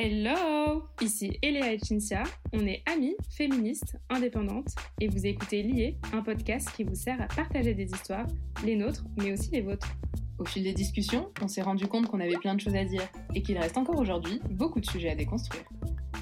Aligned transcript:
Hello 0.00 0.84
Ici 1.02 1.40
Eléa 1.42 1.72
et 1.72 1.80
Cinzia, 1.80 2.22
on 2.52 2.64
est 2.68 2.84
amies, 2.86 3.16
féministes, 3.30 3.96
indépendantes, 4.08 4.68
et 5.00 5.08
vous 5.08 5.26
écoutez 5.26 5.60
Lié, 5.64 5.96
un 6.12 6.22
podcast 6.22 6.70
qui 6.76 6.84
vous 6.84 6.94
sert 6.94 7.20
à 7.20 7.26
partager 7.26 7.74
des 7.74 7.90
histoires, 7.90 8.28
les 8.64 8.76
nôtres, 8.76 9.02
mais 9.16 9.32
aussi 9.32 9.50
les 9.50 9.60
vôtres. 9.60 9.88
Au 10.38 10.44
fil 10.44 10.62
des 10.62 10.72
discussions, 10.72 11.32
on 11.42 11.48
s'est 11.48 11.62
rendu 11.62 11.88
compte 11.88 12.06
qu'on 12.06 12.20
avait 12.20 12.36
plein 12.36 12.54
de 12.54 12.60
choses 12.60 12.76
à 12.76 12.84
dire, 12.84 13.02
et 13.34 13.42
qu'il 13.42 13.58
reste 13.58 13.76
encore 13.76 13.98
aujourd'hui 13.98 14.40
beaucoup 14.50 14.78
de 14.78 14.86
sujets 14.86 15.10
à 15.10 15.16
déconstruire. 15.16 15.64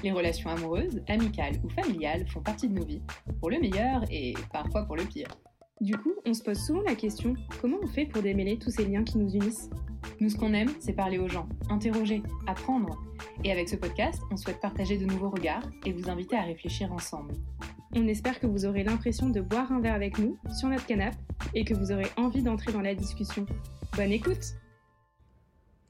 Les 0.03 0.11
relations 0.11 0.49
amoureuses, 0.49 1.03
amicales 1.07 1.61
ou 1.63 1.69
familiales 1.69 2.27
font 2.29 2.41
partie 2.41 2.67
de 2.67 2.73
nos 2.73 2.83
vies, 2.83 3.03
pour 3.39 3.51
le 3.51 3.59
meilleur 3.59 4.01
et 4.09 4.33
parfois 4.51 4.85
pour 4.87 4.95
le 4.95 5.03
pire. 5.03 5.27
Du 5.79 5.95
coup, 5.95 6.13
on 6.25 6.33
se 6.33 6.41
pose 6.41 6.57
souvent 6.57 6.81
la 6.81 6.95
question, 6.95 7.35
comment 7.61 7.77
on 7.83 7.85
fait 7.85 8.07
pour 8.07 8.23
démêler 8.23 8.57
tous 8.57 8.71
ces 8.71 8.85
liens 8.85 9.03
qui 9.03 9.19
nous 9.19 9.29
unissent? 9.29 9.69
Nous, 10.19 10.29
ce 10.31 10.35
qu'on 10.35 10.53
aime, 10.53 10.71
c'est 10.79 10.93
parler 10.93 11.19
aux 11.19 11.27
gens, 11.27 11.47
interroger, 11.69 12.23
apprendre. 12.47 12.99
Et 13.43 13.51
avec 13.51 13.69
ce 13.69 13.75
podcast, 13.75 14.19
on 14.31 14.37
souhaite 14.37 14.59
partager 14.59 14.97
de 14.97 15.05
nouveaux 15.05 15.29
regards 15.29 15.69
et 15.85 15.93
vous 15.93 16.09
inviter 16.09 16.35
à 16.35 16.41
réfléchir 16.41 16.91
ensemble. 16.91 17.35
On 17.95 18.07
espère 18.07 18.39
que 18.39 18.47
vous 18.47 18.65
aurez 18.65 18.83
l'impression 18.83 19.29
de 19.29 19.39
boire 19.39 19.71
un 19.71 19.79
verre 19.79 19.93
avec 19.93 20.17
nous 20.17 20.39
sur 20.57 20.67
notre 20.67 20.87
canapé 20.87 21.17
et 21.53 21.63
que 21.63 21.75
vous 21.75 21.91
aurez 21.91 22.07
envie 22.17 22.41
d'entrer 22.41 22.71
dans 22.71 22.81
la 22.81 22.95
discussion. 22.95 23.45
Bonne 23.95 24.11
écoute 24.11 24.55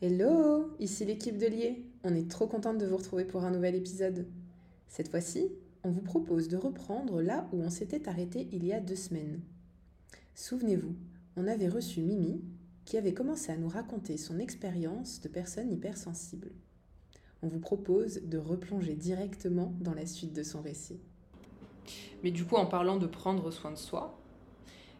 Hello, 0.01 0.75
ici 0.79 1.05
l'équipe 1.05 1.37
de 1.37 1.47
Lier. 1.47 1.85
On 2.03 2.13
est 2.13 2.29
trop 2.29 2.47
contente 2.47 2.77
de 2.77 2.85
vous 2.85 2.97
retrouver 2.97 3.23
pour 3.23 3.45
un 3.45 3.51
nouvel 3.51 3.75
épisode. 3.75 4.27
Cette 4.89 5.09
fois-ci, 5.09 5.49
on 5.83 5.91
vous 5.91 6.01
propose 6.01 6.49
de 6.49 6.57
reprendre 6.57 7.21
là 7.21 7.47
où 7.53 7.61
on 7.61 7.69
s'était 7.69 8.09
arrêté 8.09 8.49
il 8.51 8.65
y 8.65 8.73
a 8.73 8.81
deux 8.81 8.95
semaines. 8.95 9.41
Souvenez-vous, 10.37 10.95
on 11.35 11.47
avait 11.47 11.67
reçu 11.67 12.01
Mimi 12.01 12.43
qui 12.85 12.95
avait 12.95 13.15
commencé 13.15 13.51
à 13.51 13.57
nous 13.57 13.67
raconter 13.67 14.17
son 14.17 14.37
expérience 14.37 15.19
de 15.19 15.29
personne 15.29 15.71
hypersensible. 15.73 16.51
On 17.41 17.47
vous 17.47 17.59
propose 17.59 18.21
de 18.21 18.37
replonger 18.37 18.93
directement 18.93 19.73
dans 19.79 19.95
la 19.95 20.05
suite 20.05 20.33
de 20.33 20.43
son 20.43 20.61
récit. 20.61 20.99
Mais 22.23 22.29
du 22.29 22.45
coup, 22.45 22.55
en 22.55 22.67
parlant 22.67 22.97
de 22.97 23.07
prendre 23.07 23.49
soin 23.49 23.71
de 23.71 23.77
soi, 23.77 24.21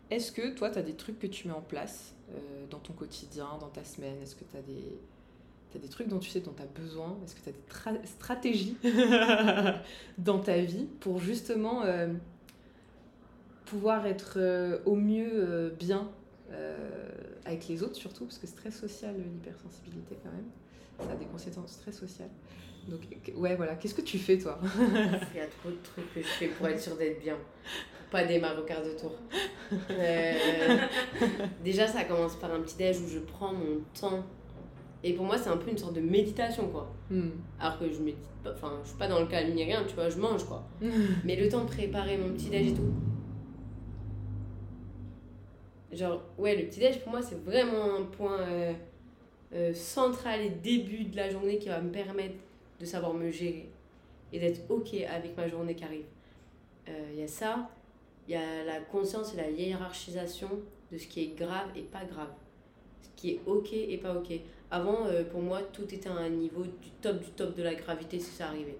est-ce 0.10 0.32
que 0.32 0.56
toi, 0.56 0.72
tu 0.72 0.80
as 0.80 0.82
des 0.82 0.96
trucs 0.96 1.20
que 1.20 1.28
tu 1.28 1.48
mets 1.48 1.54
en 1.54 1.62
place 1.62 2.16
euh, 2.32 2.66
dans 2.72 2.80
ton 2.80 2.94
quotidien, 2.94 3.60
dans 3.60 3.70
ta 3.70 3.84
semaine? 3.84 4.20
Est-ce 4.24 4.36
que 4.36 4.44
tu 4.44 4.58
as 4.58 4.64
des, 4.64 5.88
trucs 5.90 6.08
dont 6.08 6.18
tu 6.18 6.32
sais 6.32 6.40
dont 6.40 6.56
tu 6.58 6.64
as 6.64 6.82
besoin? 6.82 7.16
Est-ce 7.24 7.36
que 7.36 7.42
tu 7.42 7.50
as 7.50 7.52
des 7.52 8.00
tra- 8.00 8.06
stratégies 8.08 8.76
dans 10.18 10.40
ta 10.40 10.58
vie 10.62 10.88
pour 11.00 11.20
justement 11.20 11.84
euh, 11.84 12.12
pouvoir 13.70 14.06
être 14.06 14.36
euh, 14.38 14.80
au 14.86 14.96
mieux 14.96 15.30
euh, 15.34 15.70
bien 15.70 16.10
euh, 16.52 17.10
avec 17.46 17.68
les 17.68 17.84
autres 17.84 17.96
surtout 17.96 18.26
Parce 18.26 18.38
que 18.38 18.48
c'est 18.48 18.56
très 18.56 18.72
social 18.72 19.16
l'hypersensibilité 19.16 20.18
quand 20.24 20.32
même. 20.32 20.50
Ça 21.00 21.14
a 21.14 21.16
des 21.16 21.26
conséquences 21.26 21.80
très 21.80 21.92
sociales. 21.92 22.30
Donc, 22.88 23.02
ouais, 23.36 23.56
voilà. 23.56 23.76
Qu'est-ce 23.76 23.94
que 23.94 24.02
tu 24.02 24.18
fais 24.18 24.38
toi? 24.38 24.60
Il 24.64 25.38
y 25.38 25.42
a 25.42 25.48
trop 25.48 25.70
de 25.70 25.78
trucs 25.84 26.14
que 26.14 26.22
je 26.22 26.28
fais 26.28 26.48
pour 26.48 26.68
être 26.68 26.80
sûre 26.80 26.96
d'être 26.96 27.22
bien. 27.22 27.36
Pas 28.10 28.24
démarrer 28.24 28.62
au 28.62 28.64
quart 28.64 28.84
de 28.84 28.92
tour. 28.92 29.12
Euh, 29.92 30.78
déjà, 31.64 31.88
ça 31.88 32.06
commence 32.06 32.38
par 32.38 32.54
un 32.54 32.62
petit 32.62 32.78
déj 32.78 33.02
où 33.02 33.08
je 33.10 33.20
prends 33.20 33.52
mon 33.52 33.82
temps. 34.00 34.24
Et 35.04 35.14
pour 35.14 35.26
moi, 35.26 35.38
c'est 35.38 35.50
un 35.50 35.58
peu 35.58 35.70
une 35.70 35.78
sorte 35.78 35.94
de 35.94 36.02
méditation, 36.02 36.70
quoi. 36.70 36.92
Hmm. 37.12 37.32
Alors 37.60 37.78
que 37.78 37.92
je 37.92 38.00
médite 38.00 38.24
pas, 38.44 38.54
enfin, 38.54 38.80
je 38.84 38.90
suis 38.90 38.98
pas 38.98 39.08
dans 39.08 39.20
le 39.20 39.28
calme 39.28 39.54
ni 39.54 39.66
rien, 39.66 39.84
tu 39.86 39.94
vois, 39.94 40.10
je 40.10 40.18
mange, 40.18 40.46
quoi. 40.46 40.66
Mais 41.26 41.36
le 41.36 41.50
temps 41.50 41.66
de 41.66 41.70
préparer 41.70 42.18
mon 42.18 42.30
petit 42.30 42.50
déj 42.50 42.70
et 42.70 42.74
tout. 42.74 42.94
Genre, 45.92 46.22
ouais, 46.38 46.56
le 46.56 46.66
petit 46.66 46.80
déj 46.80 47.00
pour 47.00 47.12
moi, 47.12 47.22
c'est 47.22 47.42
vraiment 47.44 47.96
un 47.96 48.04
point 48.04 48.40
euh, 48.42 48.74
euh, 49.54 49.74
central 49.74 50.42
et 50.42 50.50
début 50.50 51.06
de 51.06 51.16
la 51.16 51.30
journée 51.30 51.58
qui 51.58 51.70
va 51.70 51.80
me 51.80 51.92
permettre 51.92 52.36
de 52.80 52.86
savoir 52.86 53.14
me 53.14 53.32
gérer 53.32 53.70
et 54.34 54.40
d'être 54.40 54.70
ok 54.70 54.94
avec 55.10 55.38
ma 55.38 55.48
journée 55.48 55.76
qui 55.76 55.84
arrive. 55.84 56.06
Il 57.14 57.20
y 57.20 57.24
a 57.24 57.28
ça, 57.28 57.70
il 58.28 58.34
y 58.34 58.36
a 58.36 58.64
la 58.64 58.80
conscience 58.80 59.34
et 59.34 59.38
la 59.38 59.50
hiérarchisation 59.50 60.50
de 60.92 60.98
ce 60.98 61.08
qui 61.08 61.22
est 61.22 61.38
grave 61.38 61.68
et 61.76 61.82
pas 61.82 62.04
grave. 62.06 62.30
Ce 63.02 63.10
qui 63.16 63.32
est 63.32 63.40
ok 63.46 63.74
et 63.74 63.98
pas 63.98 64.14
ok. 64.16 64.32
Avant, 64.70 65.06
euh, 65.06 65.24
pour 65.24 65.42
moi, 65.42 65.62
tout 65.62 65.94
était 65.94 66.10
à 66.10 66.14
un 66.14 66.30
niveau 66.30 66.64
du 66.64 66.90
top 67.02 67.20
du 67.20 67.30
top 67.32 67.56
de 67.56 67.64
la 67.64 67.74
gravité 67.74 68.20
si 68.20 68.32
ça 68.32 68.48
arrivait. 68.48 68.78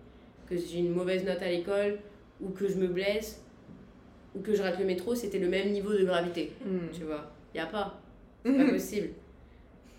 Que 0.50 0.58
j'ai 0.58 0.80
une 0.80 0.94
mauvaise 0.94 1.24
note 1.26 1.42
à 1.42 1.50
l'école, 1.50 2.00
ou 2.42 2.50
que 2.50 2.68
je 2.68 2.76
me 2.76 2.88
blesse, 2.88 3.44
ou 4.38 4.42
que 4.42 4.56
je 4.56 4.62
rate 4.62 4.80
le 4.80 4.86
métro, 4.86 5.16
c'était 5.16 5.40
le 5.40 5.48
même 5.48 5.72
niveau 5.72 5.94
de 5.94 6.04
gravité. 6.04 6.52
Hmm. 6.66 6.88
Tu 6.94 7.04
vois, 7.04 7.32
il 7.54 7.60
a 7.60 7.66
pas. 7.66 8.00
C'est 8.46 8.56
pas 8.56 8.70
possible. 8.70 9.10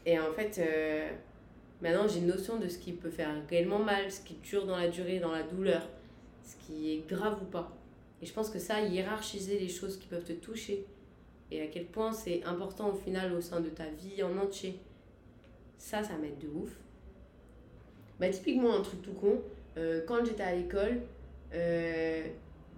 Et 0.07 0.19
en 0.19 0.33
fait, 0.33 0.59
euh, 0.59 1.11
maintenant 1.83 2.09
j'ai 2.09 2.21
une 2.21 2.29
notion 2.29 2.59
de 2.59 2.69
ce 2.69 2.79
qui 2.79 2.93
peut 2.93 3.11
faire 3.11 3.31
réellement 3.51 3.79
mal, 3.81 4.11
ce 4.11 4.21
qui 4.21 4.35
dure 4.35 4.65
dans 4.65 4.77
la 4.77 4.89
durée, 4.89 5.19
dans 5.19 5.33
la 5.33 5.43
douleur, 5.43 5.87
ce 6.43 6.55
qui 6.65 6.93
est 6.93 7.09
grave 7.09 7.39
ou 7.43 7.45
pas. 7.45 7.77
Et 8.23 8.27
je 8.27 8.33
pense 8.33 8.49
que 8.49 8.59
ça, 8.59 8.81
hiérarchiser 8.81 9.59
les 9.59 9.69
choses 9.69 9.99
qui 9.99 10.07
peuvent 10.07 10.25
te 10.25 10.33
toucher, 10.33 10.87
et 11.51 11.63
à 11.63 11.67
quel 11.67 11.85
point 11.85 12.13
c'est 12.13 12.43
important 12.45 12.91
au 12.91 12.95
final 12.95 13.33
au 13.33 13.41
sein 13.41 13.61
de 13.61 13.69
ta 13.69 13.85
vie 13.85 14.23
en 14.23 14.37
entier, 14.39 14.79
ça, 15.79 16.03
ça 16.03 16.17
m'aide 16.17 16.39
de 16.39 16.49
ouf. 16.49 16.71
Bah, 18.19 18.29
typiquement, 18.29 18.75
un 18.75 18.83
truc 18.83 19.03
tout 19.03 19.13
con, 19.13 19.41
euh, 19.77 20.03
quand 20.07 20.25
j'étais 20.25 20.43
à 20.43 20.55
l'école, 20.55 21.01
euh, 21.55 22.27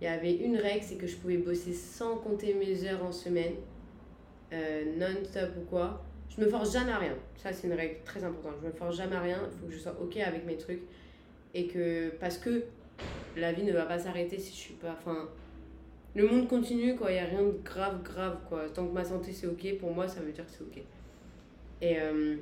il 0.01 0.05
y 0.05 0.07
avait 0.07 0.35
une 0.35 0.57
règle, 0.57 0.83
c'est 0.83 0.97
que 0.97 1.07
je 1.07 1.17
pouvais 1.17 1.37
bosser 1.37 1.75
sans 1.75 2.17
compter 2.17 2.55
mes 2.55 2.85
heures 2.87 3.05
en 3.05 3.13
semaine, 3.13 3.53
euh, 4.53 4.97
non-stop 4.97 5.51
ou 5.59 5.65
quoi. 5.69 6.03
Je 6.31 6.43
me 6.43 6.49
force 6.49 6.73
jamais 6.73 6.93
à 6.93 6.99
rien. 6.99 7.15
Ça, 7.37 7.53
c'est 7.53 7.67
une 7.67 7.75
règle 7.75 7.97
très 8.05 8.25
importante. 8.25 8.55
Je 8.63 8.69
me 8.69 8.73
force 8.73 8.97
jamais 8.97 9.17
à 9.17 9.21
rien. 9.21 9.41
Il 9.53 9.59
faut 9.59 9.67
que 9.67 9.73
je 9.73 9.79
sois 9.79 9.95
OK 10.01 10.17
avec 10.17 10.47
mes 10.47 10.57
trucs. 10.57 10.83
Et 11.53 11.67
que, 11.67 12.11
parce 12.21 12.39
que 12.39 12.63
la 13.37 13.53
vie 13.53 13.65
ne 13.65 13.73
va 13.73 13.85
pas 13.85 13.99
s'arrêter 13.99 14.39
si 14.39 14.53
je 14.53 14.57
suis 14.57 14.75
pas. 14.75 14.97
Enfin, 14.99 15.29
le 16.15 16.27
monde 16.27 16.49
continue, 16.49 16.97
quoi. 16.97 17.11
Il 17.11 17.15
n'y 17.15 17.21
a 17.21 17.25
rien 17.25 17.43
de 17.43 17.59
grave, 17.63 18.03
grave, 18.03 18.39
quoi. 18.49 18.71
Tant 18.71 18.87
que 18.87 18.93
ma 18.93 19.05
santé 19.05 19.33
c'est 19.33 19.49
OK, 19.49 19.79
pour 19.79 19.93
moi, 19.93 20.09
ça 20.09 20.21
veut 20.21 20.33
dire 20.33 20.47
que 20.47 20.53
c'est 20.53 20.63
OK. 20.63 20.83
Et, 21.83 22.01
euh, 22.01 22.37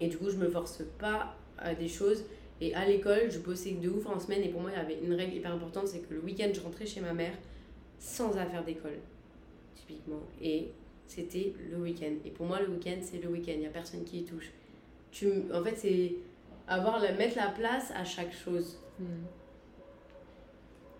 et 0.00 0.08
du 0.08 0.16
coup, 0.16 0.30
je 0.30 0.36
me 0.36 0.48
force 0.48 0.82
pas 0.98 1.34
à 1.58 1.74
des 1.74 1.88
choses. 1.88 2.24
Et 2.60 2.74
à 2.74 2.84
l'école, 2.86 3.30
je 3.30 3.38
bossais 3.38 3.72
de 3.72 3.88
ouf 3.88 4.06
en 4.06 4.18
semaine. 4.18 4.42
Et 4.42 4.48
pour 4.48 4.60
moi, 4.60 4.70
il 4.72 4.76
y 4.76 4.80
avait 4.80 4.98
une 5.02 5.14
règle 5.14 5.36
hyper 5.36 5.52
importante 5.52 5.88
c'est 5.88 6.00
que 6.00 6.14
le 6.14 6.20
week-end, 6.20 6.50
je 6.52 6.60
rentrais 6.60 6.86
chez 6.86 7.00
ma 7.00 7.12
mère 7.12 7.34
sans 7.98 8.36
affaire 8.36 8.64
d'école, 8.64 8.98
typiquement. 9.74 10.22
Et 10.42 10.68
c'était 11.06 11.52
le 11.70 11.78
week-end. 11.78 12.14
Et 12.24 12.30
pour 12.30 12.46
moi, 12.46 12.60
le 12.60 12.68
week-end, 12.68 12.98
c'est 13.00 13.22
le 13.22 13.28
week-end. 13.28 13.52
Il 13.54 13.60
n'y 13.60 13.66
a 13.66 13.70
personne 13.70 14.04
qui 14.04 14.20
y 14.20 14.24
touche. 14.24 14.50
Tu, 15.10 15.28
en 15.52 15.62
fait, 15.62 15.76
c'est 15.76 16.16
avoir 16.66 17.00
la, 17.00 17.12
mettre 17.12 17.36
la 17.36 17.48
place 17.48 17.92
à 17.94 18.04
chaque 18.04 18.32
chose. 18.32 18.78
Hmm. 18.98 19.24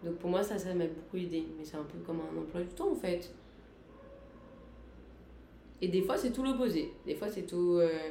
Donc 0.05 0.17
pour 0.19 0.31
moi, 0.31 0.43
ça, 0.43 0.59
ça 0.59 0.73
m'a 0.75 0.87
beaucoup 0.87 1.17
aidé. 1.17 1.45
Mais 1.59 1.65
c'est 1.65 1.77
un 1.77 1.83
peu 1.83 1.99
comme 1.99 2.21
un 2.21 2.41
emploi 2.41 2.63
du 2.63 2.69
temps, 2.69 2.93
en 2.93 2.97
fait. 2.97 3.33
Et 5.81 5.89
des 5.89 6.03
fois, 6.03 6.17
c'est 6.17 6.33
tout 6.33 6.43
l'opposé. 6.43 6.93
Des 7.07 7.15
fois, 7.15 7.29
c'est 7.29 7.47
tout, 7.47 7.79
euh, 7.79 8.11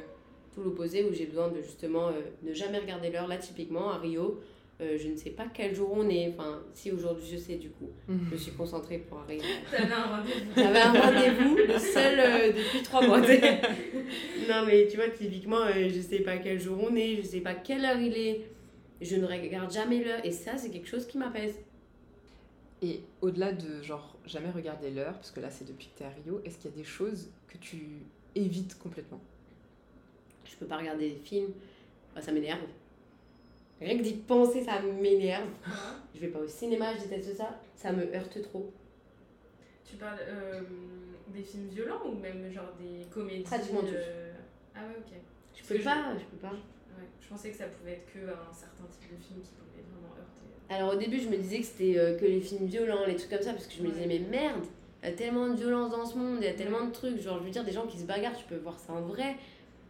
tout 0.58 0.64
l'opposé 0.64 1.04
où 1.04 1.12
j'ai 1.12 1.26
besoin 1.26 1.48
de 1.48 1.60
justement 1.62 2.08
euh, 2.08 2.20
ne 2.42 2.52
jamais 2.52 2.78
regarder 2.78 3.10
l'heure. 3.10 3.28
Là, 3.28 3.36
typiquement, 3.36 3.90
à 3.90 3.98
Rio, 3.98 4.40
euh, 4.80 4.96
je 4.96 5.08
ne 5.08 5.16
sais 5.16 5.30
pas 5.30 5.46
quel 5.52 5.74
jour 5.74 5.90
on 5.92 6.08
est. 6.08 6.28
Enfin, 6.28 6.62
si 6.72 6.92
aujourd'hui 6.92 7.26
je 7.30 7.36
sais, 7.36 7.56
du 7.56 7.70
coup. 7.70 7.90
Je 8.08 8.32
me 8.32 8.36
suis 8.36 8.52
concentrée 8.52 8.98
pour 8.98 9.18
arriver. 9.18 9.42
T'avais 9.70 9.92
un 9.92 10.16
rendez-vous. 10.16 10.52
J'avais 10.56 10.80
un 10.80 10.92
rendez-vous, 10.92 11.56
le 11.56 11.78
seul 11.78 12.18
euh, 12.18 12.52
depuis 12.52 12.82
trois 12.82 13.04
mois. 13.04 13.20
non, 14.48 14.66
mais 14.66 14.86
tu 14.88 14.96
vois, 14.96 15.08
typiquement, 15.08 15.62
euh, 15.62 15.88
je 15.88 16.00
sais 16.00 16.20
pas 16.20 16.36
quel 16.38 16.60
jour 16.60 16.78
on 16.88 16.94
est, 16.94 17.16
je 17.16 17.22
sais 17.22 17.40
pas 17.40 17.54
quelle 17.54 17.84
heure 17.84 17.98
il 17.98 18.16
est. 18.16 18.46
Je 19.00 19.16
ne 19.16 19.26
regarde 19.26 19.72
jamais 19.72 20.02
l'heure. 20.02 20.24
Et 20.24 20.30
ça, 20.32 20.56
c'est 20.56 20.70
quelque 20.70 20.88
chose 20.88 21.06
qui 21.06 21.18
m'apaise. 21.18 21.54
Et 22.80 23.00
au-delà 23.20 23.52
de 23.52 23.82
genre 23.82 24.16
jamais 24.26 24.50
regarder 24.50 24.90
l'heure, 24.90 25.14
parce 25.14 25.32
que 25.32 25.40
là 25.40 25.50
c'est 25.50 25.66
depuis 25.66 25.88
que 25.88 25.98
tu 25.98 26.04
es 26.04 26.06
à 26.06 26.10
Rio, 26.10 26.40
est-ce 26.44 26.58
qu'il 26.58 26.70
y 26.70 26.74
a 26.74 26.76
des 26.76 26.84
choses 26.84 27.28
que 27.48 27.58
tu 27.58 28.02
évites 28.36 28.78
complètement? 28.78 29.20
Je 30.50 30.56
peux 30.56 30.66
pas 30.66 30.78
regarder 30.78 31.10
des 31.10 31.16
films, 31.16 31.52
Enfin, 32.12 32.22
ça 32.22 32.32
m'énerve. 32.32 32.60
Rien 33.80 33.96
que 33.98 34.02
d'y 34.02 34.14
penser, 34.14 34.64
ça 34.64 34.80
m'énerve. 34.80 35.48
Je 36.14 36.20
vais 36.20 36.28
pas 36.28 36.40
au 36.40 36.48
cinéma, 36.48 36.94
je 36.96 37.02
déteste 37.02 37.36
ça. 37.36 37.60
Ça 37.76 37.92
me 37.92 38.12
heurte 38.14 38.42
trop. 38.42 38.72
Tu 39.88 39.96
parles 39.96 40.18
euh, 40.20 40.60
des 41.28 41.42
films 41.42 41.68
violents 41.68 42.00
ou 42.06 42.14
même 42.18 42.50
genre 42.52 42.72
des 42.80 43.04
comédies 43.06 43.42
Pratiquement 43.44 43.80
tous. 43.82 43.94
euh, 43.94 44.32
Ah 44.74 44.80
ouais, 44.80 44.96
ok. 44.98 45.12
Je 45.54 45.58
Parce 45.60 45.68
peux 45.68 45.84
pas, 45.84 46.12
je 46.18 46.24
peux 46.24 46.36
pas. 46.38 46.52
Ouais, 46.52 47.06
je 47.22 47.28
pensais 47.28 47.50
que 47.50 47.56
ça 47.56 47.66
pouvait 47.66 47.92
être 47.92 48.12
que 48.12 48.18
un 48.18 48.52
certain 48.52 48.84
type 48.90 49.10
de 49.16 49.22
film 49.22 49.40
qui 49.42 49.52
pouvait 49.52 49.84
vraiment 49.92 50.12
heurter. 50.14 50.42
Alors 50.70 50.94
au 50.94 50.96
début, 50.98 51.20
je 51.20 51.28
me 51.28 51.36
disais 51.36 51.60
que 51.60 51.64
c'était 51.66 51.98
euh, 51.98 52.18
que 52.18 52.24
les 52.24 52.40
films 52.40 52.66
violents, 52.66 53.06
les 53.06 53.16
trucs 53.16 53.30
comme 53.30 53.42
ça, 53.42 53.52
parce 53.52 53.66
que 53.66 53.74
je 53.74 53.82
me 53.82 53.88
Ouais. 53.88 53.92
disais, 53.94 54.06
mais 54.06 54.18
merde, 54.18 54.64
il 55.02 55.08
y 55.08 55.12
a 55.12 55.14
tellement 55.14 55.48
de 55.48 55.54
violence 55.54 55.90
dans 55.92 56.04
ce 56.04 56.16
monde, 56.18 56.38
il 56.40 56.44
y 56.44 56.50
a 56.50 56.54
tellement 56.54 56.84
de 56.84 56.90
trucs. 56.92 57.20
Genre, 57.20 57.38
je 57.38 57.44
veux 57.44 57.50
dire, 57.50 57.64
des 57.64 57.72
gens 57.72 57.86
qui 57.86 57.98
se 57.98 58.04
bagarrent, 58.04 58.36
tu 58.36 58.44
peux 58.46 58.56
voir 58.56 58.78
ça 58.80 58.92
en 58.92 59.02
vrai. 59.02 59.36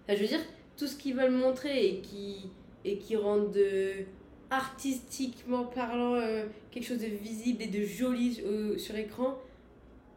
Je 0.09 0.15
veux 0.15 0.27
dire, 0.27 0.41
tout 0.77 0.87
ce 0.87 0.97
qu'ils 0.97 1.15
veulent 1.15 1.33
montrer 1.33 1.87
et 1.87 1.99
qui, 2.01 2.49
et 2.85 2.99
qui 2.99 3.17
rendent 3.17 3.53
de, 3.53 4.05
artistiquement 4.51 5.65
parlant 5.65 6.15
euh, 6.15 6.47
quelque 6.71 6.87
chose 6.87 7.01
de 7.01 7.07
visible 7.07 7.63
et 7.63 7.67
de 7.67 7.85
joli 7.85 8.41
euh, 8.45 8.79
sur 8.79 8.97
écran, 8.97 9.39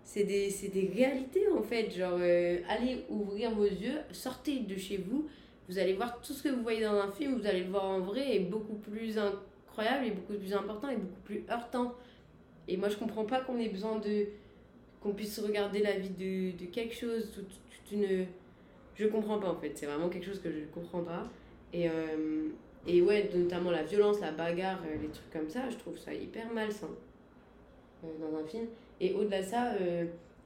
c'est 0.04 0.24
des, 0.24 0.50
des 0.74 0.92
réalités 0.94 1.48
en 1.50 1.62
fait. 1.62 1.92
Genre, 1.92 2.18
euh, 2.20 2.60
allez 2.70 3.04
ouvrir 3.10 3.52
vos 3.52 3.66
yeux, 3.66 4.00
sortez 4.12 4.60
de 4.60 4.78
chez 4.78 4.98
vous, 4.98 5.28
vous 5.70 5.78
allez 5.78 5.94
voir 5.94 6.22
tout 6.22 6.34
ce 6.34 6.44
que 6.44 6.50
vous 6.50 6.64
voyez 6.64 6.82
dans 6.82 6.96
un 6.96 7.12
film, 7.12 7.38
vous 7.38 7.46
allez 7.46 7.64
le 7.64 7.70
voir 7.70 7.86
en 7.86 8.00
vrai, 8.00 8.36
est 8.36 8.40
beaucoup 8.40 8.76
plus 8.76 9.18
incroyable 9.18 10.06
et 10.06 10.12
beaucoup 10.12 10.34
plus 10.34 10.54
important 10.54 10.90
et 10.90 10.98
beaucoup 10.98 11.22
plus 11.26 11.44
heurtant. 11.50 11.94
Et 12.68 12.78
moi, 12.78 12.90
je 12.90 12.98
comprends 12.98 13.26
pas 13.26 13.42
qu'on 13.42 13.58
ait 13.60 13.70
besoin 13.70 14.00
de. 14.00 14.28
qu'on 15.02 15.14
puisse 15.14 15.40
regarder 15.40 15.80
la 15.80 15.98
vie 15.98 16.10
de, 16.10 16.58
de 16.58 16.70
quelque 16.70 16.96
chose, 16.96 17.32
toute, 17.34 17.50
toute 17.50 17.92
une. 17.92 18.26
Je 18.96 19.08
comprends 19.08 19.40
pas 19.40 19.50
en 19.50 19.56
fait, 19.56 19.72
c'est 19.76 19.86
vraiment 19.86 20.10
quelque 20.10 20.26
chose 20.26 20.42
que 20.42 20.52
je 20.52 20.60
ne 20.60 20.66
comprends 20.66 21.04
pas. 21.04 21.28
Et, 21.74 21.90
euh, 21.90 22.50
et 22.86 23.02
ouais, 23.02 23.30
notamment 23.34 23.72
la 23.72 23.84
violence, 23.84 24.20
la 24.20 24.32
bagarre, 24.32 24.82
euh, 24.86 25.02
les 25.02 25.08
trucs 25.08 25.30
comme 25.32 25.50
ça, 25.50 25.70
je 25.70 25.78
trouve 25.78 25.98
ça 25.98 26.14
hyper 26.14 26.52
malsain 26.52 26.90
euh, 28.04 28.08
dans 28.20 28.38
un 28.38 28.46
film. 28.46 28.68
Et 29.00 29.14
au-delà 29.14 29.42
de 29.42 29.48
ça, 29.48 29.74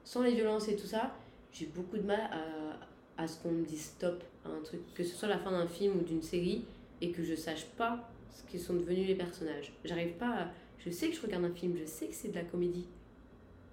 sans 0.04 0.24
les 0.24 0.34
violences 0.34 0.70
et 0.70 0.76
tout 0.76 0.88
ça, 0.88 1.14
j'ai 1.52 1.66
beaucoup 1.66 1.98
de 1.98 2.04
mal 2.04 2.22
à, 2.32 3.22
à 3.22 3.28
ce 3.28 3.42
qu'on 3.42 3.52
me 3.52 3.66
dise 3.66 3.86
stop 3.86 4.24
à 4.46 4.50
un 4.50 4.62
truc, 4.62 4.80
que 4.94 5.04
ce 5.04 5.16
soit 5.16 5.28
la 5.28 5.40
fin 5.40 5.52
d'un 5.52 5.68
film 5.68 5.98
ou 6.00 6.04
d'une 6.04 6.22
série, 6.22 6.64
et 7.02 7.12
que 7.12 7.24
je 7.24 7.36
sache 7.36 7.66
pas 7.78 8.10
ce 8.30 8.44
qu'ils 8.50 8.62
sont 8.62 8.76
devenus 8.76 9.08
les 9.08 9.16
personnages. 9.16 9.74
J'arrive 9.84 10.14
pas. 10.14 10.48
Je 10.80 10.90
sais 10.90 11.10
que 11.10 11.16
je 11.16 11.22
regarde 11.22 11.44
un 11.44 11.54
film, 11.54 11.76
je 11.78 11.86
sais 11.86 12.08
que 12.08 12.14
c'est 12.14 12.30
de 12.30 12.36
la 12.36 12.44
comédie. 12.44 12.88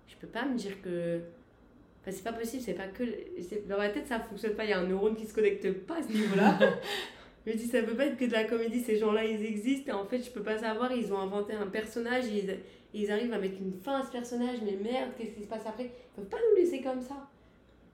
Je 0.09 0.17
peux 0.17 0.27
pas 0.27 0.45
me 0.47 0.57
dire 0.57 0.81
que... 0.83 1.21
Enfin, 2.03 2.11
c'est 2.17 2.25
pas 2.25 2.33
possible, 2.33 2.63
c'est 2.65 2.75
pas 2.75 2.89
que... 2.89 3.05
Dans 3.69 3.79
ma 3.79 3.89
tête, 3.89 4.09
ça 4.09 4.19
fonctionne 4.19 4.55
pas, 4.55 4.65
il 4.65 4.71
y 4.71 4.73
a 4.73 4.79
un 4.81 4.87
neurone 4.87 5.15
qui 5.15 5.25
se 5.25 5.33
connecte 5.33 5.71
pas 5.87 5.99
à 5.99 6.03
ce 6.03 6.13
niveau-là. 6.13 6.59
je 7.47 7.53
me 7.53 7.57
dis, 7.57 7.67
ça 7.67 7.81
peut 7.83 7.95
pas 7.95 8.07
être 8.07 8.17
que 8.17 8.25
de 8.25 8.33
la 8.33 8.45
comédie, 8.45 8.81
ces 8.81 8.99
gens-là, 8.99 9.25
ils 9.25 9.45
existent, 9.45 9.93
et 9.93 9.95
en 9.95 10.05
fait, 10.05 10.19
je 10.19 10.31
peux 10.31 10.43
pas 10.43 10.59
savoir, 10.59 10.93
ils 10.93 11.13
ont 11.13 11.19
inventé 11.19 11.55
un 11.55 11.69
personnage, 11.69 12.25
et 12.27 12.39
ils, 12.95 13.03
ils 13.03 13.13
arrivent 13.13 13.33
à 13.33 13.39
mettre 13.39 13.59
une 13.61 13.75
fin 13.85 14.01
à 14.01 14.05
ce 14.05 14.11
personnage, 14.11 14.59
mais 14.65 14.77
merde, 14.83 15.11
qu'est-ce 15.17 15.31
qui 15.31 15.43
se 15.43 15.49
passe 15.49 15.65
après? 15.65 15.85
Ils 15.85 16.17
peuvent 16.17 16.29
pas 16.29 16.39
nous 16.51 16.57
laisser 16.57 16.83
comme 16.83 17.01
ça. 17.01 17.29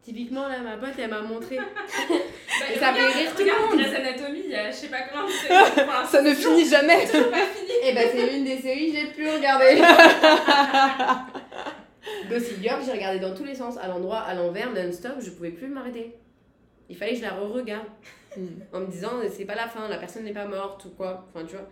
Typiquement, 0.02 0.48
là, 0.48 0.60
ma 0.60 0.78
pote, 0.78 0.94
elle 0.98 1.10
m'a 1.10 1.20
montré... 1.20 1.58
Bah, 2.60 2.66
Et 2.74 2.78
ça 2.78 2.92
fait 2.92 3.06
rire 3.06 3.30
tout 3.36 3.44
le 3.44 3.52
regarde 3.52 3.70
monde. 3.70 3.78
Grey's 3.78 3.94
Anatomy, 3.94 4.40
il 4.46 4.50
y 4.50 4.54
a 4.56 4.70
je 4.70 4.76
sais 4.76 4.88
pas. 4.88 4.96
Enfin, 5.14 6.04
Ça 6.10 6.22
ne 6.22 6.34
finit 6.34 6.68
jamais 6.68 7.06
c'est 7.06 7.12
toujours 7.12 7.30
pas 7.30 7.46
fini. 7.46 7.70
Et 7.84 7.94
bah 7.94 8.00
c'est 8.10 8.36
une 8.36 8.44
des 8.44 8.58
séries 8.58 8.92
que 8.92 8.98
j'ai 8.98 9.06
pu 9.12 9.28
regarder. 9.28 9.80
Gossip 12.30 12.60
Girl, 12.62 12.80
j'ai 12.84 12.92
regardé 12.92 13.20
dans 13.20 13.34
tous 13.34 13.44
les 13.44 13.54
sens, 13.54 13.76
à 13.78 13.88
l'endroit, 13.88 14.18
à 14.20 14.34
l'envers, 14.34 14.72
non-stop, 14.72 15.14
je 15.20 15.30
pouvais 15.30 15.50
plus 15.50 15.68
m'arrêter. 15.68 16.14
Il 16.88 16.96
fallait 16.96 17.12
que 17.12 17.18
je 17.18 17.22
la 17.22 17.32
re-regarde 17.34 17.86
Hmm. 18.36 18.46
en 18.74 18.80
me 18.80 18.86
disant 18.86 19.10
c'est 19.30 19.46
pas 19.46 19.54
la 19.54 19.66
fin, 19.66 19.88
la 19.88 19.96
personne 19.96 20.22
n'est 20.24 20.34
pas 20.34 20.46
morte 20.46 20.84
ou 20.84 20.90
quoi. 20.90 21.26
Enfin 21.34 21.46
tu 21.46 21.56
vois, 21.56 21.66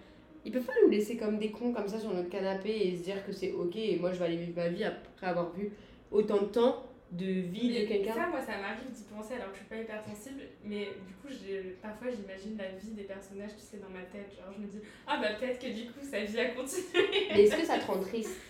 ils 0.44 0.50
peuvent 0.50 0.64
pas 0.64 0.73
nous 0.82 0.91
laisser 0.91 1.17
comme 1.19 1.38
des 1.38 1.50
cons 1.50 1.70
comme 1.73 1.87
ça 1.87 2.00
sur 2.00 2.12
notre 2.14 2.31
canapé 2.31 2.70
et 2.70 2.97
se 2.97 3.03
dire 3.05 3.25
que 3.26 3.31
c'est 3.31 3.53
ok 3.53 3.76
et 3.76 3.99
moi 4.00 4.11
je 4.12 4.19
vais 4.19 4.25
aller 4.25 4.37
vivre 4.38 4.56
ma 4.56 4.69
vie 4.69 4.82
après 4.82 5.26
avoir 5.26 5.53
vu 5.53 5.70
autant 6.11 6.38
de 6.38 6.47
temps 6.47 6.82
de 7.12 7.26
vie 7.26 7.69
de 7.82 7.87
quelqu'un. 7.87 8.14
Ça, 8.14 8.26
moi, 8.29 8.41
ça 8.41 8.53
m'arrive 8.58 8.91
d'y 8.91 9.03
penser 9.05 9.35
alors 9.35 9.49
que 9.53 9.55
je 9.55 9.61
suis 9.61 9.69
pas 9.69 9.76
hyper 9.76 10.03
sensible, 10.03 10.41
mais 10.64 10.87
du 11.06 11.12
coup, 11.23 11.29
j'ai- 11.29 11.76
parfois 11.82 12.08
j'imagine 12.11 12.56
la 12.58 12.69
vie 12.70 12.93
des 12.97 13.05
personnages, 13.05 13.55
tu 13.55 13.62
sais, 13.62 13.76
dans 13.76 13.91
ma 13.91 14.03
tête. 14.06 14.32
Genre, 14.35 14.53
je 14.56 14.62
me 14.62 14.67
dis, 14.67 14.81
ah 15.06 15.19
bah 15.20 15.29
peut-être 15.38 15.61
que 15.61 15.69
du 15.73 15.91
coup, 15.93 16.00
sa 16.03 16.20
vie 16.25 16.41
a 16.41 16.47
continué. 16.47 17.29
Mais 17.31 17.43
est-ce 17.44 17.55
que 17.56 17.64
ça 17.67 17.79
te 17.79 17.85
rend 17.87 18.00
triste? 18.00 18.41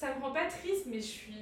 Ça 0.00 0.14
me 0.16 0.22
rend 0.24 0.32
pas 0.32 0.46
triste, 0.46 0.86
mais 0.86 0.96
je 0.96 1.06
suis. 1.06 1.34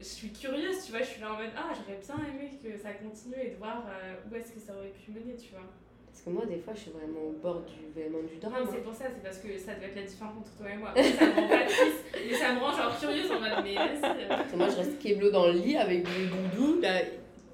Je 0.00 0.04
suis 0.04 0.30
curieuse, 0.30 0.84
tu 0.84 0.90
vois, 0.92 1.00
je 1.02 1.06
suis 1.06 1.20
là 1.20 1.32
en 1.32 1.36
mode 1.36 1.50
Ah, 1.56 1.70
j'aurais 1.74 1.98
bien 2.00 2.26
aimé 2.28 2.50
que 2.62 2.76
ça 2.76 2.90
continue 2.92 3.34
et 3.46 3.50
de 3.50 3.56
voir 3.56 3.84
euh, 3.88 4.14
où 4.28 4.34
est-ce 4.34 4.52
que 4.52 4.60
ça 4.60 4.72
aurait 4.76 4.90
pu 4.90 5.10
mener, 5.12 5.36
tu 5.36 5.50
vois. 5.50 5.66
Parce 6.06 6.22
que 6.22 6.30
moi 6.30 6.46
des 6.46 6.58
fois 6.58 6.72
je 6.74 6.80
suis 6.80 6.90
vraiment 6.90 7.20
au 7.30 7.32
bord 7.40 7.62
du, 7.62 8.00
vraiment 8.00 8.22
du 8.26 8.38
drame. 8.40 8.52
Non, 8.54 8.58
hein. 8.66 8.70
c'est 8.72 8.82
pour 8.82 8.94
ça, 8.94 9.04
c'est 9.14 9.22
parce 9.22 9.38
que 9.38 9.56
ça 9.56 9.74
doit 9.74 9.86
être 9.86 9.94
la 9.96 10.02
différence 10.02 10.34
entre 10.38 10.56
toi 10.56 10.66
et 10.70 10.76
moi. 10.76 10.92
Ça 10.94 11.26
me 11.26 11.34
rend 11.40 11.48
pas 11.48 11.64
triste, 11.64 12.04
mais 12.14 12.34
ça 12.34 12.54
me 12.54 12.58
rend 12.60 12.72
genre 12.76 12.98
curieuse 12.98 13.30
en 13.30 13.40
mode 13.40 13.64
Mais 13.64 13.74
vas-y. 13.74 14.24
euh. 14.24 14.56
Moi, 14.56 14.68
je 14.68 14.76
reste 14.76 14.98
keblo 15.00 15.30
dans 15.30 15.46
le 15.46 15.52
lit 15.52 15.76
avec 15.76 16.04
le 16.08 16.26
doudou. 16.26 16.80
Bah, 16.80 16.88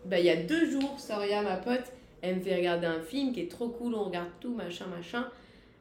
bah, 0.06 0.18
il 0.18 0.24
y 0.26 0.30
a 0.30 0.36
deux 0.36 0.70
jours, 0.70 0.98
Soria, 0.98 1.42
ma 1.42 1.56
pote, 1.56 1.92
elle 2.22 2.36
me 2.36 2.40
fait 2.40 2.56
regarder 2.56 2.86
un 2.86 3.00
film 3.00 3.32
qui 3.32 3.40
est 3.40 3.50
trop 3.50 3.68
cool. 3.68 3.94
On 3.94 4.04
regarde 4.04 4.30
tout, 4.40 4.54
machin, 4.54 4.86
machin. 4.86 5.28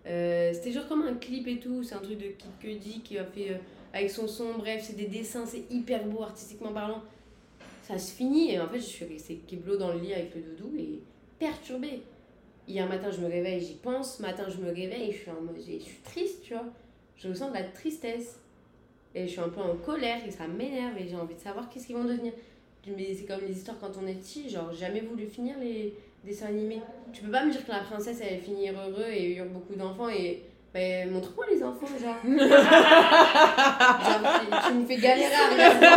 Euh, 0.06 0.52
C'était 0.54 0.72
genre 0.72 0.88
comme 0.88 1.04
un 1.04 1.16
clip 1.16 1.48
et 1.48 1.60
tout. 1.60 1.84
C'est 1.84 1.96
un 1.96 2.00
truc 2.00 2.18
de 2.18 2.28
Kid 2.28 2.52
Cudi 2.60 3.02
qui 3.02 3.18
a 3.18 3.26
fait 3.26 3.52
euh, 3.52 3.58
avec 3.94 4.10
son 4.10 4.28
son. 4.28 4.56
Bref, 4.58 4.84
c'est 4.86 4.96
des 4.96 5.06
dessins, 5.06 5.46
c'est 5.46 5.64
hyper 5.70 6.06
beau 6.06 6.24
artistiquement 6.24 6.74
parlant. 6.74 7.02
Ça 7.84 7.98
se 7.98 8.14
finit 8.14 8.52
et 8.52 8.60
en 8.60 8.68
fait, 8.68 8.80
je 8.80 8.86
suis 8.86 9.06
restée 9.06 9.42
keblo 9.48 9.78
dans 9.78 9.94
le 9.94 10.00
lit 10.00 10.14
avec 10.14 10.34
le 10.36 10.42
doudou 10.42 10.76
et 10.78 11.00
perturbée. 11.38 12.02
Hier 12.68 12.88
matin, 12.88 13.12
je 13.12 13.20
me 13.20 13.28
réveille, 13.28 13.62
j'y 13.62 13.76
pense. 13.76 14.20
Matin, 14.20 14.46
je 14.50 14.58
me 14.58 14.68
réveille 14.68 15.12
je 15.12 15.18
suis 15.18 15.80
je 15.80 15.84
suis 15.84 16.02
triste, 16.04 16.44
tu 16.44 16.54
vois. 16.54 16.66
Je 17.18 17.28
ressens 17.28 17.50
de 17.50 17.56
la 17.56 17.64
tristesse. 17.64 18.40
Et 19.16 19.28
je 19.28 19.32
suis 19.32 19.42
un 19.42 19.50
peu 19.50 19.62
en 19.62 19.76
colère 19.76 20.26
et 20.26 20.32
ça 20.32 20.48
m'énerve 20.48 20.98
et 20.98 21.08
j'ai 21.08 21.16
envie 21.16 21.36
de 21.36 21.40
savoir 21.40 21.70
qu'est-ce 21.70 21.86
qu'ils 21.86 21.96
vont 21.96 22.06
devenir. 22.06 22.34
Mais 22.88 23.14
c'est 23.14 23.26
comme 23.26 23.42
les 23.48 23.56
histoires 23.56 23.78
quand 23.80 23.92
on 24.02 24.08
est 24.08 24.16
petit, 24.16 24.50
genre 24.50 24.74
jamais 24.74 25.02
voulu 25.02 25.28
finir 25.28 25.56
les 25.60 25.94
dessins 26.26 26.48
animés. 26.48 26.82
Tu 27.12 27.22
peux 27.22 27.30
pas 27.30 27.46
me 27.46 27.52
dire 27.52 27.64
que 27.64 27.72
la 27.72 27.82
princesse 27.82 28.20
va 28.20 28.38
finir 28.38 28.74
heureux 28.74 29.12
et 29.12 29.40
aura 29.40 29.50
beaucoup 29.50 29.76
d'enfants 29.76 30.10
et. 30.10 30.42
Ben, 30.74 31.12
montre-moi 31.12 31.46
les 31.52 31.64
enfants, 31.64 31.86
genre. 32.02 32.16
genre, 32.24 32.40
tu, 34.68 34.74
me 34.74 34.86
fais 34.88 34.98
galérer 34.98 35.36
à 35.36 35.50
regarder. 35.54 35.88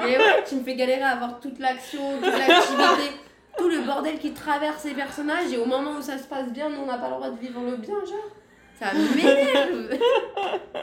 Mais 0.00 0.16
ouais, 0.16 0.44
tu 0.48 0.54
me 0.54 0.62
fais 0.62 0.76
galérer 0.76 1.02
à 1.02 1.10
avoir 1.10 1.38
toute 1.40 1.58
l'action, 1.58 2.16
toute 2.16 2.32
l'activité, 2.32 3.16
tout 3.58 3.68
le 3.68 3.80
bordel 3.82 4.18
qui 4.18 4.32
traverse 4.32 4.84
les 4.84 4.94
personnages 4.94 5.52
et 5.52 5.58
au 5.58 5.66
moment 5.66 5.98
où 5.98 6.02
ça 6.02 6.16
se 6.16 6.26
passe 6.26 6.50
bien, 6.52 6.70
nous 6.70 6.78
on 6.84 6.86
n'a 6.86 6.96
pas 6.96 7.08
le 7.08 7.14
droit 7.16 7.30
de 7.30 7.38
vivre 7.38 7.60
le 7.60 7.76
bien, 7.76 7.96
genre. 8.06 8.30
Ça 8.78 8.92
m'énerve 8.94 9.90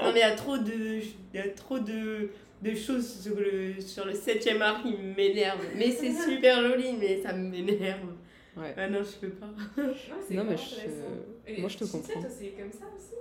Non 0.04 0.12
mais 0.14 0.20
il 0.20 0.20
y 0.20 0.22
a 0.22 0.36
trop 0.36 0.58
de, 0.58 1.00
il 1.34 1.40
y 1.40 1.40
a 1.40 1.48
trop 1.50 1.80
de, 1.80 2.30
de 2.62 2.76
choses 2.76 3.22
sur 3.24 3.40
le, 3.40 3.82
sur 3.82 4.06
le 4.06 4.12
7ème 4.12 4.62
art 4.62 4.84
qui 4.84 4.94
m'énervent. 5.18 5.66
Mais 5.76 5.90
c'est 5.90 6.12
super 6.12 6.62
joli, 6.62 6.94
mais 7.00 7.22
ça 7.24 7.34
m'énerve. 7.34 8.10
Ouais. 8.58 8.74
Ah 8.78 8.88
non, 8.90 9.00
je 9.04 9.28
peux 9.28 9.34
pas. 9.34 9.48
c'est 10.28 10.34
Non, 10.36 10.44
mais 10.46 10.56
je- 10.58 11.60
moi, 11.62 11.70
je 11.70 11.78
te 11.78 11.84
tu 11.84 11.90
sais, 11.90 11.98
comprends. 11.98 12.22
toi, 12.22 12.30
c'est 12.30 12.48
comme 12.52 12.72
ça 12.72 12.86
aussi 12.96 13.16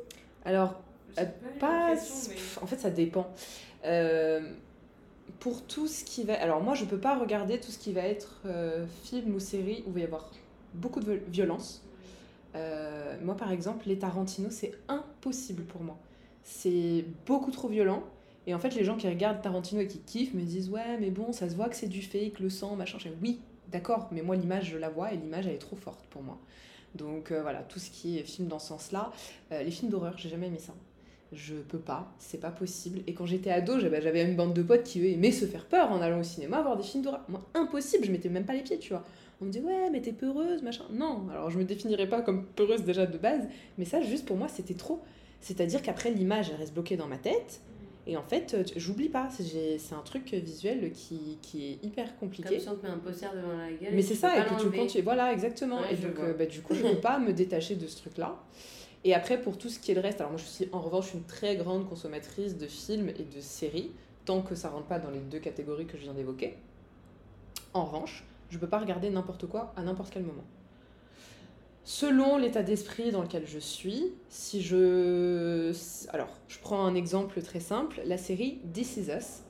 Alors, 0.44 0.80
Euh, 1.18 1.22
eu 1.24 1.58
pas. 1.58 1.94
mais- 1.94 2.62
En 2.62 2.66
fait, 2.66 2.76
ça 2.78 2.90
dépend. 2.90 3.26
Euh, 3.84 4.52
pour 5.40 5.62
tout 5.66 5.86
ce 5.86 6.04
qui 6.04 6.24
va. 6.24 6.34
Alors, 6.40 6.62
moi, 6.62 6.74
je 6.74 6.84
peux 6.84 6.98
pas 6.98 7.18
regarder 7.18 7.58
tout 7.60 7.70
ce 7.70 7.78
qui 7.78 7.92
va 7.92 8.02
être 8.02 8.40
euh, 8.46 8.86
film 9.04 9.34
ou 9.34 9.40
série 9.40 9.82
où 9.86 9.90
il 9.90 9.94
va 9.94 10.00
y 10.00 10.04
avoir 10.04 10.30
beaucoup 10.74 11.00
de 11.00 11.06
viol- 11.06 11.22
violence. 11.28 11.82
Euh, 12.54 13.16
moi, 13.22 13.36
par 13.36 13.50
exemple, 13.52 13.88
les 13.88 13.98
Tarantino, 13.98 14.48
c'est 14.50 14.72
impossible 14.88 15.64
pour 15.64 15.82
moi. 15.82 15.98
C'est 16.42 17.04
beaucoup 17.26 17.50
trop 17.50 17.68
violent. 17.68 18.04
Et 18.46 18.54
en 18.54 18.58
fait, 18.58 18.74
les 18.74 18.84
gens 18.84 18.96
qui 18.96 19.08
regardent 19.08 19.40
Tarantino 19.42 19.80
et 19.80 19.86
qui 19.86 19.98
kiffent 20.00 20.34
me 20.34 20.42
disent 20.42 20.68
Ouais, 20.70 20.98
mais 21.00 21.10
bon, 21.10 21.32
ça 21.32 21.48
se 21.48 21.54
voit 21.56 21.68
que 21.68 21.76
c'est 21.76 21.88
du 21.88 22.02
fake, 22.02 22.38
le 22.40 22.50
sang, 22.50 22.76
machin. 22.76 22.98
Je 23.00 23.08
oui, 23.22 23.40
d'accord, 23.70 24.08
mais 24.12 24.22
moi, 24.22 24.36
l'image, 24.36 24.70
je 24.70 24.78
la 24.78 24.88
vois 24.88 25.12
et 25.12 25.16
l'image, 25.16 25.46
elle 25.46 25.54
est 25.54 25.58
trop 25.58 25.76
forte 25.76 26.04
pour 26.10 26.22
moi. 26.22 26.38
Donc 26.94 27.32
euh, 27.32 27.42
voilà, 27.42 27.60
tout 27.60 27.78
ce 27.78 27.90
qui 27.90 28.18
est 28.18 28.22
film 28.22 28.48
dans 28.48 28.58
ce 28.58 28.68
sens-là. 28.68 29.12
Euh, 29.52 29.62
les 29.62 29.70
films 29.70 29.90
d'horreur, 29.90 30.16
j'ai 30.16 30.28
jamais 30.28 30.46
aimé 30.46 30.58
ça. 30.58 30.74
Je 31.32 31.54
peux 31.56 31.78
pas, 31.78 32.12
c'est 32.18 32.38
pas 32.38 32.50
possible. 32.50 33.00
Et 33.08 33.14
quand 33.14 33.26
j'étais 33.26 33.50
ado, 33.50 33.80
j'avais 33.80 34.24
une 34.24 34.36
bande 34.36 34.54
de 34.54 34.62
potes 34.62 34.84
qui 34.84 35.00
eux, 35.00 35.06
aimaient 35.06 35.32
se 35.32 35.46
faire 35.46 35.64
peur 35.64 35.90
en 35.90 36.00
allant 36.00 36.20
au 36.20 36.24
cinéma, 36.24 36.62
voir 36.62 36.76
des 36.76 36.84
films 36.84 37.02
d'horreur. 37.02 37.24
Moi, 37.28 37.42
impossible, 37.54 38.04
je 38.04 38.12
mettais 38.12 38.28
même 38.28 38.44
pas 38.44 38.52
les 38.52 38.62
pieds, 38.62 38.78
tu 38.78 38.90
vois. 38.90 39.04
On 39.40 39.46
me 39.46 39.50
dit 39.50 39.58
ouais, 39.58 39.90
mais 39.90 40.00
t'es 40.00 40.12
peureuse, 40.12 40.62
machin. 40.62 40.84
Non, 40.92 41.26
alors 41.30 41.50
je 41.50 41.58
me 41.58 41.64
définirais 41.64 42.08
pas 42.08 42.22
comme 42.22 42.44
peureuse 42.46 42.84
déjà 42.84 43.06
de 43.06 43.18
base, 43.18 43.48
mais 43.78 43.84
ça, 43.84 44.00
juste 44.00 44.26
pour 44.26 44.36
moi, 44.36 44.46
c'était 44.46 44.74
trop. 44.74 45.02
C'est-à-dire 45.40 45.82
qu'après, 45.82 46.10
l'image, 46.10 46.50
elle 46.50 46.56
reste 46.56 46.72
bloquée 46.72 46.96
dans 46.96 47.08
ma 47.08 47.18
tête. 47.18 47.60
Et 48.06 48.16
en 48.16 48.22
fait, 48.22 48.72
j'oublie 48.76 49.08
pas. 49.08 49.28
C'est 49.30 49.94
un 49.94 50.02
truc 50.02 50.32
visuel 50.34 50.92
qui, 50.92 51.38
qui 51.40 51.68
est 51.68 51.84
hyper 51.84 52.16
compliqué. 52.16 52.50
Comme 52.50 52.60
si 52.60 52.68
on 52.68 52.76
te 52.76 52.86
met 52.86 52.92
un 52.92 52.98
poster 52.98 53.30
devant 53.34 53.56
la 53.56 53.72
gueule. 53.72 53.94
Mais 53.94 54.02
c'est 54.02 54.14
ça, 54.14 54.36
et 54.36 54.42
que 54.42 54.48
tu 54.48 54.64
l'enlever. 54.64 54.78
continues. 54.78 55.04
Voilà, 55.04 55.32
exactement. 55.32 55.80
Ouais, 55.80 55.94
et 55.94 55.96
donc, 55.96 56.18
euh, 56.18 56.34
bah, 56.34 56.46
du 56.46 56.60
coup, 56.60 56.74
je 56.74 56.82
ne 56.86 56.94
peux 56.94 57.00
pas 57.00 57.18
me 57.18 57.32
détacher 57.32 57.76
de 57.76 57.86
ce 57.86 57.96
truc-là. 57.96 58.36
Et 59.04 59.14
après, 59.14 59.40
pour 59.40 59.58
tout 59.58 59.68
ce 59.68 59.78
qui 59.78 59.90
est 59.90 59.94
le 59.94 60.00
reste, 60.00 60.20
alors 60.20 60.32
moi, 60.32 60.40
je 60.40 60.46
suis 60.46 60.68
en 60.72 60.80
revanche 60.80 61.12
une 61.14 61.24
très 61.24 61.56
grande 61.56 61.88
consommatrice 61.88 62.56
de 62.58 62.66
films 62.66 63.08
et 63.08 63.24
de 63.24 63.40
séries, 63.40 63.90
tant 64.24 64.42
que 64.42 64.54
ça 64.54 64.70
rentre 64.70 64.86
pas 64.86 64.98
dans 64.98 65.10
les 65.10 65.20
deux 65.20 65.38
catégories 65.38 65.86
que 65.86 65.96
je 65.96 66.02
viens 66.02 66.14
d'évoquer. 66.14 66.56
En 67.74 67.84
revanche, 67.84 68.24
je 68.50 68.58
peux 68.58 68.66
pas 68.66 68.78
regarder 68.78 69.10
n'importe 69.10 69.46
quoi 69.46 69.72
à 69.76 69.82
n'importe 69.82 70.10
quel 70.12 70.22
moment. 70.22 70.44
Selon 71.84 72.38
l'état 72.38 72.62
d'esprit 72.62 73.10
dans 73.10 73.20
lequel 73.20 73.46
je 73.46 73.58
suis, 73.58 74.12
si 74.30 74.62
je... 74.62 75.70
Alors, 76.08 76.30
je 76.48 76.58
prends 76.58 76.86
un 76.86 76.94
exemple 76.94 77.42
très 77.42 77.60
simple, 77.60 78.00
la 78.06 78.16
série 78.16 78.58
This 78.72 78.96
Is 78.96 79.10
Us. 79.10 79.42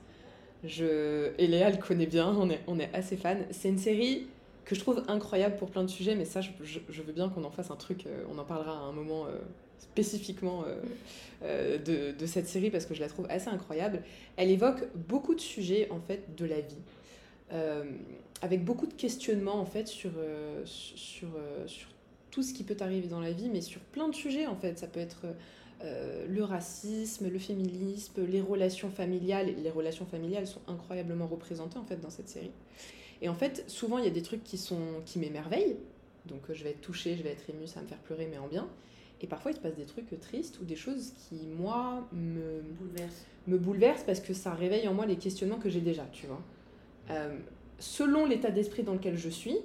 Je... 0.65 1.31
Et 1.39 1.47
le 1.47 1.77
connaît 1.77 2.07
bien, 2.07 2.35
on 2.37 2.51
est, 2.51 2.61
on 2.67 2.81
est 2.81 2.93
assez 2.93 3.17
fan. 3.17 3.47
C'est 3.53 3.69
une 3.69 3.79
série 3.79 4.27
que 4.65 4.75
je 4.75 4.81
trouve 4.81 5.05
incroyable 5.07 5.57
pour 5.57 5.71
plein 5.71 5.85
de 5.85 5.89
sujets, 5.89 6.17
mais 6.17 6.25
ça, 6.25 6.41
je, 6.41 7.03
veux 7.03 7.13
bien 7.13 7.29
qu'on 7.29 7.45
en 7.45 7.51
fasse 7.51 7.71
un 7.71 7.77
truc, 7.77 8.07
euh, 8.07 8.25
on 8.33 8.39
en 8.39 8.45
parlera 8.45 8.73
à 8.73 8.81
un 8.81 8.93
moment 8.93 9.27
euh, 9.27 9.39
spécifiquement 9.79 10.65
euh, 11.45 11.79
de, 11.79 12.19
de 12.19 12.27
cette 12.27 12.49
série 12.49 12.71
parce 12.71 12.87
que 12.87 12.95
je 12.95 13.01
la 13.01 13.09
trouve 13.09 13.27
assez 13.29 13.49
incroyable. 13.49 14.03
Elle 14.37 14.51
évoque 14.51 14.89
beaucoup 14.97 15.37
de 15.37 15.41
sujets, 15.41 15.89
en 15.91 16.01
fait, 16.01 16.35
de 16.37 16.47
la 16.47 16.61
vie. 16.61 16.83
Avec 18.43 18.65
beaucoup 18.65 18.87
de 18.87 18.95
questionnements, 18.95 19.61
en 19.61 19.65
fait, 19.65 19.87
sur, 19.87 20.11
sur 20.65 21.29
tout 22.35 22.43
ce 22.43 22.53
qui 22.53 22.65
peut 22.65 22.77
arriver 22.81 23.07
dans 23.07 23.21
la 23.21 23.33
vie, 23.33 23.49
mais 23.49 23.61
sur 23.61 23.81
plein 23.81 24.09
de 24.09 24.15
sujets, 24.15 24.47
en 24.47 24.57
fait. 24.57 24.79
Ça 24.79 24.89
peut 24.89 25.01
être... 25.01 25.27
euh, 25.83 26.27
le 26.29 26.43
racisme, 26.43 27.29
le 27.29 27.39
féminisme, 27.39 28.25
les 28.27 28.41
relations 28.41 28.91
familiales. 28.91 29.55
Les 29.63 29.71
relations 29.71 30.07
familiales 30.07 30.47
sont 30.47 30.61
incroyablement 30.67 31.27
représentées 31.27 31.79
en 31.79 31.85
fait 31.85 32.01
dans 32.01 32.11
cette 32.11 32.29
série. 32.29 32.53
Et 33.23 33.29
en 33.29 33.35
fait, 33.35 33.65
souvent, 33.69 33.99
il 33.99 34.05
y 34.05 34.09
a 34.09 34.11
des 34.11 34.23
trucs 34.23 34.45
qui, 34.45 34.59
sont, 34.59 35.03
qui 35.05 35.19
m'émerveillent. 35.19 35.77
Donc, 36.27 36.41
euh, 36.49 36.55
je 36.55 36.65
vais 36.65 36.71
être 36.71 36.81
touchée, 36.81 37.17
je 37.17 37.23
vais 37.23 37.31
être 37.31 37.49
émue, 37.51 37.67
ça 37.67 37.77
va 37.77 37.83
me 37.83 37.89
faire 37.89 37.99
pleurer, 37.99 38.29
mais 38.31 38.39
en 38.39 38.49
bien. 38.49 38.69
Et 39.21 39.27
parfois, 39.27 39.51
il 39.51 39.55
se 39.55 39.61
passe 39.61 39.77
des 39.77 39.85
trucs 39.85 40.19
tristes 40.21 40.59
ou 40.61 40.65
des 40.65 40.77
choses 40.77 41.13
qui, 41.17 41.47
moi, 41.47 42.07
me, 42.13 42.63
Bouleverse. 42.79 43.27
me 43.47 43.59
bouleversent 43.59 44.05
parce 44.05 44.21
que 44.21 44.35
ça 44.35 44.53
réveille 44.55 44.89
en 44.89 44.95
moi 44.95 45.07
les 45.07 45.17
questionnements 45.17 45.59
que 45.59 45.71
j'ai 45.71 45.81
déjà, 45.81 46.05
tu 46.13 46.27
vois. 46.27 46.43
Euh, 47.11 47.39
selon 47.79 48.27
l'état 48.27 48.51
d'esprit 48.51 48.83
dans 48.83 48.95
lequel 48.95 49.17
je 49.17 49.29
suis, 49.29 49.57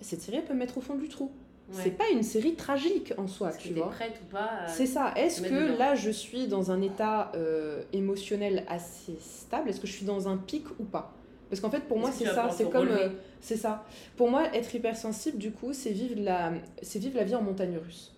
cette 0.00 0.20
série 0.20 0.42
peut 0.42 0.54
me 0.54 0.60
mettre 0.60 0.78
au 0.78 0.80
fond 0.80 0.94
du 0.96 1.08
trou. 1.08 1.30
Ouais. 1.70 1.80
C'est 1.82 1.90
pas 1.90 2.08
une 2.12 2.22
série 2.22 2.54
tragique 2.54 3.12
en 3.18 3.26
soi, 3.26 3.50
Est-ce 3.50 3.58
que 3.58 3.62
tu 3.68 3.74
vois. 3.74 3.90
prête 3.90 4.18
ou 4.26 4.32
pas 4.32 4.66
C'est 4.68 4.86
ça. 4.86 5.12
Est-ce 5.16 5.42
que 5.42 5.48
dedans. 5.66 5.78
là, 5.78 5.94
je 5.94 6.10
suis 6.10 6.46
dans 6.46 6.70
un 6.70 6.80
état 6.80 7.30
euh, 7.34 7.82
émotionnel 7.92 8.64
assez 8.68 9.16
stable? 9.20 9.68
Est-ce 9.68 9.80
que 9.80 9.86
je 9.86 9.92
suis 9.92 10.06
dans 10.06 10.28
un 10.28 10.38
pic 10.38 10.64
ou 10.80 10.84
pas? 10.84 11.12
Parce 11.50 11.60
qu'en 11.60 11.70
fait, 11.70 11.80
pour 11.80 11.98
moi, 11.98 12.10
c'est 12.10 12.24
ça. 12.26 12.48
C'est 12.50 12.70
comme. 12.70 12.88
euh, 12.88 13.08
c'est 13.40 13.56
ça. 13.56 13.84
Pour 14.16 14.30
moi, 14.30 14.44
être 14.54 14.74
hypersensible, 14.74 15.36
du 15.38 15.52
coup, 15.52 15.72
c'est 15.74 15.90
vivre 15.90 16.14
la, 16.18 16.52
c'est 16.82 16.98
vivre 16.98 17.16
la 17.16 17.24
vie 17.24 17.34
en 17.34 17.42
montagne 17.42 17.76
russe. 17.76 18.14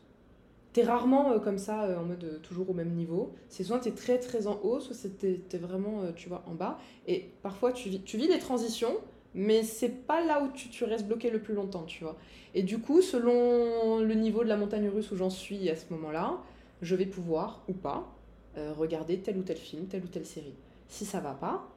T'es 0.73 0.85
rarement 0.85 1.33
euh, 1.33 1.39
comme 1.41 1.59
ça, 1.59 1.99
en 2.01 2.05
mode 2.05 2.41
toujours 2.43 2.71
au 2.71 2.75
même 2.75 2.91
niveau. 2.93 3.33
C'est 3.49 3.65
soit 3.65 3.81
t'es 3.81 3.91
très 3.91 4.19
très 4.19 4.47
en 4.47 4.61
haut, 4.63 4.79
soit 4.79 4.95
t'es 5.19 5.41
t'es 5.49 5.59
vraiment, 5.59 6.03
tu 6.15 6.29
vois, 6.29 6.45
en 6.47 6.55
bas. 6.55 6.79
Et 7.09 7.31
parfois, 7.43 7.73
tu 7.73 7.89
vis, 7.89 8.01
tu 8.03 8.17
vis 8.17 8.29
des 8.29 8.39
transitions, 8.39 8.95
mais 9.35 9.63
c'est 9.63 10.07
pas 10.07 10.25
là 10.25 10.43
où 10.43 10.49
tu, 10.53 10.85
restes 10.85 11.07
bloqué 11.07 11.31
le 11.31 11.41
plus 11.41 11.55
longtemps, 11.55 11.85
tu 11.85 12.05
vois. 12.05 12.17
Et 12.55 12.63
du 12.63 12.79
coup, 12.79 13.01
selon 13.01 14.01
le 14.01 14.15
niveau 14.15 14.43
de 14.43 14.49
la 14.49 14.57
montagne 14.57 14.89
russe 14.89 15.11
où 15.13 15.17
j'en 15.17 15.31
suis 15.31 15.69
à 15.71 15.77
ce 15.77 15.85
moment-là, 15.91 16.39
je 16.83 16.97
vais 16.97 17.07
pouvoir, 17.07 17.63
ou 17.69 17.73
pas, 17.73 18.13
euh, 18.57 18.73
regarder 18.73 19.19
tel 19.19 19.37
ou 19.39 19.43
tel 19.43 19.57
film, 19.57 19.87
telle 19.87 20.03
ou 20.03 20.09
telle 20.09 20.27
série. 20.27 20.55
Si 20.89 21.05
ça 21.05 21.21
va 21.21 21.33
pas, 21.33 21.69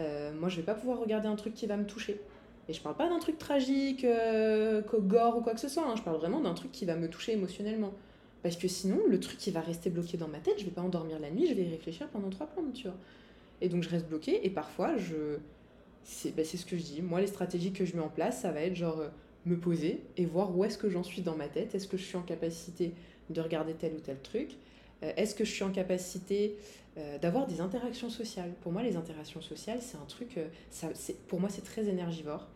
euh, 0.00 0.32
moi 0.38 0.48
je 0.48 0.56
vais 0.56 0.62
pas 0.62 0.74
pouvoir 0.74 0.98
regarder 0.98 1.28
un 1.28 1.36
truc 1.36 1.54
qui 1.54 1.66
va 1.66 1.76
me 1.76 1.84
toucher. 1.84 2.20
Et 2.68 2.72
je 2.72 2.80
parle 2.80 2.96
pas 2.96 3.08
d'un 3.08 3.18
truc 3.18 3.36
tragique, 3.36 4.04
euh, 4.04 4.80
gore 4.98 5.36
ou 5.36 5.40
quoi 5.42 5.52
que 5.52 5.60
ce 5.60 5.68
soit, 5.68 5.86
hein. 5.86 5.96
je 5.96 6.02
parle 6.02 6.16
vraiment 6.16 6.40
d'un 6.40 6.54
truc 6.54 6.72
qui 6.72 6.86
va 6.86 6.96
me 6.96 7.08
toucher 7.08 7.32
émotionnellement. 7.32 7.92
Parce 8.42 8.56
que 8.56 8.68
sinon, 8.68 9.00
le 9.08 9.20
truc 9.20 9.38
qui 9.38 9.50
va 9.50 9.60
rester 9.60 9.90
bloqué 9.90 10.16
dans 10.16 10.28
ma 10.28 10.38
tête, 10.38 10.58
je 10.58 10.64
vais 10.64 10.70
pas 10.70 10.82
endormir 10.82 11.18
la 11.18 11.30
nuit, 11.30 11.46
je 11.46 11.54
vais 11.54 11.64
y 11.64 11.70
réfléchir 11.70 12.08
pendant 12.08 12.30
trois 12.30 12.46
plombes, 12.46 12.72
tu 12.72 12.84
vois. 12.84 12.96
Et 13.60 13.68
donc 13.68 13.82
je 13.82 13.88
reste 13.88 14.08
bloquée, 14.08 14.46
et 14.46 14.50
parfois, 14.50 14.96
je... 14.96 15.38
c'est 16.04 16.34
bah, 16.34 16.44
c'est 16.44 16.56
ce 16.56 16.66
que 16.66 16.76
je 16.76 16.82
dis. 16.82 17.02
Moi, 17.02 17.20
les 17.20 17.26
stratégies 17.26 17.72
que 17.72 17.84
je 17.84 17.96
mets 17.96 18.02
en 18.02 18.08
place, 18.08 18.40
ça 18.42 18.52
va 18.52 18.60
être 18.62 18.76
genre 18.76 19.00
euh, 19.00 19.08
me 19.46 19.58
poser 19.58 20.02
et 20.16 20.26
voir 20.26 20.56
où 20.56 20.64
est-ce 20.64 20.78
que 20.78 20.90
j'en 20.90 21.02
suis 21.02 21.22
dans 21.22 21.36
ma 21.36 21.48
tête. 21.48 21.74
Est-ce 21.74 21.88
que 21.88 21.96
je 21.96 22.04
suis 22.04 22.16
en 22.16 22.22
capacité 22.22 22.94
de 23.30 23.40
regarder 23.40 23.74
tel 23.74 23.94
ou 23.94 24.00
tel 24.00 24.18
truc? 24.20 24.56
Euh, 25.02 25.12
Est-ce 25.16 25.34
que 25.34 25.44
je 25.44 25.50
suis 25.52 25.64
en 25.64 25.70
capacité 25.70 26.56
euh, 26.98 27.18
d'avoir 27.18 27.46
des 27.46 27.60
interactions 27.60 28.10
sociales? 28.10 28.52
Pour 28.62 28.72
moi, 28.72 28.82
les 28.82 28.96
interactions 28.96 29.40
sociales, 29.42 29.80
c'est 29.82 29.96
un 29.96 30.06
truc, 30.06 30.38
ça, 30.70 30.88
c'est- 30.94 31.18
pour 31.26 31.40
moi, 31.40 31.48
c'est 31.50 31.64
très 31.64 31.88
énergivore. 31.88 32.48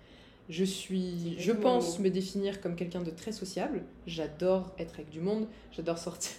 Je 0.49 0.65
suis, 0.65 1.39
je 1.39 1.53
pense 1.53 1.99
me 1.99 2.09
définir 2.11 2.61
comme 2.61 2.75
quelqu'un 2.77 3.03
de 3.03 3.11
très 3.11 3.33
sociable. 3.33 3.83
J'adore 4.07 4.75
être 4.79 4.95
avec 4.95 5.11
du 5.11 5.21
monde, 5.21 5.47
j'adore 5.73 5.99
sortir. 5.99 6.33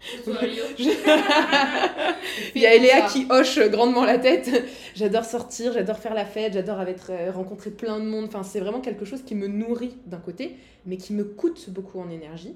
Il 2.54 2.62
y 2.62 2.66
a 2.66 2.74
Eléa 2.74 3.02
qui 3.02 3.26
hoche 3.30 3.58
grandement 3.70 4.04
la 4.04 4.18
tête. 4.18 4.50
J'adore 4.94 5.24
sortir, 5.24 5.72
j'adore 5.72 5.98
faire 5.98 6.14
la 6.14 6.24
fête, 6.24 6.52
j'adore 6.52 6.80
être, 6.82 7.10
euh, 7.10 7.32
rencontrer 7.32 7.70
plein 7.70 7.98
de 7.98 8.04
monde. 8.04 8.26
Enfin, 8.26 8.42
c'est 8.42 8.60
vraiment 8.60 8.80
quelque 8.80 9.04
chose 9.04 9.22
qui 9.22 9.34
me 9.34 9.48
nourrit 9.48 9.96
d'un 10.06 10.18
côté, 10.18 10.56
mais 10.84 10.96
qui 10.96 11.12
me 11.12 11.24
coûte 11.24 11.70
beaucoup 11.70 11.98
en 11.98 12.10
énergie. 12.10 12.54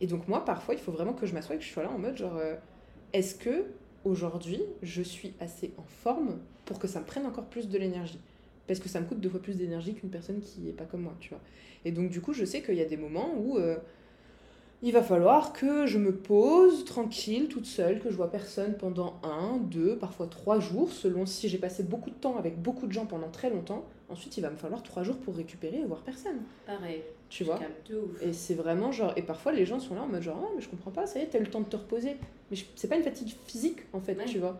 Et 0.00 0.06
donc 0.06 0.28
moi, 0.28 0.44
parfois, 0.44 0.74
il 0.74 0.80
faut 0.80 0.92
vraiment 0.92 1.12
que 1.12 1.26
je 1.26 1.34
m'assoie 1.34 1.56
et 1.56 1.58
que 1.58 1.64
je 1.64 1.70
sois 1.70 1.82
là 1.82 1.90
en 1.90 1.98
mode 1.98 2.16
genre, 2.16 2.36
euh, 2.36 2.54
est-ce 3.12 3.34
que 3.34 3.64
aujourd'hui, 4.04 4.62
je 4.82 5.02
suis 5.02 5.34
assez 5.40 5.72
en 5.78 5.84
forme 5.84 6.38
pour 6.64 6.78
que 6.78 6.86
ça 6.86 7.00
me 7.00 7.04
prenne 7.04 7.26
encore 7.26 7.46
plus 7.46 7.68
de 7.68 7.78
l'énergie? 7.78 8.20
Parce 8.66 8.80
que 8.80 8.88
ça 8.88 9.00
me 9.00 9.06
coûte 9.06 9.20
deux 9.20 9.30
fois 9.30 9.40
plus 9.40 9.56
d'énergie 9.56 9.94
qu'une 9.94 10.10
personne 10.10 10.40
qui 10.40 10.68
est 10.68 10.72
pas 10.72 10.84
comme 10.84 11.02
moi, 11.02 11.14
tu 11.20 11.30
vois. 11.30 11.40
Et 11.84 11.92
donc 11.92 12.10
du 12.10 12.20
coup, 12.20 12.32
je 12.32 12.44
sais 12.44 12.62
qu'il 12.62 12.74
y 12.74 12.82
a 12.82 12.84
des 12.84 12.96
moments 12.96 13.32
où 13.36 13.58
euh, 13.58 13.76
il 14.82 14.92
va 14.92 15.02
falloir 15.02 15.52
que 15.52 15.86
je 15.86 15.98
me 15.98 16.14
pose 16.14 16.84
tranquille, 16.84 17.48
toute 17.48 17.66
seule, 17.66 17.98
que 18.00 18.10
je 18.10 18.16
vois 18.16 18.30
personne 18.30 18.74
pendant 18.76 19.18
un, 19.22 19.56
deux, 19.56 19.96
parfois 19.96 20.26
trois 20.26 20.60
jours, 20.60 20.92
selon 20.92 21.26
si 21.26 21.48
j'ai 21.48 21.58
passé 21.58 21.82
beaucoup 21.82 22.10
de 22.10 22.14
temps 22.16 22.36
avec 22.36 22.60
beaucoup 22.60 22.86
de 22.86 22.92
gens 22.92 23.06
pendant 23.06 23.28
très 23.30 23.50
longtemps. 23.50 23.84
Ensuite, 24.08 24.36
il 24.36 24.40
va 24.42 24.50
me 24.50 24.56
falloir 24.56 24.82
trois 24.82 25.02
jours 25.02 25.16
pour 25.16 25.34
récupérer 25.34 25.78
et 25.80 25.84
voir 25.84 26.02
personne. 26.02 26.38
Pareil. 26.66 27.02
Tu 27.28 27.42
vois? 27.42 27.58
Ouf. 27.90 28.22
Et 28.22 28.32
c'est 28.32 28.54
vraiment 28.54 28.92
genre. 28.92 29.12
Et 29.16 29.22
parfois, 29.22 29.50
les 29.50 29.66
gens 29.66 29.80
sont 29.80 29.94
là 29.96 30.02
en 30.02 30.06
mode 30.06 30.22
genre, 30.22 30.40
ah, 30.46 30.52
mais 30.54 30.62
je 30.62 30.68
comprends 30.68 30.92
pas, 30.92 31.06
ça 31.06 31.18
y 31.18 31.22
est, 31.22 31.26
t'as 31.26 31.38
eu 31.40 31.44
le 31.44 31.50
temps 31.50 31.60
de 31.60 31.64
te 31.66 31.76
reposer. 31.76 32.16
Mais 32.50 32.56
je- 32.56 32.66
c'est 32.76 32.86
pas 32.86 32.96
une 32.96 33.02
fatigue 33.02 33.34
physique, 33.46 33.78
en 33.92 34.00
fait, 34.00 34.16
Ouais. 34.16 34.24
tu 34.26 34.38
vois. 34.38 34.58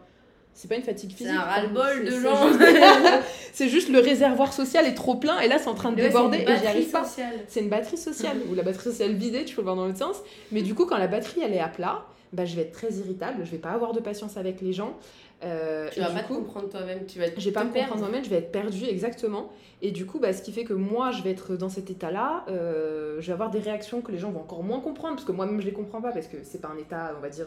C'est 0.59 0.69
pas 0.69 0.77
une 0.77 0.83
fatigue 0.83 1.11
C'est 1.11 1.17
physique. 1.25 1.37
un 1.37 1.41
ras-le-bol 1.43 2.05
de 2.07 2.11
C'est- 2.11 2.21
gens. 2.23 2.49
c'est 3.53 3.69
juste- 3.69 3.87
C'est 3.89 3.93
le 3.93 4.01
réservoir 4.01 4.53
social 4.53 4.87
est 4.87 4.95
trop 4.95 5.15
plein 5.17 5.39
et 5.41 5.49
là, 5.49 5.59
c'est 5.59 5.69
en 5.69 5.75
train 5.75 5.91
de 5.93 5.97
Ouais, 5.97 6.03
c'est 6.03 6.09
déborder 6.09 6.39
une 6.39 6.43
et 6.43 6.47
j'y 6.47 6.53
batterie 6.53 6.67
arrive 6.69 6.91
pas. 6.91 7.05
sociale. 7.05 7.35
C'est 7.47 7.61
une 7.61 7.69
batterie 7.69 7.97
sociale, 7.99 8.39
ou 8.51 8.55
la 8.55 8.63
batterie 8.63 8.85
sociale 8.85 9.13
vidée, 9.13 9.45
tu 9.45 9.55
peux 9.55 9.61
le 9.61 9.67
voir 9.67 9.77
dans 9.77 9.87
l'autre 9.87 9.99
sens. 9.99 10.17
Mais 10.53 10.63
du 10.63 10.75
coup, 10.75 10.87
quand 10.87 10.97
la 10.99 11.09
batterie 11.09 11.43
elle 11.45 11.53
est 11.53 11.61
à 11.61 11.69
plat, 11.69 12.05
bah, 12.33 12.45
je 12.47 12.57
vais 12.57 12.63
être 12.63 12.73
très 12.73 12.91
irritable, 12.95 13.43
je 13.45 13.51
vais 13.51 13.59
pas 13.59 13.71
avoir 13.71 13.93
de 13.93 14.01
patience 14.01 14.37
avec 14.37 14.61
les 14.63 14.73
gens. 14.73 14.97
Euh, 15.45 15.89
Tu 15.93 16.01
vas 16.01 16.07
pas 16.09 16.21
te 16.21 16.29
coup, 16.29 16.35
comprendre 16.37 16.71
toi-même, 16.71 17.05
tu 17.07 17.19
vas 17.19 17.27
je 17.37 17.45
vais 17.45 17.53
pas 17.53 17.63
me 17.65 17.71
perdre. 17.71 17.91
comprendre 17.91 18.09
moi-même, 18.09 18.25
je 18.25 18.31
vais 18.31 18.37
être 18.39 18.51
perdue 18.51 18.85
exactement. 18.87 19.51
Et 19.83 19.91
du 19.91 20.07
coup, 20.07 20.19
bah, 20.19 20.33
ce 20.33 20.41
qui 20.41 20.53
fait 20.53 20.65
que 20.65 20.73
moi, 20.73 21.11
je 21.13 21.23
vais 21.23 21.31
être 21.31 21.57
dans 21.57 21.69
cet 21.69 21.91
état-là, 21.91 22.47
euh, 22.49 23.17
je 23.21 23.27
vais 23.27 23.33
avoir 23.35 23.51
des 23.51 23.59
réactions 23.61 24.01
que 24.01 24.11
les 24.11 24.19
gens 24.19 24.31
vont 24.31 24.41
encore 24.41 24.63
moins 24.63 24.81
comprendre, 24.81 25.17
parce 25.17 25.27
que 25.27 25.33
moi-même, 25.33 25.61
je 25.61 25.67
les 25.67 25.73
comprends 25.75 26.01
pas, 26.01 26.13
parce 26.13 26.27
que 26.27 26.39
c'est 26.43 26.63
pas 26.63 26.69
un 26.75 26.79
état, 26.79 27.13
on 27.19 27.21
va 27.21 27.29
dire, 27.29 27.47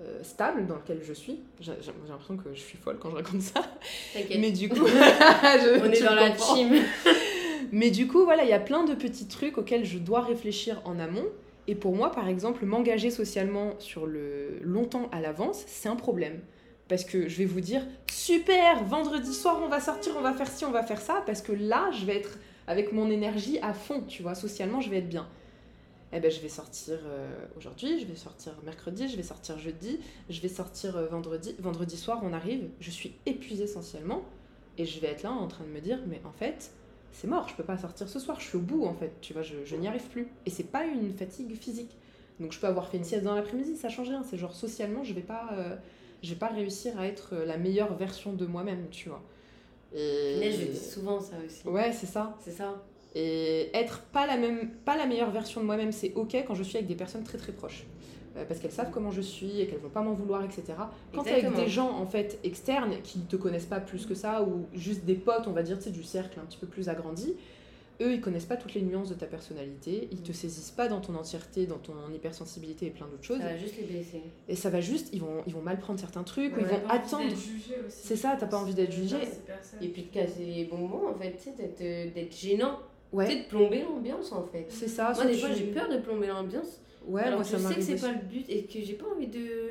euh, 0.00 0.22
stable 0.22 0.66
dans 0.66 0.76
lequel 0.76 1.00
je 1.02 1.12
suis. 1.12 1.40
J'ai 1.60 1.72
l'impression 2.08 2.36
que 2.36 2.54
je 2.54 2.60
suis 2.60 2.78
folle 2.78 2.98
quand 3.00 3.10
je 3.10 3.16
raconte 3.16 3.42
ça. 3.42 3.62
Mais 4.40 4.50
du 4.50 4.68
coup, 4.68 4.76
je- 4.86 5.80
On 5.80 5.90
est 5.90 6.02
dans 6.02 6.14
la 6.14 6.30
team. 6.30 6.74
Mais 7.72 7.90
du 7.90 8.06
coup, 8.06 8.24
voilà, 8.24 8.42
il 8.44 8.50
y 8.50 8.54
a 8.54 8.58
plein 8.60 8.84
de 8.84 8.94
petits 8.94 9.26
trucs 9.28 9.56
auxquels 9.58 9.84
je 9.84 9.98
dois 9.98 10.20
réfléchir 10.20 10.80
en 10.84 10.98
amont. 10.98 11.24
Et 11.68 11.74
pour 11.74 11.94
moi, 11.94 12.10
par 12.10 12.28
exemple, 12.28 12.66
m'engager 12.66 13.10
socialement 13.10 13.74
sur 13.78 14.06
le 14.06 14.58
longtemps 14.62 15.08
à 15.12 15.20
l'avance, 15.20 15.62
c'est 15.66 15.88
un 15.88 15.96
problème. 15.96 16.40
Parce 16.88 17.04
que 17.04 17.28
je 17.28 17.38
vais 17.38 17.44
vous 17.46 17.60
dire, 17.60 17.86
super, 18.10 18.84
vendredi 18.84 19.32
soir, 19.32 19.60
on 19.64 19.68
va 19.68 19.80
sortir, 19.80 20.12
on 20.18 20.20
va 20.20 20.34
faire 20.34 20.48
ci, 20.48 20.64
on 20.64 20.70
va 20.72 20.82
faire 20.82 21.00
ça. 21.00 21.22
Parce 21.24 21.40
que 21.40 21.52
là, 21.52 21.90
je 21.98 22.04
vais 22.04 22.16
être 22.16 22.38
avec 22.66 22.92
mon 22.92 23.10
énergie 23.10 23.58
à 23.62 23.72
fond, 23.72 24.02
tu 24.06 24.22
vois, 24.22 24.34
socialement, 24.34 24.80
je 24.80 24.90
vais 24.90 24.98
être 24.98 25.08
bien. 25.08 25.26
Eh 26.12 26.20
ben, 26.20 26.30
je 26.30 26.40
vais 26.40 26.48
sortir 26.48 26.98
euh, 27.06 27.46
aujourd'hui, 27.56 27.98
je 27.98 28.06
vais 28.06 28.16
sortir 28.16 28.52
mercredi, 28.64 29.08
je 29.08 29.16
vais 29.16 29.22
sortir 29.22 29.58
jeudi, 29.58 29.98
je 30.28 30.40
vais 30.40 30.48
sortir 30.48 30.96
euh, 30.96 31.06
vendredi. 31.06 31.54
Vendredi 31.58 31.96
soir, 31.96 32.20
on 32.22 32.34
arrive, 32.34 32.68
je 32.80 32.90
suis 32.90 33.14
épuisée 33.24 33.64
essentiellement. 33.64 34.22
Et 34.78 34.84
je 34.84 35.00
vais 35.00 35.08
être 35.08 35.22
là 35.22 35.30
en 35.30 35.48
train 35.48 35.64
de 35.64 35.70
me 35.70 35.80
dire, 35.80 35.98
mais 36.06 36.20
en 36.24 36.32
fait, 36.32 36.70
c'est 37.12 37.26
mort, 37.26 37.48
je 37.48 37.54
peux 37.54 37.62
pas 37.62 37.76
sortir 37.78 38.08
ce 38.08 38.18
soir, 38.18 38.40
je 38.40 38.46
suis 38.46 38.56
au 38.56 38.62
bout 38.62 38.84
en 38.84 38.94
fait, 38.94 39.12
tu 39.20 39.32
vois, 39.32 39.42
je, 39.42 39.64
je 39.64 39.76
n'y 39.76 39.86
arrive 39.86 40.06
plus. 40.08 40.28
Et 40.46 40.50
c'est 40.50 40.64
pas 40.64 40.84
une 40.84 41.12
fatigue 41.12 41.54
physique. 41.54 41.96
Donc 42.40 42.52
je 42.52 42.58
peux 42.58 42.66
avoir 42.66 42.88
fait 42.88 42.96
une 42.96 43.04
sieste 43.04 43.22
dans 43.22 43.34
l'après-midi, 43.34 43.76
ça 43.76 43.88
change 43.88 44.08
rien, 44.08 44.22
c'est 44.22 44.38
genre 44.38 44.54
socialement, 44.54 45.04
je 45.04 45.12
vais 45.12 45.20
pas, 45.20 45.50
euh, 45.52 45.76
je 46.22 46.30
vais 46.30 46.38
pas 46.38 46.48
réussir 46.48 46.98
à 46.98 47.06
être 47.06 47.36
la 47.36 47.58
meilleure 47.58 47.94
version 47.94 48.32
de 48.32 48.46
moi-même, 48.46 48.88
tu 48.90 49.10
vois. 49.10 49.22
Et... 49.94 50.34
Punaise, 50.34 50.60
je 50.60 50.66
dis 50.66 50.78
souvent 50.78 51.20
ça 51.20 51.36
aussi. 51.44 51.66
Ouais, 51.68 51.92
c'est 51.92 52.06
ça. 52.06 52.36
C'est 52.40 52.52
ça. 52.52 52.82
Et 53.14 53.70
être 53.76 54.00
pas 54.12 54.26
la, 54.26 54.36
même, 54.36 54.70
pas 54.84 54.96
la 54.96 55.06
meilleure 55.06 55.30
version 55.30 55.60
de 55.60 55.66
moi-même, 55.66 55.92
c'est 55.92 56.12
ok 56.14 56.34
quand 56.46 56.54
je 56.54 56.62
suis 56.62 56.76
avec 56.78 56.88
des 56.88 56.94
personnes 56.94 57.24
très 57.24 57.36
très 57.38 57.52
proches. 57.52 57.84
Euh, 58.38 58.44
parce 58.48 58.58
qu'elles 58.60 58.72
savent 58.72 58.90
comment 58.90 59.10
je 59.10 59.20
suis 59.20 59.60
et 59.60 59.66
qu'elles 59.66 59.80
vont 59.80 59.90
pas 59.90 60.00
m'en 60.00 60.14
vouloir, 60.14 60.42
etc. 60.42 60.62
Quand 61.14 61.22
t'es 61.22 61.30
avec 61.32 61.44
des 61.64 61.68
gens 61.68 61.90
en 61.90 62.06
fait 62.06 62.38
externes 62.44 62.94
qui 63.04 63.20
te 63.20 63.36
connaissent 63.36 63.66
pas 63.66 63.80
plus 63.80 64.06
que 64.06 64.14
ça, 64.14 64.42
ou 64.42 64.64
juste 64.72 65.04
des 65.04 65.14
potes, 65.16 65.46
on 65.46 65.52
va 65.52 65.62
dire, 65.62 65.76
tu 65.76 65.84
sais, 65.84 65.90
du 65.90 66.02
cercle 66.02 66.40
un 66.40 66.46
petit 66.46 66.56
peu 66.56 66.66
plus 66.66 66.88
agrandi, 66.88 67.34
eux 68.00 68.14
ils 68.14 68.22
connaissent 68.22 68.46
pas 68.46 68.56
toutes 68.56 68.72
les 68.72 68.80
nuances 68.80 69.10
de 69.10 69.14
ta 69.14 69.26
personnalité, 69.26 70.08
ils 70.10 70.22
te 70.22 70.32
saisissent 70.32 70.70
pas 70.70 70.88
dans 70.88 71.02
ton 71.02 71.14
entièreté, 71.14 71.66
dans 71.66 71.76
ton 71.76 71.92
hypersensibilité 72.14 72.86
et 72.86 72.90
plein 72.90 73.04
d'autres 73.06 73.22
choses. 73.22 73.38
Ça 73.40 73.44
va 73.48 73.56
juste 73.58 73.76
les 73.76 73.84
blesser. 73.84 74.22
Et 74.48 74.56
ça 74.56 74.70
va 74.70 74.80
juste, 74.80 75.10
ils 75.12 75.20
vont, 75.20 75.42
ils 75.46 75.52
vont 75.52 75.60
mal 75.60 75.78
prendre 75.78 76.00
certains 76.00 76.22
trucs, 76.24 76.56
ou 76.56 76.60
ils 76.60 76.64
vont 76.66 76.88
attendre. 76.88 77.24
C'est 77.28 77.36
C'est 77.90 78.16
ça, 78.16 78.34
t'as 78.40 78.46
pas 78.46 78.56
envie 78.56 78.72
d'être 78.74 78.92
jugé. 78.92 79.16
Et 79.82 79.88
puis 79.88 80.04
de 80.04 80.08
casser 80.08 80.46
les 80.46 80.64
bonbons, 80.64 81.08
en 81.10 81.14
fait, 81.14 81.32
tu 81.36 81.42
sais, 81.50 81.52
d'être- 81.54 81.82
euh, 81.82 82.10
d'être 82.14 82.34
gênant. 82.34 82.78
Ouais, 83.12 83.42
de 83.42 83.48
plomber 83.48 83.82
l'ambiance, 83.82 84.32
en 84.32 84.44
fait. 84.44 84.66
c'est 84.68 84.88
ça. 84.88 85.12
Moi, 85.14 85.26
des 85.26 85.34
fois, 85.34 85.50
j'ai 85.52 85.66
peur 85.66 85.88
de 85.88 85.98
plomber 85.98 86.28
l'ambiance. 86.28 86.80
Ouais, 87.06 87.22
alors 87.22 87.40
moi 87.40 87.42
que 87.44 87.50
ça 87.50 87.58
je 87.58 87.62
sais 87.80 87.92
que 87.92 87.98
c'est 87.98 88.06
pas 88.06 88.12
le 88.12 88.24
but 88.26 88.44
et 88.48 88.64
que 88.64 88.80
j'ai 88.80 88.94
pas 88.94 89.06
envie 89.14 89.26
de. 89.26 89.70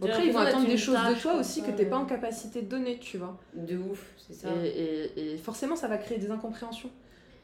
Après, 0.00 0.26
ils 0.26 0.32
vont 0.32 0.38
attendre 0.38 0.66
des 0.68 0.76
choses 0.76 0.96
de 0.96 1.20
toi 1.20 1.34
aussi 1.40 1.62
que 1.62 1.70
t'es 1.72 1.86
pas 1.86 1.96
en 1.98 2.04
capacité 2.06 2.62
de 2.62 2.68
donner, 2.68 2.98
tu 2.98 3.18
vois. 3.18 3.36
De 3.54 3.76
ouf, 3.76 4.12
c'est 4.16 4.34
ça. 4.34 4.48
Et, 4.62 4.68
et- 5.16 5.32
et 5.34 5.36
forcément, 5.38 5.74
ça 5.74 5.88
va 5.88 5.98
créer 5.98 6.18
des 6.18 6.30
incompréhensions. 6.30 6.90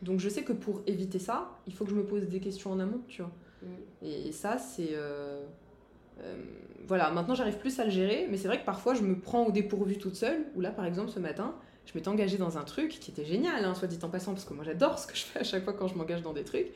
Donc, 0.03 0.21
je 0.21 0.29
sais 0.29 0.43
que 0.43 0.53
pour 0.53 0.83
éviter 0.87 1.19
ça, 1.19 1.51
il 1.67 1.73
faut 1.73 1.85
que 1.85 1.91
je 1.91 1.97
me 1.97 2.05
pose 2.05 2.29
des 2.29 2.39
questions 2.41 2.71
en 2.71 2.79
amont, 2.79 3.01
tu 3.09 3.23
vois. 3.23 3.33
Mm. 3.63 4.07
Et, 4.07 4.33
ça, 4.33 4.59
c'est. 4.59 4.91
euh, 4.93 5.43
euh, 6.21 6.37
voilà, 6.87 7.11
maintenant 7.11 7.35
j'arrive 7.35 7.57
plus 7.57 7.81
à 7.81 7.85
le 7.85 7.91
gérer, 7.91 8.29
mais 8.31 8.37
c'est 8.37 8.47
vrai 8.47 8.61
que 8.61 8.65
parfois 8.67 8.95
je 8.95 9.03
me 9.03 9.19
prends 9.19 9.47
au 9.47 9.51
dépourvu 9.51 9.97
toute 9.99 10.15
seule. 10.15 10.45
Ou 10.55 10.61
là, 10.61 10.71
par 10.71 10.85
exemple, 10.85 11.11
ce 11.11 11.19
matin, 11.19 11.55
je 11.87 11.93
m'étais 11.95 12.09
engagée 12.09 12.39
dans 12.39 12.59
un 12.59 12.65
truc 12.65 12.99
qui 12.99 13.11
était 13.11 13.25
génial, 13.25 13.65
hein, 13.65 13.75
soit 13.75 13.89
dit 13.89 13.99
en 14.03 14.09
passant, 14.09 14.33
parce 14.33 14.45
que 14.45 14.55
moi 14.55 14.65
j'adore 14.65 14.99
ce 14.99 15.07
que 15.07 15.17
je 15.17 15.23
fais 15.23 15.41
à 15.41 15.45
chaque 15.45 15.65
fois 15.65 15.73
quand 15.73 15.89
je 15.89 15.95
m'engage 15.95 16.23
dans 16.23 16.33
des 16.33 16.45
trucs. 16.45 16.69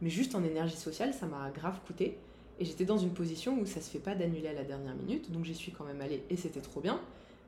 Mais 0.00 0.10
juste 0.10 0.34
en 0.34 0.44
énergie 0.44 0.76
sociale, 0.76 1.12
ça 1.12 1.26
m'a 1.26 1.50
grave 1.50 1.78
coûté. 1.86 2.16
Et 2.60 2.64
j'étais 2.64 2.84
dans 2.84 2.98
une 2.98 3.10
position 3.10 3.58
où 3.60 3.66
ça 3.66 3.80
se 3.80 3.88
fait 3.88 3.98
pas 3.98 4.14
d'annuler 4.14 4.48
à 4.48 4.52
la 4.52 4.64
dernière 4.64 4.94
minute, 4.94 5.30
donc 5.30 5.44
j'y 5.44 5.54
suis 5.54 5.72
quand 5.72 5.84
même 5.84 6.00
allée 6.00 6.22
et 6.28 6.36
c'était 6.36 6.60
trop 6.60 6.80
bien. 6.80 7.00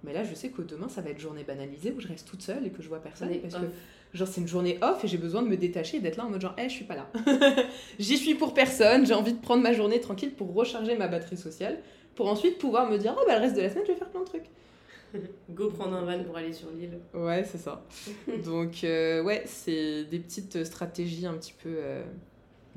Mais 0.04 0.12
là, 0.12 0.24
je 0.24 0.34
sais 0.34 0.48
que 0.48 0.62
demain, 0.62 0.88
ça 0.88 1.02
va 1.02 1.10
être 1.10 1.18
journée 1.18 1.44
banalisée 1.44 1.92
où 1.96 2.00
je 2.00 2.08
reste 2.08 2.26
toute 2.26 2.42
seule 2.42 2.66
et 2.66 2.70
que 2.70 2.82
je 2.82 2.88
vois 2.88 3.00
personne. 3.00 3.28
Parce 3.40 3.54
off. 3.54 3.60
que, 3.60 4.16
genre, 4.16 4.28
c'est 4.28 4.40
une 4.40 4.48
journée 4.48 4.78
off 4.80 5.04
et 5.04 5.08
j'ai 5.08 5.18
besoin 5.18 5.42
de 5.42 5.48
me 5.48 5.56
détacher 5.56 5.98
et 5.98 6.00
d'être 6.00 6.16
là 6.16 6.24
en 6.24 6.30
mode 6.30 6.40
genre, 6.40 6.54
hé, 6.56 6.68
je 6.68 6.74
suis 6.74 6.84
pas 6.84 6.94
là. 6.94 7.10
J'y 7.98 8.16
suis 8.16 8.34
pour 8.34 8.54
personne. 8.54 9.04
J'ai 9.06 9.12
envie 9.14 9.34
de 9.34 9.40
prendre 9.40 9.62
ma 9.62 9.74
journée 9.74 10.00
tranquille 10.00 10.32
pour 10.32 10.54
recharger 10.54 10.96
ma 10.96 11.06
batterie 11.06 11.36
sociale. 11.36 11.80
Pour 12.14 12.28
ensuite 12.28 12.58
pouvoir 12.58 12.90
me 12.90 12.96
dire, 12.96 13.14
oh, 13.18 13.24
bah, 13.26 13.36
le 13.36 13.42
reste 13.42 13.56
de 13.56 13.60
la 13.60 13.68
semaine, 13.68 13.84
je 13.86 13.92
vais 13.92 13.98
faire 13.98 14.08
plein 14.08 14.20
de 14.20 14.26
trucs. 14.26 14.46
Go 15.50 15.68
prendre 15.70 15.94
un 15.96 16.04
van 16.04 16.22
pour 16.24 16.36
aller 16.36 16.52
sur 16.52 16.70
l'île. 16.70 16.98
Ouais, 17.14 17.44
c'est 17.44 17.58
ça. 17.58 17.84
Donc, 18.44 18.84
euh, 18.84 19.22
ouais, 19.22 19.42
c'est 19.46 20.04
des 20.04 20.18
petites 20.18 20.64
stratégies 20.64 21.26
un 21.26 21.34
petit 21.34 21.54
peu 21.62 21.70
euh, 21.70 22.02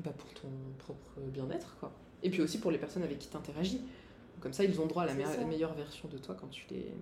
bah, 0.04 0.12
pour 0.16 0.32
ton 0.34 0.48
propre 0.78 1.20
bien-être, 1.32 1.76
quoi. 1.78 1.92
Et 2.22 2.30
puis 2.30 2.40
aussi 2.42 2.58
pour 2.58 2.70
les 2.70 2.78
personnes 2.78 3.02
avec 3.02 3.18
qui 3.18 3.28
tu 3.28 3.36
interagis. 3.36 3.80
Comme 4.40 4.52
ça, 4.52 4.64
ils 4.64 4.80
ont 4.80 4.86
droit 4.86 5.04
à 5.04 5.06
la 5.06 5.14
meilleure- 5.14 5.74
version 5.74 6.08
de 6.08 6.18
toi 6.18 6.36
quand 6.38 6.48
tu 6.48 6.64
les, 6.70 6.92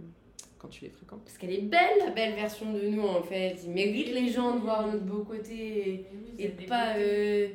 quand 0.58 0.68
tu 0.68 0.84
les 0.84 0.90
fréquentes. 0.90 1.22
Parce 1.24 1.38
qu'elle 1.38 1.52
est 1.52 1.62
belle, 1.62 1.98
la 1.98 2.10
belle 2.10 2.34
version 2.34 2.72
de 2.72 2.80
nous, 2.88 3.02
en 3.02 3.22
fait. 3.22 3.56
Il 3.64 3.70
mérite 3.70 4.12
les 4.12 4.28
gens 4.30 4.54
de 4.56 4.60
voir 4.60 4.86
notre 4.86 5.02
beau 5.04 5.24
côté 5.24 5.54
et, 5.90 6.06
et 6.44 6.48
de 6.48 6.66
pas, 6.68 6.96
euh, 6.98 7.48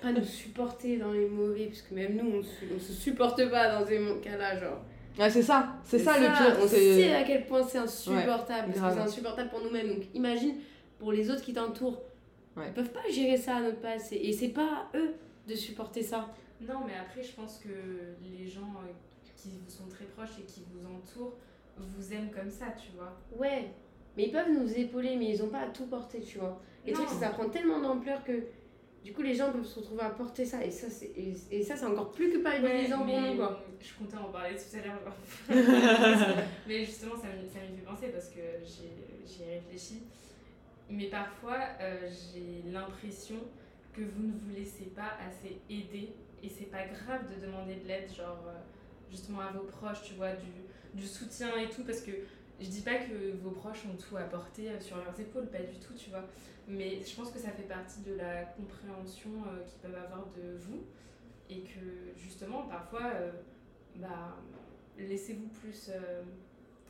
pas 0.00 0.12
nous 0.12 0.24
supporter 0.24 0.96
dans 0.98 1.12
les 1.12 1.26
mauvais. 1.26 1.66
Parce 1.66 1.82
que 1.82 1.94
même 1.94 2.16
nous, 2.16 2.38
on 2.38 2.42
se, 2.42 2.74
on 2.74 2.80
se 2.80 2.92
supporte 2.92 3.50
pas 3.50 3.78
dans 3.80 3.86
ces 3.86 3.98
cas-là, 4.22 4.58
genre. 4.60 4.80
Ouais, 5.18 5.30
c'est 5.30 5.42
ça, 5.42 5.74
c'est 5.84 5.98
ça, 5.98 6.18
le 6.18 6.26
pire. 6.26 6.56
On 6.62 6.66
sait 6.68 7.14
à 7.14 7.24
quel 7.24 7.46
point 7.46 7.62
c'est 7.62 7.78
insupportable. 7.78 8.72
parce 8.72 8.94
que 8.94 9.00
c'est 9.00 9.06
insupportable 9.08 9.50
pour 9.50 9.62
nous-mêmes. 9.62 9.88
Donc 9.88 10.04
imagine 10.14 10.56
pour 10.98 11.12
les 11.12 11.30
autres 11.30 11.42
qui 11.42 11.52
t'entourent. 11.52 12.00
Ouais. 12.56 12.64
Ils 12.68 12.72
peuvent 12.74 12.90
pas 12.92 13.08
gérer 13.10 13.36
ça 13.36 13.56
à 13.56 13.60
notre 13.60 13.78
place. 13.80 14.12
Et 14.12 14.28
et 14.28 14.32
c'est 14.32 14.48
pas 14.48 14.86
à 14.92 14.96
eux 14.96 15.14
de 15.48 15.54
supporter 15.54 16.02
ça. 16.02 16.28
Non, 16.60 16.80
mais 16.86 16.94
après, 17.00 17.22
je 17.22 17.32
pense 17.32 17.58
que 17.58 17.68
les 18.22 18.46
gens 18.48 18.72
euh, 18.84 18.92
qui 19.36 19.50
vous 19.50 19.70
sont 19.70 19.88
très 19.88 20.04
proches 20.06 20.38
et 20.40 20.42
qui 20.42 20.62
vous 20.72 20.84
entourent 20.86 21.34
vous 21.76 22.12
aiment 22.12 22.30
comme 22.30 22.50
ça, 22.50 22.66
tu 22.76 22.90
vois. 22.96 23.16
Ouais. 23.38 23.70
Mais 24.16 24.24
ils 24.24 24.32
peuvent 24.32 24.50
nous 24.52 24.68
épauler, 24.76 25.14
mais 25.16 25.30
ils 25.30 25.42
ont 25.44 25.48
pas 25.48 25.60
à 25.60 25.66
tout 25.68 25.86
porter, 25.86 26.20
tu 26.20 26.38
vois. 26.38 26.60
Et 26.84 26.90
le 26.90 26.94
truc, 26.96 27.06
Non. 27.06 27.12
c'est 27.12 27.20
que 27.20 27.24
ça 27.26 27.30
prend 27.38 27.48
tellement 27.48 27.80
d'ampleur 27.80 28.24
que 28.24 28.32
du 29.08 29.14
coup, 29.14 29.22
les 29.22 29.34
gens 29.34 29.50
peuvent 29.50 29.64
se 29.64 29.78
retrouver 29.78 30.02
à 30.02 30.10
porter 30.10 30.44
ça. 30.44 30.62
Et 30.62 30.70
ça, 30.70 30.90
c'est, 30.90 31.06
et, 31.16 31.32
et 31.50 31.62
ça, 31.62 31.76
c'est 31.76 31.86
encore 31.86 32.10
plus 32.12 32.30
culpabilisant 32.30 32.98
pour 33.06 33.06
nous, 33.22 33.36
quoi. 33.36 33.64
je 33.80 33.94
comptais 33.98 34.18
en 34.18 34.24
parler 34.30 34.54
tout 34.54 34.76
à 34.76 34.84
l'heure. 34.86 35.16
mais 36.68 36.84
justement, 36.84 37.16
ça 37.16 37.28
m'y 37.28 37.48
ça 37.48 37.58
m'y 37.60 37.74
fait 37.78 37.84
penser 37.86 38.08
parce 38.08 38.28
que 38.28 38.40
j'ai- 38.62 39.26
j'y 39.26 39.42
ai 39.44 39.54
réfléchi. 39.60 40.02
Mais 40.90 41.06
parfois, 41.06 41.56
euh, 41.80 42.06
j'ai 42.10 42.70
l'impression 42.70 43.36
que 43.94 44.02
vous 44.02 44.24
ne 44.24 44.32
vous 44.32 44.50
laissez 44.54 44.90
pas 44.94 45.12
assez 45.26 45.56
aider. 45.70 46.10
Et 46.42 46.50
c'est 46.50 46.66
pas 46.70 46.84
grave 46.84 47.22
de 47.34 47.46
demander 47.46 47.76
de 47.76 47.88
l'aide, 47.88 48.10
genre 48.14 48.44
euh, 48.46 48.58
justement 49.10 49.40
à 49.40 49.52
vos 49.52 49.64
proches, 49.64 50.02
tu 50.04 50.14
vois, 50.14 50.32
du, 50.32 51.00
du 51.00 51.06
soutien 51.06 51.56
et 51.56 51.70
tout. 51.70 51.82
Parce 51.82 52.02
que 52.02 52.10
je 52.60 52.66
dis 52.68 52.80
pas 52.80 52.96
que 52.96 53.36
vos 53.42 53.50
proches 53.50 53.84
ont 53.86 53.96
tout 53.96 54.16
à 54.16 54.24
porter 54.24 54.70
euh, 54.70 54.80
sur 54.80 54.96
leurs 54.96 55.18
épaules, 55.18 55.46
pas 55.46 55.62
du 55.62 55.78
tout, 55.78 55.94
tu 55.94 56.10
vois. 56.10 56.24
Mais 56.66 57.00
je 57.02 57.14
pense 57.16 57.30
que 57.30 57.38
ça 57.38 57.50
fait 57.50 57.62
partie 57.62 58.00
de 58.00 58.14
la 58.14 58.42
compréhension 58.44 59.30
euh, 59.46 59.64
qu'ils 59.64 59.78
peuvent 59.80 60.02
avoir 60.02 60.26
de 60.36 60.56
vous. 60.58 60.82
Et 61.50 61.60
que 61.60 62.12
justement, 62.16 62.64
parfois, 62.64 63.12
euh, 63.14 63.30
bah, 63.96 64.36
laissez-vous 64.98 65.48
plus. 65.48 65.90
euh, 65.90 66.22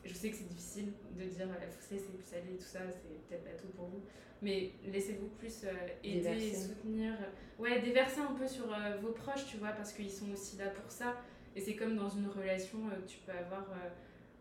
je 0.04 0.14
sais 0.14 0.30
que 0.30 0.36
c'est 0.36 0.48
difficile 0.48 0.92
de 1.16 1.24
dire 1.24 1.46
faut 1.70 1.86
se 1.86 1.94
laisser 1.94 2.08
plus 2.08 2.34
aller, 2.34 2.56
tout 2.56 2.64
ça, 2.64 2.80
c'est 2.90 3.28
peut-être 3.28 3.44
bateau 3.44 3.68
pour 3.76 3.86
vous. 3.86 4.00
Mais 4.40 4.72
laissez-vous 4.86 5.28
plus 5.38 5.64
euh, 5.64 5.72
aider 6.02 6.46
et 6.46 6.54
soutenir. 6.54 7.12
Ouais, 7.58 7.80
déverser 7.80 8.20
un 8.20 8.34
peu 8.34 8.46
sur 8.46 8.72
euh, 8.72 8.96
vos 9.02 9.12
proches, 9.12 9.46
tu 9.46 9.58
vois, 9.58 9.70
parce 9.70 9.92
qu'ils 9.92 10.10
sont 10.10 10.30
aussi 10.32 10.56
là 10.56 10.70
pour 10.70 10.90
ça. 10.90 11.16
Et 11.54 11.60
c'est 11.60 11.74
comme 11.74 11.96
dans 11.96 12.08
une 12.08 12.28
relation 12.28 12.78
euh, 12.86 13.00
que 13.02 13.08
tu 13.08 13.18
peux 13.26 13.32
avoir 13.32 13.66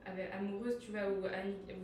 avec, 0.09 0.31
amoureuse, 0.33 0.77
tu 0.79 0.91
vois, 0.91 1.09
ou, 1.09 1.21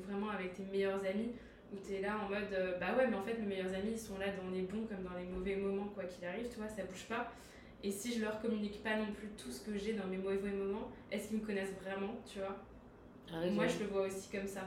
vraiment 0.05 0.29
avec 0.29 0.53
tes 0.53 0.63
meilleurs 0.63 1.03
amis, 1.05 1.31
où 1.73 1.77
tu 1.85 1.93
es 1.95 2.01
là 2.01 2.17
en 2.17 2.29
mode 2.29 2.53
euh, 2.53 2.77
bah 2.79 2.95
ouais, 2.97 3.07
mais 3.07 3.15
en 3.15 3.23
fait, 3.23 3.37
mes 3.39 3.45
meilleurs 3.45 3.73
amis, 3.73 3.91
ils 3.93 3.99
sont 3.99 4.17
là 4.17 4.27
dans 4.27 4.49
les 4.51 4.61
bons 4.61 4.85
comme 4.85 5.03
dans 5.03 5.17
les 5.17 5.25
mauvais 5.25 5.55
moments, 5.55 5.87
quoi 5.93 6.03
qu'il 6.05 6.25
arrive, 6.25 6.47
tu 6.49 6.57
vois, 6.57 6.69
ça 6.69 6.83
bouge 6.83 7.05
pas. 7.07 7.31
Et 7.83 7.91
si 7.91 8.13
je 8.13 8.21
leur 8.21 8.39
communique 8.41 8.81
pas 8.81 8.95
non 8.95 9.11
plus 9.13 9.29
tout 9.37 9.51
ce 9.51 9.61
que 9.61 9.77
j'ai 9.77 9.93
dans 9.93 10.07
mes 10.07 10.17
mauvais 10.17 10.51
moments, 10.51 10.89
est-ce 11.11 11.27
qu'ils 11.27 11.39
me 11.39 11.45
connaissent 11.45 11.75
vraiment, 11.81 12.15
tu 12.25 12.39
vois? 12.39 12.55
Moi, 13.51 13.67
je 13.67 13.79
le 13.79 13.87
vois 13.87 14.05
aussi 14.07 14.29
comme 14.29 14.47
ça. 14.47 14.61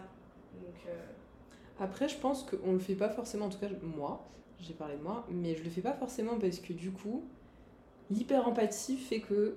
Donc, 0.55 0.75
euh, 0.89 0.95
Après, 1.79 2.09
je 2.09 2.17
pense 2.19 2.43
qu'on 2.43 2.73
le 2.73 2.79
fait 2.79 2.95
pas 2.95 3.09
forcément, 3.09 3.47
en 3.47 3.51
tout 3.51 3.59
cas, 3.59 3.69
moi, 3.83 4.29
j'ai 4.61 4.75
parlé 4.75 4.97
de 4.97 5.03
moi, 5.03 5.27
mais 5.31 5.55
je 5.55 5.63
le 5.63 5.71
fais 5.71 5.81
pas 5.81 5.93
forcément 5.93 6.39
parce 6.39 6.59
que 6.59 6.73
du 6.73 6.91
coup, 6.91 7.25
l'hyper-empathie 8.11 8.97
fait 8.97 9.21
que 9.21 9.57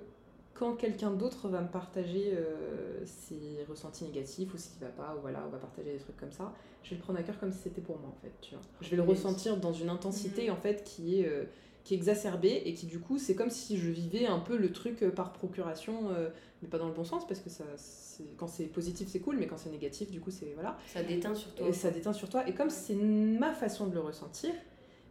quand 0.54 0.74
quelqu'un 0.74 1.10
d'autre 1.12 1.48
va 1.48 1.60
me 1.62 1.68
partager 1.68 2.32
euh, 2.34 3.00
ses 3.06 3.64
ressentis 3.68 4.04
négatifs 4.04 4.52
ou 4.52 4.58
ce 4.58 4.68
qui 4.68 4.78
va 4.80 4.88
pas, 4.88 5.14
ou 5.16 5.20
voilà, 5.22 5.42
on 5.46 5.50
va 5.50 5.58
partager 5.58 5.92
des 5.92 5.98
trucs 5.98 6.16
comme 6.18 6.32
ça, 6.32 6.52
je 6.82 6.90
vais 6.90 6.96
le 6.96 7.02
prendre 7.02 7.18
à 7.18 7.22
cœur 7.22 7.38
comme 7.38 7.52
si 7.52 7.58
c'était 7.58 7.80
pour 7.80 7.98
moi 7.98 8.10
en 8.10 8.20
fait, 8.20 8.32
tu 8.40 8.54
vois. 8.54 8.62
Je 8.80 8.90
vais 8.90 8.96
le 8.96 9.02
ressentir 9.02 9.56
dans 9.56 9.72
une 9.72 9.88
intensité 9.88 10.44
Mhm. 10.48 10.52
en 10.52 10.56
fait 10.56 10.84
qui 10.84 11.20
est, 11.20 11.26
euh, 11.26 11.44
qui 11.84 11.94
est 11.94 11.96
exacerbée 11.96 12.62
et 12.66 12.74
qui 12.74 12.84
du 12.86 13.00
coup, 13.00 13.18
c'est 13.18 13.34
comme 13.34 13.48
si 13.50 13.78
je 13.78 13.88
vivais 13.90 14.26
un 14.26 14.38
peu 14.38 14.58
le 14.58 14.70
truc 14.70 15.02
euh, 15.02 15.10
par 15.10 15.32
procuration, 15.32 16.10
euh, 16.10 16.28
mais 16.60 16.68
pas 16.68 16.76
dans 16.78 16.88
le 16.88 16.94
bon 16.94 17.04
sens 17.04 17.26
parce 17.26 17.40
que 17.40 17.48
ça, 17.48 17.64
c'est- 17.76 18.36
quand 18.36 18.46
c'est 18.48 18.64
positif 18.66 19.08
c'est 19.08 19.20
cool, 19.20 19.38
mais 19.38 19.46
quand 19.46 19.56
c'est 19.56 19.70
négatif, 19.70 20.10
du 20.10 20.20
coup, 20.20 20.30
c'est 20.30 20.52
voilà. 20.54 20.76
Ça 20.86 21.02
déteint 21.02 21.34
sur 21.34 21.54
toi. 21.54 21.66
Et 21.66 21.72
ça 21.72 21.90
déteint 21.90 22.12
sur 22.12 22.28
toi. 22.28 22.46
Et 22.46 22.54
comme 22.54 22.68
c'est 22.68 22.94
ma 22.96 23.54
façon 23.54 23.86
de 23.86 23.94
le 23.94 24.00
ressentir, 24.00 24.52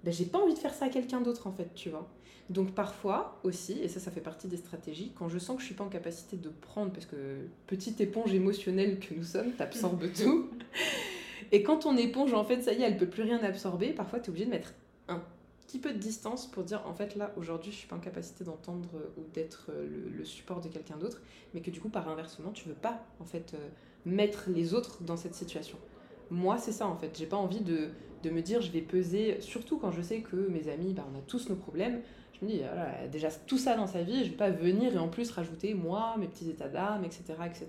ben, 0.04 0.14
j'ai 0.14 0.26
pas 0.26 0.38
envie 0.38 0.54
de 0.54 0.60
faire 0.60 0.74
ça 0.76 0.86
à 0.86 0.90
quelqu'un 0.90 1.22
d'autre 1.22 1.48
en 1.48 1.52
fait, 1.52 1.74
tu 1.74 1.90
vois. 1.90 2.08
Donc 2.50 2.74
parfois 2.74 3.40
aussi, 3.44 3.80
et 3.80 3.88
ça 3.88 4.00
ça 4.00 4.10
fait 4.12 4.22
partie 4.22 4.48
des 4.48 4.58
stratégies, 4.58 5.12
quand 5.16 5.30
je 5.30 5.38
sens 5.38 5.56
que 5.56 5.62
je 5.62 5.68
suis 5.68 5.76
pas 5.76 5.84
en 5.84 5.90
capacité 5.90 6.36
de 6.36 6.50
prendre, 6.50 6.92
parce 6.92 7.06
que 7.06 7.46
petite 7.68 8.02
éponge 8.02 8.34
émotionnelle 8.34 9.00
que 9.00 9.14
nous 9.14 9.24
sommes, 9.24 9.52
t'absorbes 9.52 10.12
tout. 10.18 10.50
Et 11.52 11.64
quand 11.64 11.80
ton 11.80 11.96
éponge 11.98 12.34
en 12.34 12.44
fait 12.44 12.62
ça 12.62 12.74
y 12.74 12.82
est, 12.82 12.86
elle 12.86 12.98
peut 12.98 13.10
plus 13.10 13.24
rien 13.24 13.44
absorber, 13.44 13.94
parfois 13.94 14.20
tu 14.20 14.26
es 14.26 14.30
obligé 14.30 14.46
de 14.46 14.52
mettre 14.52 14.74
un 15.08 15.22
petit 15.68 15.80
peu 15.80 15.94
de 15.94 16.00
distance 16.00 16.48
pour 16.48 16.64
dire 16.64 16.82
en 16.88 16.94
fait 16.94 17.16
là 17.16 17.32
aujourd'hui 17.38 17.72
je 17.72 17.78
suis 17.78 17.88
pas 17.88 17.96
en 17.96 18.00
capacité 18.00 18.44
d'entendre 18.44 18.90
euh, 18.96 19.22
ou 19.22 19.24
d'être 19.34 19.68
euh, 19.70 19.88
le, 19.88 20.10
le 20.10 20.26
support 20.26 20.60
de 20.60 20.70
quelqu'un 20.70 20.98
d'autre, 20.98 21.22
mais 21.54 21.62
que 21.62 21.70
du 21.70 21.80
coup 21.80 21.90
par 21.90 22.10
inversement 22.10 22.52
tu 22.52 22.68
veux 22.68 22.76
pas 22.76 23.06
en 23.20 23.26
fait 23.26 23.54
euh, 23.54 23.68
mettre 24.06 24.50
les 24.50 24.74
autres 24.74 25.04
dans 25.04 25.18
cette 25.18 25.36
situation. 25.36 25.78
Moi, 26.32 26.58
c'est 26.58 26.72
ça 26.72 26.88
en 26.88 26.96
fait. 26.96 27.18
J'ai 27.18 27.26
pas 27.26 27.38
envie 27.38 27.62
de, 27.62 27.90
de 28.24 28.30
me 28.30 28.42
dire 28.42 28.62
je 28.62 28.72
vais 28.72 28.82
peser, 28.82 29.42
surtout 29.42 29.78
quand 29.78 29.92
je 29.92 30.02
sais 30.02 30.22
que 30.22 30.36
mes 30.36 30.70
amis, 30.70 30.94
bah, 30.94 31.06
on 31.14 31.18
a 31.18 31.22
tous 31.22 31.50
nos 31.50 31.56
problèmes. 31.56 32.02
Je 32.40 32.46
me 32.46 32.52
dis, 32.52 32.60
voilà, 32.60 33.08
déjà 33.08 33.30
tout 33.32 33.58
ça 33.58 33.76
dans 33.76 33.88
sa 33.88 34.02
vie, 34.02 34.24
je 34.24 34.32
vais 34.32 34.38
pas 34.38 34.50
venir 34.50 34.94
et 34.94 34.98
en 34.98 35.08
plus 35.08 35.32
rajouter 35.32 35.74
moi, 35.74 36.16
mes 36.18 36.28
petits 36.28 36.50
états 36.50 36.70
d'âme, 36.70 37.04
etc., 37.04 37.24
etc. 37.46 37.68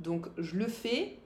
Donc 0.00 0.26
je 0.38 0.56
le 0.56 0.68
fais 0.68 1.16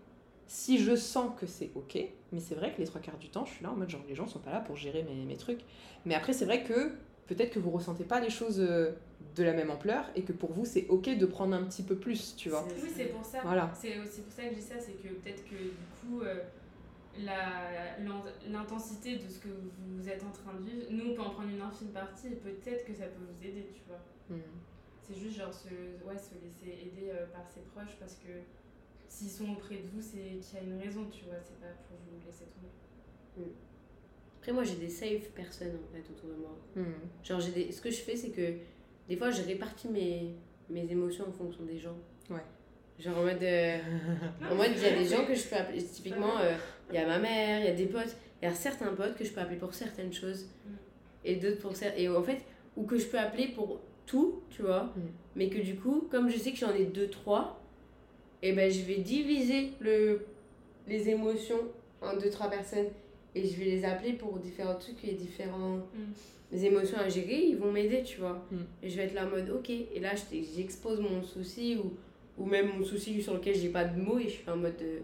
si 0.46 0.78
je 0.78 0.94
sens 0.96 1.30
que 1.38 1.46
c'est 1.46 1.70
ok, 1.74 1.98
mais 2.32 2.40
c'est 2.40 2.54
vrai 2.54 2.72
que 2.72 2.78
les 2.78 2.86
trois 2.86 3.00
quarts 3.00 3.18
du 3.18 3.28
temps, 3.28 3.44
je 3.44 3.52
suis 3.52 3.62
là 3.64 3.70
en 3.70 3.76
mode 3.76 3.90
genre 3.90 4.02
les 4.08 4.14
gens 4.14 4.26
sont 4.26 4.38
pas 4.38 4.52
là 4.52 4.60
pour 4.60 4.76
gérer 4.76 5.02
mes, 5.02 5.24
mes 5.24 5.36
trucs. 5.36 5.60
Mais 6.04 6.14
après, 6.14 6.32
c'est 6.32 6.44
vrai 6.44 6.62
que 6.62 6.92
peut-être 7.26 7.52
que 7.52 7.58
vous 7.58 7.70
ressentez 7.70 8.04
pas 8.04 8.20
les 8.20 8.30
choses 8.30 8.60
euh, 8.60 8.92
de 9.36 9.42
la 9.42 9.52
même 9.52 9.70
ampleur 9.70 10.04
et 10.14 10.22
que 10.22 10.32
pour 10.32 10.52
vous 10.52 10.64
c'est 10.64 10.86
ok 10.88 11.16
de 11.16 11.26
prendre 11.26 11.54
un 11.54 11.62
petit 11.62 11.82
peu 11.82 11.96
plus, 11.96 12.34
tu 12.36 12.50
vois. 12.50 12.66
oui, 12.82 12.90
c'est 12.94 13.06
pour 13.06 13.24
ça. 13.24 13.38
Voilà. 13.42 13.70
C'est 13.74 13.98
aussi 13.98 14.20
pour 14.22 14.32
ça 14.32 14.42
que 14.44 14.50
je 14.50 14.60
dis 14.60 14.66
ça, 14.66 14.74
c'est 14.78 14.92
que 14.92 15.08
peut-être 15.08 15.44
que 15.44 15.56
du 15.56 15.70
coup, 16.00 16.22
euh, 16.22 16.42
l'intensité 18.48 19.16
de 19.16 19.28
ce 19.28 19.38
que 19.38 19.48
vous 19.48 20.08
êtes 20.08 20.22
en 20.22 20.30
train 20.30 20.54
de 20.54 20.62
vivre, 20.64 20.86
nous 20.90 21.10
on 21.10 21.14
peut 21.14 21.22
en 21.22 21.30
prendre 21.30 21.50
une 21.50 21.60
infime 21.60 21.88
partie 21.88 22.28
et 22.28 22.36
peut-être 22.36 22.84
que 22.84 22.94
ça 22.94 23.06
peut 23.06 23.20
vous 23.20 23.46
aider, 23.46 23.68
tu 23.74 23.82
vois. 23.86 24.00
Hmm. 24.30 24.40
C'est 25.02 25.14
juste 25.14 25.36
genre 25.36 25.52
se, 25.52 25.68
ouais, 25.68 26.16
se 26.16 26.34
laisser 26.34 26.80
aider 26.80 27.10
euh, 27.10 27.26
par 27.26 27.46
ses 27.48 27.60
proches 27.60 27.96
parce 27.98 28.14
que 28.14 28.30
s'ils 29.08 29.30
sont 29.30 29.50
auprès 29.52 29.76
de 29.76 29.88
vous, 29.92 30.00
c'est 30.00 30.38
qu'il 30.40 30.54
y 30.54 30.60
a 30.60 30.62
une 30.62 30.80
raison, 30.80 31.06
tu 31.10 31.24
vois, 31.24 31.40
c'est 31.42 31.60
pas 31.60 31.72
pour 31.88 31.98
vous 31.98 32.24
laisser 32.24 32.44
tomber. 32.46 33.52
Après, 34.38 34.52
moi, 34.52 34.64
j'ai 34.64 34.76
des 34.76 34.88
safe 34.88 35.30
personnes 35.34 35.76
en 35.76 35.94
fait 35.94 36.08
autour 36.10 36.30
de 36.30 36.34
moi. 36.36 36.58
Hmm. 36.74 37.08
Genre, 37.22 37.40
j'ai 37.40 37.52
des... 37.52 37.72
ce 37.72 37.80
que 37.80 37.90
je 37.90 38.00
fais, 38.00 38.16
c'est 38.16 38.30
que 38.30 38.54
des 39.08 39.16
fois, 39.16 39.30
je 39.30 39.42
répartis 39.42 39.88
mes, 39.88 40.34
mes 40.70 40.90
émotions 40.90 41.28
en 41.28 41.32
fonction 41.32 41.64
des 41.64 41.78
gens. 41.78 41.96
Ouais. 42.30 42.44
Genre 42.98 43.18
en 43.18 43.22
mode. 43.22 43.42
euh, 43.42 43.78
en 44.50 44.54
mode, 44.54 44.70
il 44.76 44.82
y 44.82 44.86
a 44.86 44.96
des 44.96 45.04
gens 45.06 45.24
que 45.24 45.34
je 45.34 45.44
peux 45.44 45.56
appeler. 45.56 45.82
Typiquement, 45.82 46.38
euh, 46.40 46.54
il 46.90 46.96
y 46.96 46.98
a 46.98 47.06
ma 47.06 47.18
mère, 47.18 47.60
il 47.60 47.66
y 47.66 47.68
a 47.68 47.74
des 47.74 47.86
potes. 47.86 48.16
Il 48.40 48.48
y 48.48 48.48
a 48.48 48.54
certains 48.54 48.92
potes 48.94 49.16
que 49.16 49.24
je 49.24 49.32
peux 49.32 49.40
appeler 49.40 49.58
pour 49.58 49.74
certaines 49.74 50.12
choses. 50.12 50.44
Mm. 50.44 50.70
Et 51.24 51.36
d'autres 51.36 51.60
pour 51.60 51.76
certaines. 51.76 52.02
Et 52.02 52.08
en 52.08 52.22
fait, 52.22 52.42
ou 52.76 52.84
que 52.84 52.98
je 52.98 53.06
peux 53.06 53.18
appeler 53.18 53.48
pour 53.48 53.80
tout, 54.06 54.42
tu 54.50 54.62
vois. 54.62 54.84
Mm. 54.84 55.00
Mais 55.36 55.48
que 55.48 55.58
du 55.58 55.76
coup, 55.76 56.08
comme 56.10 56.28
je 56.30 56.38
sais 56.38 56.52
que 56.52 56.58
j'en 56.58 56.74
ai 56.74 56.84
deux, 56.84 57.08
trois, 57.08 57.60
et 58.42 58.52
ben 58.52 58.70
je 58.70 58.82
vais 58.82 58.96
diviser 58.96 59.70
le, 59.80 60.26
les 60.88 61.08
émotions 61.08 61.60
en 62.00 62.16
deux, 62.16 62.30
trois 62.30 62.50
personnes. 62.50 62.88
Et 63.34 63.46
je 63.46 63.56
vais 63.56 63.64
les 63.64 63.84
appeler 63.84 64.12
pour 64.12 64.38
différents 64.38 64.74
trucs 64.74 65.02
et 65.04 65.12
différents 65.12 65.78
les 66.52 66.66
émotions 66.66 66.98
à 66.98 67.08
gérer, 67.08 67.46
ils 67.46 67.56
vont 67.56 67.72
m'aider, 67.72 68.02
tu 68.02 68.20
vois. 68.20 68.44
Mm. 68.50 68.56
Et 68.82 68.90
je 68.90 68.96
vais 68.96 69.04
être 69.04 69.14
là 69.14 69.26
en 69.26 69.30
mode, 69.30 69.50
ok, 69.50 69.70
et 69.70 70.00
là, 70.00 70.10
j'expose 70.30 71.00
mon 71.00 71.22
souci 71.22 71.78
ou, 71.82 71.94
ou 72.38 72.46
même 72.46 72.78
mon 72.78 72.84
souci 72.84 73.22
sur 73.22 73.34
lequel 73.34 73.54
j'ai 73.54 73.68
pas 73.68 73.84
de 73.84 74.00
mots 74.00 74.18
et 74.18 74.24
je 74.24 74.30
suis 74.30 74.50
en 74.50 74.56
mode, 74.56 74.74
euh, 74.80 75.00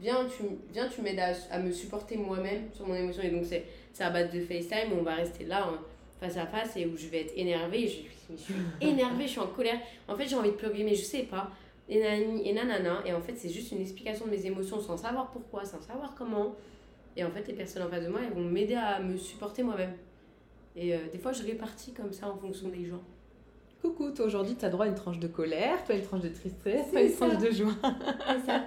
viens, 0.00 0.26
tu, 0.26 0.44
viens, 0.72 0.88
tu 0.88 1.02
m'aides 1.02 1.20
à, 1.50 1.58
me 1.58 1.70
supporter 1.70 2.16
moi-même 2.16 2.68
sur 2.72 2.86
mon 2.86 2.94
émotion. 2.94 3.22
Et 3.22 3.30
donc, 3.30 3.44
c'est 3.44 3.64
à 4.02 4.10
base 4.10 4.32
de 4.32 4.40
FaceTime 4.40 4.92
on 4.98 5.02
va 5.02 5.14
rester 5.14 5.44
là 5.44 5.68
en 5.68 5.78
face 6.20 6.36
à 6.36 6.46
face 6.46 6.76
et 6.76 6.86
où 6.86 6.96
je 6.96 7.06
vais 7.06 7.22
être 7.22 7.32
énervée. 7.36 7.88
Je, 7.88 8.36
suis 8.36 8.54
énervée, 8.80 9.24
je 9.24 9.32
suis 9.32 9.40
en 9.40 9.48
colère. 9.48 9.78
En 10.08 10.16
fait, 10.16 10.26
j'ai 10.26 10.36
envie 10.36 10.50
de 10.50 10.56
pleurer, 10.56 10.82
mais 10.82 10.94
je 10.94 11.02
sais 11.02 11.24
pas. 11.24 11.50
et 11.88 12.00
nanani, 12.00 12.48
et 12.48 12.52
nanana. 12.52 13.02
Et 13.04 13.12
en 13.12 13.20
fait, 13.20 13.34
c'est 13.36 13.50
juste 13.50 13.72
une 13.72 13.80
explication 13.80 14.26
de 14.26 14.30
mes 14.30 14.46
émotions 14.46 14.80
sans 14.80 14.96
savoir 14.96 15.30
pourquoi, 15.30 15.64
sans 15.64 15.82
savoir 15.82 16.14
comment. 16.16 16.54
Et 17.16 17.24
en 17.24 17.30
fait, 17.30 17.46
les 17.46 17.54
personnes 17.54 17.82
en 17.82 17.88
face 17.88 18.04
de 18.04 18.08
moi, 18.08 18.20
elles 18.26 18.32
vont 18.32 18.48
m'aider 18.48 18.74
à 18.74 19.00
me 19.00 19.16
supporter 19.16 19.62
moi-même. 19.62 19.94
Et 20.76 20.94
euh, 20.94 20.98
des 21.12 21.18
fois, 21.18 21.32
je 21.32 21.44
répartis 21.44 21.92
comme 21.92 22.12
ça 22.12 22.28
en 22.28 22.36
fonction 22.36 22.68
des 22.68 22.86
gens. 22.86 23.02
Coucou, 23.84 24.10
toi 24.12 24.24
aujourd'hui, 24.24 24.54
t'as 24.54 24.70
droit 24.70 24.86
à 24.86 24.88
une 24.88 24.94
tranche 24.94 25.18
de 25.18 25.28
colère, 25.28 25.84
toi 25.84 25.94
une 25.94 26.00
tranche 26.02 26.22
de 26.22 26.30
tristesse, 26.30 26.90
toi 26.90 27.02
une 27.02 27.10
ça. 27.10 27.28
tranche 27.28 27.42
de 27.42 27.50
joie. 27.50 27.72
C'est 27.82 28.46
ça. 28.46 28.64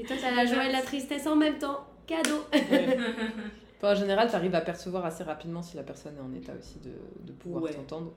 Et 0.00 0.04
toi, 0.04 0.16
t'as 0.20 0.30
la 0.34 0.44
joie 0.46 0.66
et 0.66 0.72
la 0.72 0.82
tristesse 0.82 1.28
en 1.28 1.36
même 1.36 1.58
temps. 1.58 1.86
Cadeau. 2.08 2.40
Enfin, 2.52 3.92
en 3.92 3.94
général, 3.94 4.28
tu 4.28 4.34
arrives 4.34 4.54
à 4.56 4.60
percevoir 4.60 5.04
assez 5.04 5.22
rapidement 5.22 5.62
si 5.62 5.76
la 5.76 5.84
personne 5.84 6.16
est 6.16 6.20
en 6.20 6.32
état 6.34 6.54
aussi 6.58 6.80
de, 6.80 6.90
de 7.24 7.32
pouvoir 7.32 7.62
Ouais. 7.62 7.72
t'entendre. 7.72 8.12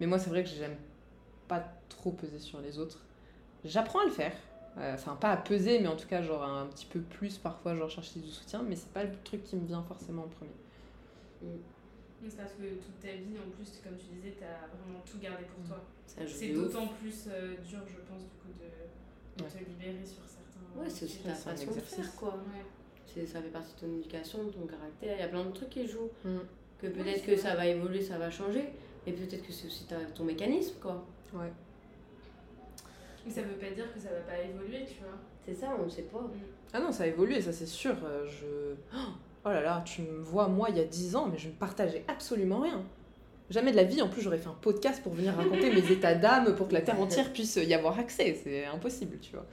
Mais 0.00 0.06
moi, 0.06 0.18
c'est 0.18 0.28
vrai 0.28 0.42
que 0.44 0.50
j'aime 0.50 0.76
pas 1.48 1.64
trop 1.88 2.10
peser 2.12 2.38
sur 2.38 2.60
les 2.60 2.78
autres. 2.78 3.00
J'apprends 3.64 4.00
à 4.00 4.04
le 4.04 4.10
faire. 4.10 4.32
Euh, 4.76 4.92
Enfin, 4.94 5.16
pas 5.16 5.30
à 5.30 5.36
peser, 5.38 5.78
mais 5.80 5.88
en 5.88 5.96
tout 5.96 6.06
cas, 6.06 6.20
genre 6.22 6.42
un 6.44 6.66
petit 6.66 6.84
peu 6.86 7.00
plus 7.00 7.38
parfois, 7.38 7.74
genre 7.74 7.88
chercher 7.88 8.20
du 8.20 8.28
soutien, 8.28 8.62
mais 8.68 8.76
c'est 8.76 8.92
pas 8.92 9.04
le 9.04 9.10
truc 9.24 9.42
qui 9.44 9.56
me 9.56 9.66
vient 9.66 9.82
forcément 9.82 10.24
en 10.24 10.28
premier. 10.28 10.52
C'est 12.28 12.36
parce 12.36 12.52
que 12.52 12.62
toute 12.76 13.00
ta 13.00 13.12
vie, 13.12 13.36
en 13.38 13.50
plus, 13.50 13.80
comme 13.82 13.96
tu 13.96 14.06
disais, 14.16 14.34
t'as 14.38 14.68
vraiment 14.76 15.00
tout 15.10 15.18
gardé 15.18 15.44
pour 15.44 15.64
toi. 15.66 15.82
Ça 16.06 16.26
joue 16.26 16.36
C'est 16.36 16.52
d'autant 16.52 16.86
plus 16.88 17.24
euh, 17.28 17.56
dur, 17.66 17.80
je 17.88 18.00
pense, 18.04 18.22
du 18.22 18.36
coup, 18.40 18.52
de, 18.60 19.42
de 19.42 19.48
te 19.48 19.58
libérer 19.58 20.04
sur 20.04 20.22
certains. 20.28 20.80
Ouais, 20.80 20.88
c'est 20.90 21.06
aussi 21.06 21.18
ta 21.20 21.34
façon 21.34 21.66
de 21.70 21.80
faire, 21.80 22.14
quoi. 22.16 22.36
Ouais. 22.52 23.26
Ça 23.26 23.40
fait 23.42 23.48
partie 23.48 23.74
de 23.74 23.80
ton 23.80 23.98
éducation, 23.98 24.44
de 24.44 24.50
ton 24.50 24.66
caractère. 24.66 25.16
Il 25.16 25.20
y 25.20 25.24
a 25.24 25.28
plein 25.28 25.44
de 25.44 25.50
trucs 25.50 25.70
qui 25.70 25.86
jouent. 25.88 26.10
Mm. 26.24 26.38
Que 26.80 26.86
peut-être 26.86 27.22
que 27.22 27.32
vrai. 27.32 27.36
ça 27.36 27.56
va 27.56 27.66
évoluer, 27.66 28.00
ça 28.02 28.18
va 28.18 28.30
changer. 28.30 28.68
Et 29.06 29.12
peut-être 29.12 29.44
que 29.46 29.52
c'est 29.52 29.66
aussi 29.66 29.86
ta- 29.86 30.04
ton 30.14 30.24
mécanisme, 30.24 30.74
quoi. 30.80 31.04
Ouais. 31.32 31.50
Mais 33.24 33.30
ça 33.32 33.42
veut 33.42 33.54
pas 33.56 33.70
dire 33.70 33.92
que 33.92 33.98
ça 33.98 34.10
va 34.10 34.20
pas 34.20 34.38
évoluer, 34.38 34.84
tu 34.86 35.00
vois. 35.02 35.18
C'est 35.44 35.54
ça, 35.54 35.76
on 35.78 35.88
sait 35.88 36.02
pas. 36.02 36.30
Ah 36.72 36.80
non, 36.80 36.92
ça 36.92 37.04
a 37.04 37.06
évolué, 37.06 37.40
ça 37.40 37.52
c'est 37.52 37.66
sûr. 37.66 37.96
Euh, 38.04 38.26
Je... 38.28 38.74
Oh 38.94 39.12
là 39.46 39.60
là, 39.60 39.82
tu 39.86 40.02
me 40.02 40.18
vois, 40.20 40.48
moi, 40.48 40.68
il 40.70 40.76
y 40.76 40.80
a 40.80 40.84
10 40.84 41.16
ans, 41.16 41.28
mais 41.30 41.38
je 41.38 41.48
ne 41.48 41.52
partageais 41.52 42.04
absolument 42.08 42.60
rien. 42.60 42.82
Jamais 43.48 43.72
de 43.72 43.76
la 43.76 43.84
vie, 43.84 44.00
en 44.02 44.08
plus, 44.08 44.22
j'aurais 44.22 44.38
fait 44.38 44.48
un 44.48 44.56
podcast 44.60 45.02
pour 45.02 45.14
venir 45.14 45.34
raconter 45.34 45.72
mes 45.72 45.90
états 45.92 46.14
d'âme 46.14 46.54
pour 46.54 46.68
que 46.68 46.74
la 46.74 46.82
Terre 46.82 47.00
entière 47.00 47.32
puisse 47.32 47.56
y 47.56 47.74
avoir 47.74 47.98
accès. 47.98 48.38
C'est 48.42 48.66
impossible, 48.66 49.18
tu 49.20 49.32
vois. 49.32 49.46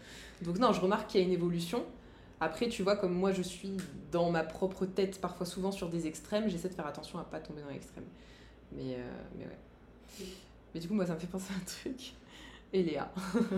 Donc 0.44 0.60
non, 0.60 0.72
je 0.72 0.82
remarque 0.82 1.10
qu'il 1.10 1.22
y 1.22 1.24
a 1.24 1.28
une 1.28 1.34
évolution. 1.34 1.84
Après, 2.40 2.68
tu 2.68 2.84
vois, 2.84 2.96
comme 2.96 3.14
moi, 3.14 3.32
je 3.32 3.42
suis 3.42 3.78
dans 4.12 4.30
ma 4.30 4.44
propre 4.44 4.86
tête, 4.86 5.20
parfois 5.20 5.48
souvent 5.48 5.72
sur 5.72 5.90
des 5.90 6.06
extrêmes, 6.06 6.48
j'essaie 6.48 6.70
de 6.70 6.76
faire 6.76 6.86
attention 6.86 7.18
à 7.18 7.24
pas 7.24 7.40
tomber 7.40 7.62
dans 7.64 7.70
l'extrême. 7.70 8.06
Mais, 8.72 8.96
euh, 8.96 9.12
mais 9.38 9.46
ouais. 9.46 9.58
Mais 10.76 10.80
du 10.80 10.88
coup, 10.88 10.94
moi, 10.94 11.08
ça 11.08 11.16
me 11.16 11.20
fait 11.20 11.26
penser 11.28 11.52
à 11.54 11.58
un 11.58 11.66
truc. 11.66 12.14
Et 12.74 12.84
Léa, 12.84 13.12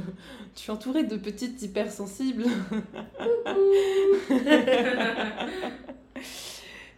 tu 0.56 0.70
es 0.70 0.74
entourée 0.74 1.04
de 1.04 1.18
petites 1.18 1.62
hypersensibles. 1.62 2.46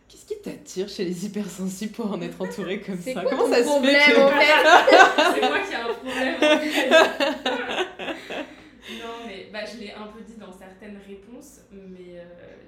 Qu'est-ce 0.08 0.26
qui 0.26 0.38
t'attire 0.42 0.90
chez 0.90 1.06
les 1.06 1.26
hypersensibles 1.26 1.94
pour 1.94 2.12
en 2.12 2.22
être 2.22 2.42
entourée 2.42 2.82
comme 2.82 3.00
C'est 3.02 3.14
ça 3.14 3.22
quoi 3.22 3.30
Comment 3.32 3.44
ton 3.44 3.52
ça 3.54 3.60
se 3.60 3.64
problème, 3.64 3.96
fait 3.96 4.12
que... 4.12 4.18
C'est 5.34 5.42
moi 5.48 5.60
qui 5.60 5.72
ai 5.72 5.76
un 5.76 5.94
problème. 5.94 6.36
non, 9.00 9.14
mais 9.28 9.48
bah, 9.54 9.60
je 9.66 9.78
l'ai 9.80 9.92
un 9.92 10.08
peu 10.08 10.22
dit 10.22 10.36
dans 10.38 10.52
certaines 10.52 10.98
réponses, 11.08 11.62
mais 11.72 12.20
euh, 12.20 12.24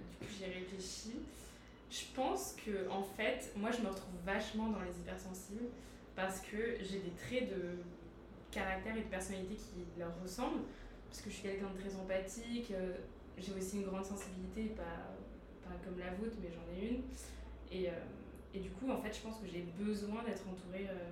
du 0.10 0.16
coup 0.18 0.26
j'y 0.38 0.44
ai 0.44 0.48
réfléchi. 0.54 1.16
Je 1.92 2.04
pense 2.16 2.56
que 2.66 2.90
en 2.90 3.04
fait, 3.04 3.52
moi 3.56 3.72
je 3.72 3.82
me 3.82 3.88
retrouve 3.90 4.16
vachement 4.26 4.68
dans 4.68 4.82
les 4.82 4.98
hypersensibles 5.00 5.68
parce 6.16 6.40
que 6.40 6.78
j'ai 6.82 7.00
des 7.00 7.12
traits 7.28 7.50
de 7.50 7.78
caractère 8.52 8.96
et 8.96 9.02
de 9.02 9.10
personnalité 9.10 9.56
qui 9.56 9.86
leur 10.00 10.12
ressemblent. 10.22 10.64
Parce 11.10 11.22
que 11.22 11.30
je 11.30 11.36
suis 11.36 11.44
quelqu'un 11.44 11.70
de 11.70 11.78
très 11.80 11.94
empathique, 11.96 12.72
euh, 12.72 12.94
j'ai 13.38 13.54
aussi 13.54 13.78
une 13.78 13.86
grande 13.86 14.06
sensibilité, 14.06 14.74
pas, 14.76 14.82
pas 14.82 15.13
comme 15.84 16.00
la 16.00 16.12
vôtre, 16.14 16.36
mais 16.42 16.50
j'en 16.52 16.66
ai 16.76 16.90
une. 16.90 17.02
Et, 17.72 17.90
euh, 17.90 17.94
et 18.54 18.60
du 18.60 18.70
coup, 18.70 18.90
en 18.90 19.02
fait, 19.02 19.14
je 19.16 19.22
pense 19.22 19.40
que 19.40 19.48
j'ai 19.48 19.66
besoin 19.78 20.24
d'être 20.24 20.44
entourée 20.48 20.88
euh, 20.90 21.10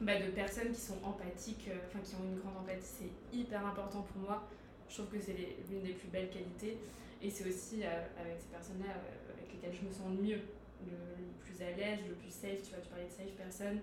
bah, 0.00 0.20
de 0.20 0.30
personnes 0.30 0.70
qui 0.72 0.80
sont 0.80 1.02
empathiques, 1.02 1.68
euh, 1.68 1.78
enfin 1.86 2.00
qui 2.00 2.14
ont 2.14 2.24
une 2.24 2.38
grande 2.38 2.56
empathie, 2.58 3.10
c'est 3.10 3.36
hyper 3.36 3.66
important 3.66 4.02
pour 4.02 4.22
moi. 4.22 4.46
Je 4.88 4.94
trouve 4.94 5.08
que 5.08 5.20
c'est 5.20 5.36
l'une 5.70 5.82
des 5.82 5.94
plus 5.94 6.08
belles 6.08 6.30
qualités. 6.30 6.78
Et 7.22 7.30
c'est 7.30 7.48
aussi 7.48 7.82
avec 7.82 8.38
ces 8.38 8.48
personnes-là 8.48 8.92
avec 9.34 9.52
lesquelles 9.52 9.74
je 9.74 9.86
me 9.86 9.90
sens 9.90 10.06
le 10.14 10.22
mieux, 10.22 10.40
le, 10.86 10.94
plus 11.42 11.60
à 11.64 11.70
l'aise, 11.70 12.00
le 12.06 12.14
plus 12.14 12.30
safe. 12.30 12.62
Tu 12.62 12.70
vois, 12.70 12.80
tu 12.80 12.88
parlais 12.88 13.06
de 13.06 13.10
safe 13.10 13.34
personne. 13.36 13.80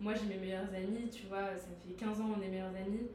Moi, 0.00 0.14
j'ai 0.14 0.26
mes 0.26 0.38
meilleures 0.38 0.72
amies, 0.72 1.10
tu 1.10 1.26
vois, 1.26 1.56
ça 1.56 1.66
fait 1.84 1.92
15 1.94 2.20
ans 2.20 2.30
on 2.38 2.40
est 2.40 2.48
meilleures 2.48 2.68
amies. 2.68 3.08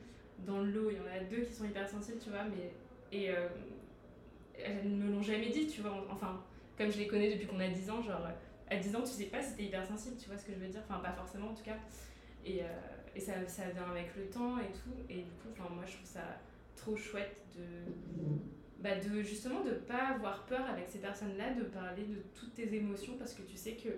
Dans 0.45 0.59
le 0.59 0.71
lot, 0.71 0.91
il 0.91 0.97
y 0.97 0.99
en 0.99 1.07
a 1.07 1.23
deux 1.23 1.45
qui 1.45 1.53
sont 1.53 1.65
hypersensibles, 1.65 2.19
tu 2.21 2.29
vois, 2.29 2.43
mais. 2.43 2.71
Elles 4.57 4.89
ne 4.89 5.03
me 5.03 5.11
l'ont 5.11 5.21
jamais 5.21 5.49
dit, 5.49 5.67
tu 5.67 5.81
vois. 5.81 6.05
Enfin, 6.09 6.43
comme 6.77 6.91
je 6.91 6.97
les 6.97 7.07
connais 7.07 7.33
depuis 7.33 7.47
qu'on 7.47 7.59
a 7.59 7.67
10 7.67 7.89
ans, 7.89 8.01
genre, 8.01 8.27
à 8.69 8.75
10 8.75 8.95
ans, 8.95 9.01
tu 9.01 9.11
sais 9.11 9.25
pas 9.25 9.41
si 9.41 9.55
t'es 9.55 9.63
hypersensible, 9.63 10.15
tu 10.17 10.27
vois 10.27 10.37
ce 10.37 10.45
que 10.45 10.53
je 10.53 10.59
veux 10.59 10.67
dire 10.67 10.81
Enfin, 10.87 10.99
pas 10.99 11.13
forcément 11.13 11.49
en 11.49 11.53
tout 11.53 11.63
cas. 11.63 11.77
Et, 12.45 12.61
euh, 12.61 12.65
et 13.15 13.19
ça, 13.19 13.33
ça 13.47 13.69
vient 13.69 13.89
avec 13.89 14.15
le 14.15 14.27
temps 14.29 14.57
et 14.57 14.71
tout. 14.71 14.95
Et 15.09 15.21
du 15.21 15.31
coup, 15.31 15.49
enfin, 15.51 15.73
moi, 15.73 15.83
je 15.85 15.93
trouve 15.93 16.07
ça 16.07 16.39
trop 16.75 16.95
chouette 16.95 17.37
de, 17.55 17.63
bah, 18.79 18.95
de 18.95 19.21
justement 19.21 19.63
de 19.63 19.71
pas 19.71 20.09
avoir 20.15 20.45
peur 20.45 20.65
avec 20.69 20.89
ces 20.89 20.99
personnes-là, 20.99 21.53
de 21.53 21.63
parler 21.63 22.03
de 22.03 22.17
toutes 22.33 22.53
tes 22.53 22.73
émotions 22.75 23.13
parce 23.17 23.33
que 23.33 23.41
tu 23.43 23.55
sais 23.55 23.73
que 23.73 23.89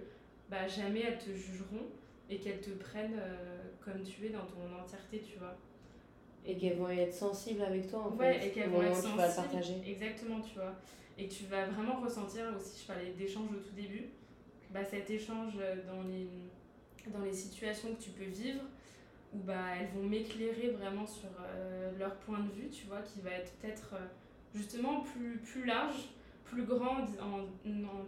bah, 0.50 0.68
jamais 0.68 1.02
elles 1.02 1.18
te 1.18 1.32
jugeront 1.32 1.88
et 2.30 2.40
qu'elles 2.40 2.62
te 2.62 2.72
prennent 2.72 3.18
euh, 3.20 3.64
comme 3.84 4.04
tu 4.04 4.26
es 4.26 4.30
dans 4.30 4.46
ton 4.46 4.76
entièreté, 4.80 5.22
tu 5.22 5.38
vois. 5.38 5.58
Et 6.48 6.56
qu'elles 6.58 6.78
vont 6.78 6.90
être 6.90 7.14
sensibles 7.14 7.62
avec 7.64 7.90
toi, 7.90 8.08
en 8.12 8.16
Ouais, 8.18 8.34
fait. 8.40 8.48
et 8.48 8.52
qu'elles 8.52 8.70
vont 8.70 8.84
être 8.84 8.98
où 9.00 9.02
tu 9.12 9.18
vas 9.18 9.28
le 9.28 9.32
sensibles. 9.34 9.52
partager. 9.54 9.74
Exactement, 9.88 10.42
tu 10.42 10.54
vois. 10.56 10.74
Et 11.18 11.28
que 11.28 11.34
tu 11.34 11.46
vas 11.46 11.66
vraiment 11.68 12.00
ressentir 12.02 12.46
aussi, 12.56 12.82
je 12.82 12.88
parlais 12.88 13.12
d'échange 13.18 13.50
au 13.52 13.60
tout 13.60 13.74
début, 13.76 14.06
bah, 14.70 14.84
cet 14.84 15.10
échange 15.10 15.54
dans 15.88 16.04
les, 16.04 16.28
dans 17.12 17.24
les 17.24 17.34
situations 17.34 17.96
que 17.96 18.02
tu 18.04 18.10
peux 18.12 18.26
vivre, 18.26 18.62
où 19.34 19.40
bah, 19.40 19.76
elles 19.80 19.90
vont 20.00 20.08
m'éclairer 20.08 20.70
vraiment 20.72 21.06
sur 21.08 21.30
euh, 21.42 21.92
leur 21.98 22.16
point 22.18 22.40
de 22.40 22.52
vue, 22.52 22.70
tu 22.70 22.86
vois, 22.88 23.02
qui 23.02 23.22
va 23.22 23.32
être 23.32 23.52
peut-être 23.54 23.94
euh, 23.96 24.06
justement 24.54 25.02
plus, 25.02 25.38
plus 25.38 25.66
large, 25.66 26.10
plus 26.46 26.64
grand, 26.64 26.98
en, 27.22 27.48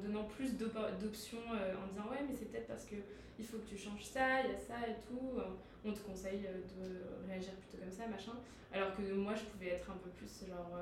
donnant 0.03 0.23
plus 0.25 0.55
d'op- 0.57 0.97
d'options, 1.01 1.37
euh, 1.53 1.73
en 1.75 1.87
disant 1.91 2.09
ouais, 2.09 2.23
mais 2.27 2.35
c'est 2.37 2.45
peut-être 2.51 2.67
parce 2.67 2.85
que 2.85 2.95
il 3.39 3.45
faut 3.45 3.57
que 3.57 3.67
tu 3.69 3.77
changes 3.77 4.03
ça, 4.03 4.41
il 4.43 4.51
y 4.51 4.55
a 4.55 4.57
ça 4.57 4.87
et 4.87 4.95
tout, 5.07 5.37
euh, 5.39 5.43
on 5.85 5.91
te 5.93 5.99
conseille 5.99 6.45
euh, 6.47 6.61
de 6.79 7.27
réagir 7.29 7.51
plutôt 7.53 7.77
comme 7.83 7.91
ça, 7.91 8.07
machin. 8.07 8.33
Alors 8.73 8.95
que 8.95 9.01
moi, 9.13 9.33
je 9.35 9.43
pouvais 9.43 9.69
être 9.75 9.89
un 9.89 9.97
peu 9.97 10.09
plus 10.09 10.47
genre 10.47 10.77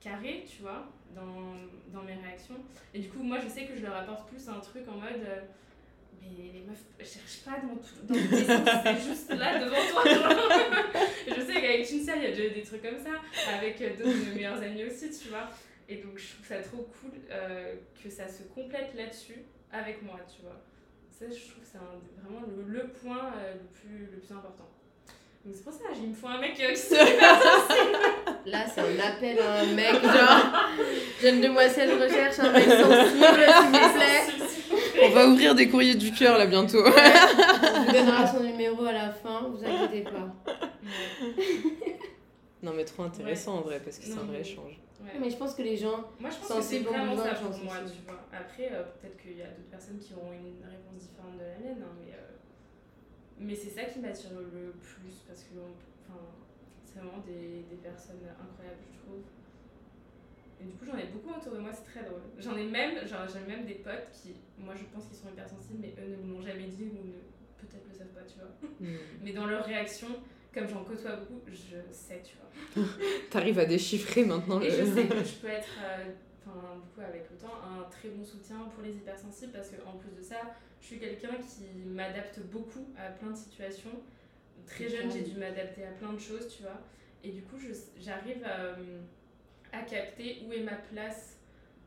carré, 0.00 0.44
tu 0.48 0.62
vois, 0.62 0.88
dans, 1.14 1.56
dans 1.92 2.02
mes 2.04 2.14
réactions. 2.14 2.56
Et 2.94 3.00
du 3.00 3.08
coup, 3.08 3.22
moi, 3.22 3.38
je 3.38 3.48
sais 3.48 3.66
que 3.66 3.76
je 3.76 3.82
leur 3.82 3.94
apporte 3.96 4.28
plus 4.28 4.48
un 4.48 4.58
truc 4.60 4.88
en 4.88 4.92
mode. 4.96 5.20
mais 6.22 6.52
les 6.54 6.60
meufs, 6.60 6.82
cherche 7.00 7.40
pas 7.44 7.58
dans, 7.60 7.76
tout, 7.76 8.06
dans 8.08 8.14
c'est 8.84 9.08
juste 9.08 9.30
là 9.34 9.58
devant 9.58 9.76
toi. 9.90 10.02
Je 11.26 11.40
sais 11.42 11.60
qu'avec 11.60 11.86
Chinsa, 11.86 12.16
il 12.16 12.22
y 12.22 12.26
a 12.26 12.30
déjà 12.30 12.46
eu 12.46 12.50
des 12.50 12.62
trucs 12.62 12.82
comme 12.82 12.98
ça, 12.98 13.10
avec 13.52 13.78
d'autres 13.98 14.10
de 14.10 14.30
mes 14.30 14.34
meilleurs 14.36 14.60
amis 14.62 14.84
aussi, 14.84 15.10
tu 15.10 15.28
vois. 15.28 15.48
Et 15.92 15.96
donc, 15.96 16.16
je 16.16 16.34
trouve 16.34 16.46
ça 16.46 16.58
trop 16.62 16.88
cool 17.00 17.10
euh, 17.32 17.74
que 18.02 18.08
ça 18.08 18.28
se 18.28 18.44
complète 18.54 18.94
là-dessus 18.96 19.42
avec 19.72 20.00
moi, 20.02 20.20
tu 20.32 20.42
vois. 20.42 20.56
Ça, 21.10 21.24
je 21.28 21.50
trouve 21.50 21.62
que 21.64 21.68
c'est 21.70 21.78
vraiment 22.22 22.46
le, 22.46 22.62
le 22.72 22.86
point 22.88 23.32
euh, 23.36 23.54
le, 23.54 23.66
plus, 23.74 24.06
le 24.12 24.18
plus 24.20 24.32
important. 24.32 24.68
Donc, 25.44 25.54
c'est 25.56 25.64
pour 25.64 25.72
ça, 25.72 25.80
il 26.00 26.10
me 26.10 26.14
faut 26.14 26.28
un 26.28 26.38
mec 26.38 26.52
euh, 26.60 26.70
qui 26.70 26.76
se 26.76 26.94
Là, 28.48 28.66
c'est 28.72 28.80
un 28.80 28.98
appel 29.00 29.38
à 29.40 29.60
un 29.62 29.66
mec, 29.74 29.94
genre, 30.02 30.68
jeune 31.20 31.40
demoiselle 31.40 32.00
recherche 32.00 32.38
un 32.38 32.52
mec 32.52 32.64
sensible, 32.64 33.10
s'il 33.10 33.18
vous 33.18 33.94
plaît. 33.98 35.02
On 35.02 35.08
va 35.10 35.26
ouvrir 35.26 35.54
des 35.56 35.68
courriers 35.68 35.94
du 35.96 36.12
cœur 36.12 36.38
là 36.38 36.46
bientôt. 36.46 36.84
On 36.86 37.82
vous 37.84 37.92
donnera 37.92 38.26
son 38.26 38.44
numéro 38.44 38.84
à 38.84 38.92
la 38.92 39.10
fin, 39.10 39.48
vous 39.50 39.64
inquiétez 39.64 40.02
pas. 40.02 40.34
Non 42.62 42.72
mais 42.76 42.84
trop 42.84 43.04
intéressant 43.04 43.56
en 43.56 43.60
vrai 43.62 43.80
parce 43.82 43.98
que 43.98 44.04
c'est 44.04 44.12
un 44.12 44.16
vrai 44.24 44.38
mais- 44.38 44.40
échange. 44.40 44.78
Ouais. 45.00 45.18
Mais 45.18 45.30
je 45.30 45.36
pense 45.36 45.54
que 45.54 45.62
les 45.62 45.76
gens, 45.76 46.04
Moi, 46.20 46.28
je 46.30 46.36
pense 46.36 46.48
que 46.58 46.62
c'est 46.62 46.80
vraiment 46.80 47.16
ça 47.16 47.34
pour 47.34 47.56
moi, 47.64 47.76
sensibles. 47.80 47.90
tu 47.96 48.02
vois. 48.12 48.20
Après, 48.32 48.68
euh, 48.72 48.84
peut-être 49.00 49.16
qu'il 49.16 49.38
y 49.38 49.42
a 49.42 49.46
d'autres 49.48 49.70
personnes 49.70 49.98
qui 49.98 50.12
auront 50.14 50.32
une 50.32 50.60
réponse 50.64 51.08
différente 51.08 51.38
de 51.38 51.44
la 51.44 51.56
mienne, 51.58 51.82
hein, 51.82 51.94
mais, 52.04 52.12
euh, 52.12 52.36
mais 53.38 53.54
c'est 53.54 53.70
ça 53.70 53.84
qui 53.84 53.98
m'attire 54.00 54.30
le 54.38 54.72
plus 54.80 55.24
parce 55.26 55.42
que 55.44 55.54
enfin, 56.04 56.20
c'est 56.84 56.98
vraiment 57.00 57.18
des, 57.24 57.64
des 57.70 57.76
personnes 57.82 58.20
incroyables, 58.28 58.84
je 58.92 58.98
trouve. 59.00 59.22
Et 60.60 60.64
du 60.64 60.72
coup, 60.76 60.84
j'en 60.84 60.98
ai 60.98 61.06
beaucoup 61.06 61.32
autour 61.32 61.54
de 61.54 61.58
moi, 61.60 61.70
c'est 61.72 61.84
très 61.90 62.02
drôle. 62.04 62.20
J'en 62.38 62.54
ai 62.58 62.66
même, 62.66 63.06
genre, 63.08 63.24
j'ai 63.26 63.40
même 63.48 63.64
des 63.64 63.76
potes 63.80 64.10
qui, 64.12 64.34
moi, 64.58 64.74
je 64.76 64.84
pense 64.92 65.06
qu'ils 65.06 65.16
sont 65.16 65.28
hypersensibles, 65.32 65.78
mais 65.80 65.94
eux 65.96 66.10
ne 66.10 66.16
me 66.16 66.34
l'ont 66.34 66.42
jamais 66.42 66.66
dit 66.68 66.84
ou 66.92 67.00
ne, 67.08 67.16
peut-être 67.56 67.88
le 67.88 67.94
savent 67.94 68.12
pas, 68.12 68.20
tu 68.28 68.36
vois. 68.38 68.52
Mais 69.22 69.32
dans 69.32 69.46
leur 69.46 69.64
réaction, 69.64 70.08
comme 70.52 70.68
j'en 70.68 70.84
côtoie 70.84 71.16
beaucoup, 71.16 71.40
je 71.46 71.76
sais, 71.92 72.22
tu 72.24 72.36
vois. 72.36 72.84
T'arrives 73.30 73.58
à 73.58 73.64
déchiffrer 73.64 74.24
maintenant 74.24 74.60
Et 74.60 74.70
le... 74.70 74.76
je 74.76 74.84
sais 74.84 75.06
que 75.06 75.24
je 75.24 75.34
peux 75.36 75.48
être, 75.48 75.78
euh, 75.82 76.04
enfin, 76.46 76.76
du 76.82 76.88
coup, 76.88 77.00
avec 77.00 77.30
le 77.30 77.36
temps, 77.36 77.54
un 77.64 77.88
très 77.90 78.08
bon 78.08 78.24
soutien 78.24 78.68
pour 78.74 78.82
les 78.82 78.92
hypersensibles 78.92 79.52
parce 79.52 79.68
qu'en 79.70 79.96
plus 79.98 80.10
de 80.16 80.22
ça, 80.22 80.40
je 80.80 80.86
suis 80.86 80.98
quelqu'un 80.98 81.36
qui 81.36 81.86
m'adapte 81.86 82.40
beaucoup 82.50 82.86
à 82.98 83.10
plein 83.10 83.30
de 83.30 83.36
situations. 83.36 84.00
Très 84.66 84.88
jeune, 84.88 85.10
j'ai 85.10 85.22
dû 85.22 85.38
m'adapter 85.38 85.84
à 85.84 85.90
plein 85.90 86.12
de 86.12 86.18
choses, 86.18 86.48
tu 86.48 86.62
vois. 86.62 86.80
Et 87.22 87.30
du 87.30 87.42
coup, 87.42 87.56
j'arrive 87.98 88.44
à, 88.44 88.60
euh, 88.60 89.00
à 89.72 89.82
capter 89.82 90.42
où 90.46 90.52
est 90.52 90.62
ma 90.62 90.76
place 90.76 91.36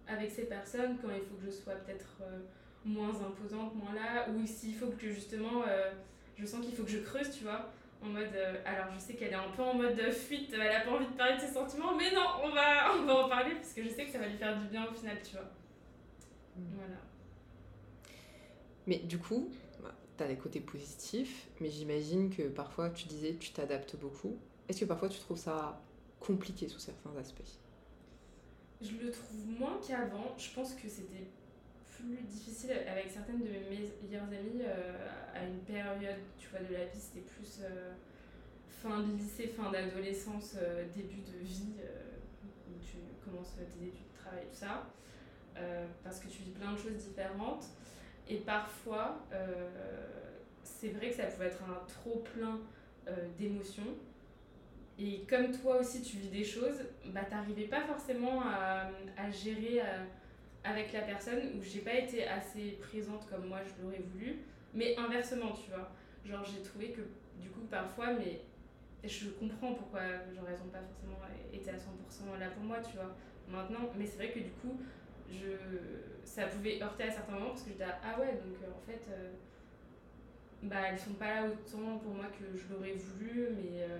avec 0.07 0.31
ces 0.31 0.43
personnes, 0.43 0.97
quand 1.01 1.09
il 1.09 1.21
faut 1.21 1.35
que 1.35 1.45
je 1.45 1.51
sois 1.51 1.73
peut-être 1.75 2.17
euh, 2.21 2.39
moins 2.85 3.09
imposante, 3.21 3.75
moins 3.75 3.93
là, 3.93 4.27
ou 4.29 4.45
s'il 4.45 4.75
faut 4.75 4.87
que 4.87 5.09
justement, 5.09 5.63
euh, 5.67 5.91
je 6.37 6.45
sens 6.45 6.65
qu'il 6.65 6.75
faut 6.75 6.83
que 6.83 6.91
je 6.91 6.99
creuse, 6.99 7.31
tu 7.31 7.43
vois. 7.43 7.71
En 8.03 8.07
mode, 8.07 8.35
euh, 8.35 8.61
alors 8.65 8.87
je 8.93 8.99
sais 8.99 9.13
qu'elle 9.13 9.31
est 9.31 9.35
un 9.35 9.49
peu 9.55 9.61
en 9.61 9.75
mode 9.75 9.97
euh, 9.97 10.11
fuite, 10.11 10.51
elle 10.53 10.61
a 10.61 10.81
pas 10.81 10.91
envie 10.91 11.07
de 11.07 11.13
parler 11.13 11.37
de 11.37 11.41
ses 11.41 11.53
sentiments, 11.53 11.95
mais 11.95 12.11
non, 12.11 12.25
on 12.43 12.49
va, 12.49 12.93
on 12.97 13.05
va 13.05 13.25
en 13.25 13.29
parler 13.29 13.55
parce 13.55 13.71
que 13.73 13.81
je 13.81 13.89
sais 13.89 14.05
que 14.05 14.11
ça 14.11 14.19
va 14.19 14.27
lui 14.27 14.37
faire 14.37 14.59
du 14.59 14.67
bien 14.67 14.85
au 14.85 14.93
final, 14.93 15.17
tu 15.23 15.31
vois. 15.31 15.49
Voilà. 16.75 16.97
Mais 18.87 18.97
du 18.97 19.17
coup, 19.17 19.49
tu 20.17 20.23
as 20.23 20.27
des 20.27 20.35
côtés 20.35 20.59
positifs, 20.59 21.47
mais 21.61 21.69
j'imagine 21.69 22.29
que 22.29 22.43
parfois 22.43 22.89
tu 22.89 23.07
disais 23.07 23.35
tu 23.39 23.51
t'adaptes 23.51 23.95
beaucoup. 23.95 24.37
Est-ce 24.67 24.81
que 24.81 24.85
parfois 24.85 25.09
tu 25.09 25.19
trouves 25.19 25.37
ça 25.37 25.81
compliqué 26.19 26.67
sous 26.67 26.79
certains 26.79 27.15
aspects? 27.17 27.41
Je 28.81 28.91
le 28.97 29.11
trouve 29.11 29.59
moins 29.59 29.79
qu'avant. 29.85 30.35
Je 30.37 30.49
pense 30.53 30.73
que 30.75 30.89
c'était 30.89 31.27
plus 32.03 32.23
difficile 32.23 32.71
avec 32.89 33.09
certaines 33.09 33.39
de 33.39 33.49
mes 33.49 33.59
meilleures 34.03 34.23
amies 34.23 34.63
euh, 34.63 35.07
à 35.33 35.45
une 35.45 35.59
période, 35.59 36.19
tu 36.37 36.49
vois, 36.49 36.59
de 36.59 36.73
la 36.73 36.85
vie. 36.85 36.99
C'était 36.99 37.25
plus 37.25 37.61
euh, 37.63 37.93
fin 38.69 38.99
de 38.99 39.13
lycée, 39.13 39.47
fin 39.47 39.71
d'adolescence, 39.71 40.55
euh, 40.57 40.85
début 40.95 41.21
de 41.21 41.37
vie, 41.43 41.75
où 42.69 42.79
tu 42.81 42.97
commences 43.23 43.55
tes 43.55 43.85
études, 43.85 44.11
travail, 44.13 44.43
tout 44.51 44.57
ça. 44.57 44.87
Parce 46.03 46.19
que 46.19 46.27
tu 46.27 46.41
vis 46.41 46.51
plein 46.51 46.73
de 46.73 46.77
choses 46.77 46.95
différentes. 46.95 47.65
Et 48.27 48.37
parfois, 48.37 49.23
c'est 50.63 50.89
vrai 50.89 51.09
que 51.09 51.15
ça 51.15 51.25
pouvait 51.25 51.47
être 51.47 51.61
un 51.63 51.85
trop 51.85 52.23
plein 52.33 52.59
d'émotions. 53.37 53.95
Et 54.97 55.21
comme 55.29 55.51
toi 55.51 55.77
aussi 55.77 56.01
tu 56.01 56.17
vis 56.17 56.29
des 56.29 56.43
choses, 56.43 56.81
bah 57.05 57.23
t'arrivais 57.29 57.67
pas 57.67 57.81
forcément 57.81 58.41
à, 58.41 58.89
à 59.15 59.29
gérer 59.29 59.81
avec 60.63 60.93
la 60.93 61.01
personne 61.01 61.39
ou 61.55 61.63
j'ai 61.63 61.79
pas 61.79 61.95
été 61.95 62.25
assez 62.25 62.77
présente 62.81 63.27
comme 63.29 63.47
moi 63.47 63.59
je 63.63 63.83
l'aurais 63.83 64.01
voulu, 64.13 64.39
mais 64.73 64.95
inversement 64.97 65.51
tu 65.51 65.69
vois. 65.69 65.91
Genre 66.25 66.43
j'ai 66.43 66.61
trouvé 66.61 66.91
que 66.91 67.01
du 67.39 67.49
coup 67.49 67.61
parfois, 67.69 68.13
mais 68.13 68.41
je 69.03 69.29
comprends 69.29 69.73
pourquoi 69.73 70.01
genre 70.33 70.45
elles 70.47 70.61
ont 70.61 70.71
pas 70.71 70.81
forcément 70.81 71.17
été 71.51 71.69
à 71.69 71.75
100% 71.75 72.39
là 72.39 72.49
pour 72.49 72.63
moi 72.63 72.77
tu 72.79 72.95
vois. 72.95 73.15
Maintenant, 73.49 73.89
mais 73.97 74.05
c'est 74.05 74.17
vrai 74.17 74.31
que 74.31 74.39
du 74.39 74.51
coup 74.51 74.79
je, 75.29 75.57
ça 76.23 76.47
pouvait 76.47 76.81
heurter 76.81 77.03
à 77.03 77.11
certains 77.11 77.33
moments 77.33 77.49
parce 77.49 77.63
que 77.63 77.69
j'étais 77.69 77.85
ah 77.85 78.19
ouais 78.19 78.33
donc 78.33 78.55
euh, 78.63 78.71
en 78.71 78.81
fait 78.85 79.01
euh, 79.11 79.31
bah 80.61 80.89
elles 80.89 80.99
sont 80.99 81.13
pas 81.13 81.27
là 81.27 81.47
autant 81.47 81.97
pour 81.97 82.13
moi 82.13 82.25
que 82.27 82.57
je 82.57 82.73
l'aurais 82.73 82.93
voulu 82.93 83.49
mais 83.51 83.83
euh, 83.83 83.99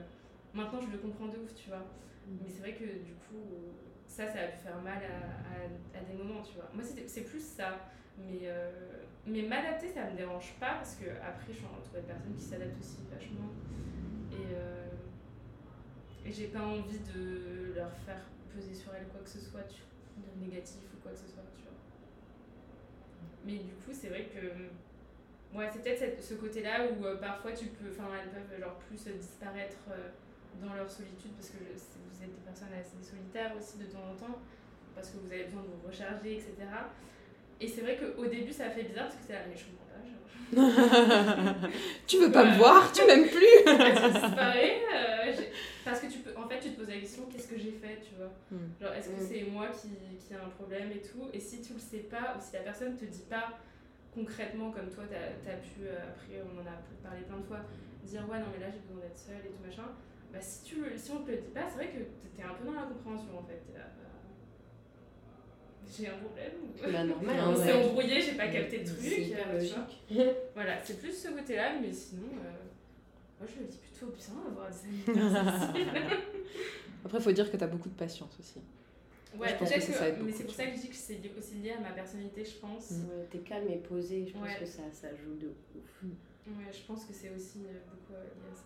Maintenant, 0.54 0.82
je 0.82 0.92
le 0.92 1.00
comprends 1.00 1.26
de 1.26 1.38
ouf, 1.38 1.54
tu 1.56 1.70
vois. 1.70 1.84
Mais 2.28 2.48
c'est 2.48 2.62
vrai 2.62 2.74
que 2.74 2.86
du 2.86 3.14
coup, 3.26 3.42
ça, 4.08 4.28
ça 4.28 4.40
a 4.40 4.48
pu 4.48 4.58
faire 4.58 4.82
mal 4.82 5.00
à, 5.04 5.98
à, 5.98 6.02
des 6.04 6.14
moments, 6.14 6.42
tu 6.42 6.56
vois. 6.56 6.70
Moi, 6.74 6.84
c'est 6.84 7.22
plus 7.22 7.44
ça. 7.44 7.80
Mais, 8.18 8.42
euh, 8.44 8.70
mais 9.26 9.42
m'adapter, 9.44 9.88
ça 9.88 10.10
me 10.10 10.16
dérange 10.16 10.54
pas 10.60 10.76
parce 10.76 10.96
que 10.96 11.10
après, 11.22 11.52
je 11.52 11.58
suis 11.58 11.66
entourée 11.66 12.02
de 12.02 12.08
personnes 12.08 12.36
qui 12.36 12.44
s'adaptent 12.44 12.80
aussi 12.80 13.00
vachement. 13.12 13.50
Et, 14.32 14.54
euh, 14.54 14.90
et 16.26 16.32
j'ai 16.32 16.48
pas 16.48 16.62
envie 16.62 17.00
de 17.00 17.74
leur 17.76 17.92
faire 18.06 18.22
peser 18.54 18.74
sur 18.76 18.94
elles 18.94 19.08
quoi 19.08 19.22
que 19.22 19.30
ce 19.30 19.40
soit, 19.40 19.64
tu 19.64 19.82
vois, 19.82 20.30
de 20.30 20.46
négatif 20.46 20.84
ou 20.94 21.02
quoi 21.02 21.12
que 21.12 21.18
ce 21.18 21.28
soit, 21.28 21.44
tu 21.56 21.64
vois. 21.64 21.74
Mais 23.46 23.58
du 23.58 23.74
coup, 23.74 23.92
c'est 23.92 24.10
vrai 24.10 24.26
que. 24.26 25.58
Ouais, 25.58 25.70
c'est 25.72 25.84
peut-être 25.84 26.22
ce 26.22 26.34
côté-là 26.36 26.88
où 26.88 27.06
euh, 27.06 27.18
parfois 27.18 27.52
tu 27.52 27.66
peux. 27.68 27.90
Enfin, 27.92 28.10
elles 28.22 28.30
peuvent 28.30 28.60
genre 28.60 28.78
plus 28.80 29.08
disparaître. 29.18 29.78
Dans 30.62 30.74
leur 30.74 30.90
solitude 30.90 31.32
parce 31.38 31.50
que 31.50 31.58
je- 31.60 31.74
vous 31.80 32.24
êtes 32.24 32.34
des 32.36 32.42
personnes 32.46 32.74
assez 32.74 32.98
solitaires 33.02 33.52
aussi 33.58 33.78
de 33.78 33.86
temps 33.86 34.04
en 34.12 34.16
temps 34.16 34.38
parce 34.96 35.10
que 35.10 35.18
vous 35.18 35.32
avez 35.32 35.46
besoin 35.46 35.62
de 35.64 35.68
vous 35.68 35.88
recharger 35.88 36.34
etc 36.38 36.54
et 37.62 37.68
c'est 37.68 37.82
vrai 37.82 37.98
qu'au 37.98 38.26
début 38.26 38.52
ça 38.52 38.70
fait 38.70 38.84
bizarre 38.84 39.06
parce 39.06 39.16
que 39.16 39.24
c'est 39.28 39.34
là 39.34 39.40
mais 39.50 39.56
je 39.56 39.66
comprends 39.66 39.90
pas 39.94 40.02
genre. 40.06 40.22
Tu 42.08 42.18
veux 42.20 42.32
pas 42.32 42.46
me 42.46 42.58
voir 42.58 42.92
Tu 42.92 43.06
m'aimes 43.06 43.28
plus. 43.28 43.64
Tu 43.66 43.70
euh, 43.70 45.34
parce 45.86 46.00
que 46.00 46.08
tu 46.08 46.20
peux 46.20 46.36
en 46.38 46.48
fait 46.48 46.60
tu 46.60 46.72
te 46.72 46.80
poses 46.80 46.90
la 46.90 46.98
question 47.00 47.24
qu'est-ce 47.32 47.48
que 47.48 47.58
j'ai 47.58 47.72
fait 47.72 48.00
tu 48.08 48.16
vois? 48.16 48.32
Hmm. 48.52 48.70
genre 48.82 48.94
est-ce 48.94 49.10
que 49.10 49.16
Hmm. 49.22 49.28
c'est 49.30 49.44
moi 49.44 49.68
qui, 49.70 49.90
qui 50.18 50.34
a 50.34 50.44
un 50.44 50.50
problème 50.50 50.92
et 50.92 51.02
tout? 51.02 51.28
Et 51.34 51.40
si 51.40 51.62
tu 51.62 51.74
le 51.74 51.80
sais 51.80 52.06
pas 52.10 52.36
ou 52.38 52.42
si 52.42 52.54
la 52.54 52.60
personne 52.62 52.96
te 52.96 53.06
dit 53.06 53.24
pas 53.30 53.60
concrètement 54.14 54.72
comme 54.72 54.90
toi 54.90 55.04
t'as 55.10 55.52
as 55.52 55.56
pu 55.58 55.82
euh, 55.88 55.98
après 55.98 56.40
on 56.46 56.62
en 56.62 56.66
a 56.70 56.78
parlé 57.04 57.22
plein 57.24 57.38
de 57.38 57.44
fois 57.44 57.60
dire 58.04 58.22
ouais 58.30 58.38
non 58.40 58.46
mais 58.54 58.60
là 58.64 58.72
j'ai 58.72 58.80
besoin 58.80 59.02
d'être 59.02 59.18
seule 59.18 59.42
et 59.44 59.50
tout 59.50 59.64
machin 59.66 59.90
bah 60.34 60.42
si 60.42 60.64
tu 60.64 60.76
le, 60.82 60.98
si 60.98 61.12
on 61.12 61.24
te 61.24 61.30
le 61.32 61.38
dit 61.38 61.50
pas 61.54 61.68
c'est 61.70 61.76
vrai 61.76 61.88
que 61.90 62.00
t'es 62.36 62.44
un 62.44 62.54
peu 62.56 62.66
dans 62.66 62.74
la 62.74 62.84
compréhension 62.84 63.38
en 63.38 63.44
fait 63.44 63.62
T'es 63.72 63.78
là, 63.78 63.86
bah, 63.96 64.10
j'ai 65.96 66.08
un 66.08 66.18
problème 66.18 66.52
ou- 66.64 66.92
Bah, 66.92 67.04
normal, 67.06 67.36
on 67.50 67.56
s'est 67.56 67.74
ouais. 67.74 67.86
embrouillé 67.86 68.20
j'ai 68.22 68.34
pas 68.34 68.48
capté 68.48 68.80
le 68.80 68.86
truc 68.86 68.98
C'est 69.00 69.22
hyper 69.22 69.48
euh, 69.50 69.60
tu 69.60 69.76
logique. 69.76 70.04
voilà 70.56 70.84
c'est 70.84 71.00
plus 71.00 71.14
ce 71.16 71.28
côté 71.30 71.56
là 71.56 71.74
mais 71.80 71.94
sinon 71.94 72.28
euh, 72.44 72.52
moi 73.40 73.48
je 73.54 73.60
le 73.62 73.68
dis 73.68 73.78
plutôt 73.78 74.08
bien 74.08 74.44
d'avoir 74.44 74.70
des 74.70 75.14
amis. 75.14 75.88
Après, 77.06 77.20
faut 77.20 77.32
dire 77.32 77.52
que 77.52 77.58
t'as 77.58 77.68
beaucoup 77.68 77.90
de 77.90 77.96
patience 77.96 78.36
aussi. 78.40 78.60
ouais 79.38 79.50
Je 79.50 79.56
pense 79.56 79.70
peut-être 79.70 79.86
que 79.86 79.92
que, 79.92 79.98
ça 79.98 80.08
aide 80.08 80.16
mais 80.20 80.20
beaucoup, 80.26 80.38
c'est 80.38 80.44
pour 80.46 80.54
tu 80.54 80.58
ça 80.58 80.66
que 80.68 80.76
je 80.78 80.82
dis 80.82 80.90
que 80.90 80.96
c'est 80.96 81.20
aussi 81.38 81.56
lié 81.56 81.72
à 81.72 81.80
ma 81.82 81.92
personnalité 81.92 82.44
je 82.46 82.56
pense 82.58 82.92
Mm. 82.92 83.04
Ouais, 83.10 83.28
T'es 83.30 83.40
calme 83.40 83.70
et 83.70 83.78
posé, 83.78 84.26
je 84.26 84.34
pense 84.34 84.44
Ouais. 84.44 84.58
que 84.60 84.66
ça, 84.66 84.84
ça 84.92 85.10
joue 85.16 85.36
de 85.36 85.48
ouf. 85.76 86.04
ouais 86.48 86.72
je 86.72 86.82
pense 86.88 87.06
que 87.06 87.14
c'est 87.14 87.30
aussi 87.30 87.60
euh, 87.68 87.74
beaucoup 87.92 88.14
euh, 88.14 88.24
lié 88.24 88.52
à 88.52 88.56
ça 88.56 88.64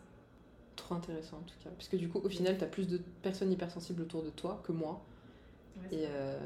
Trop 0.88 0.96
intéressant 0.96 1.38
en 1.38 1.42
tout 1.42 1.56
cas. 1.62 1.70
Parce 1.70 1.90
que 1.90 1.98
du 1.98 2.08
coup, 2.08 2.22
au 2.24 2.30
final, 2.30 2.58
t'as 2.58 2.66
plus 2.66 2.88
de 2.88 3.02
personnes 3.22 3.52
hypersensibles 3.52 4.02
autour 4.04 4.24
de 4.24 4.30
toi 4.30 4.62
que 4.66 4.72
moi. 4.72 5.04
Ouais, 5.76 5.98
Et, 5.98 6.06
euh, 6.08 6.40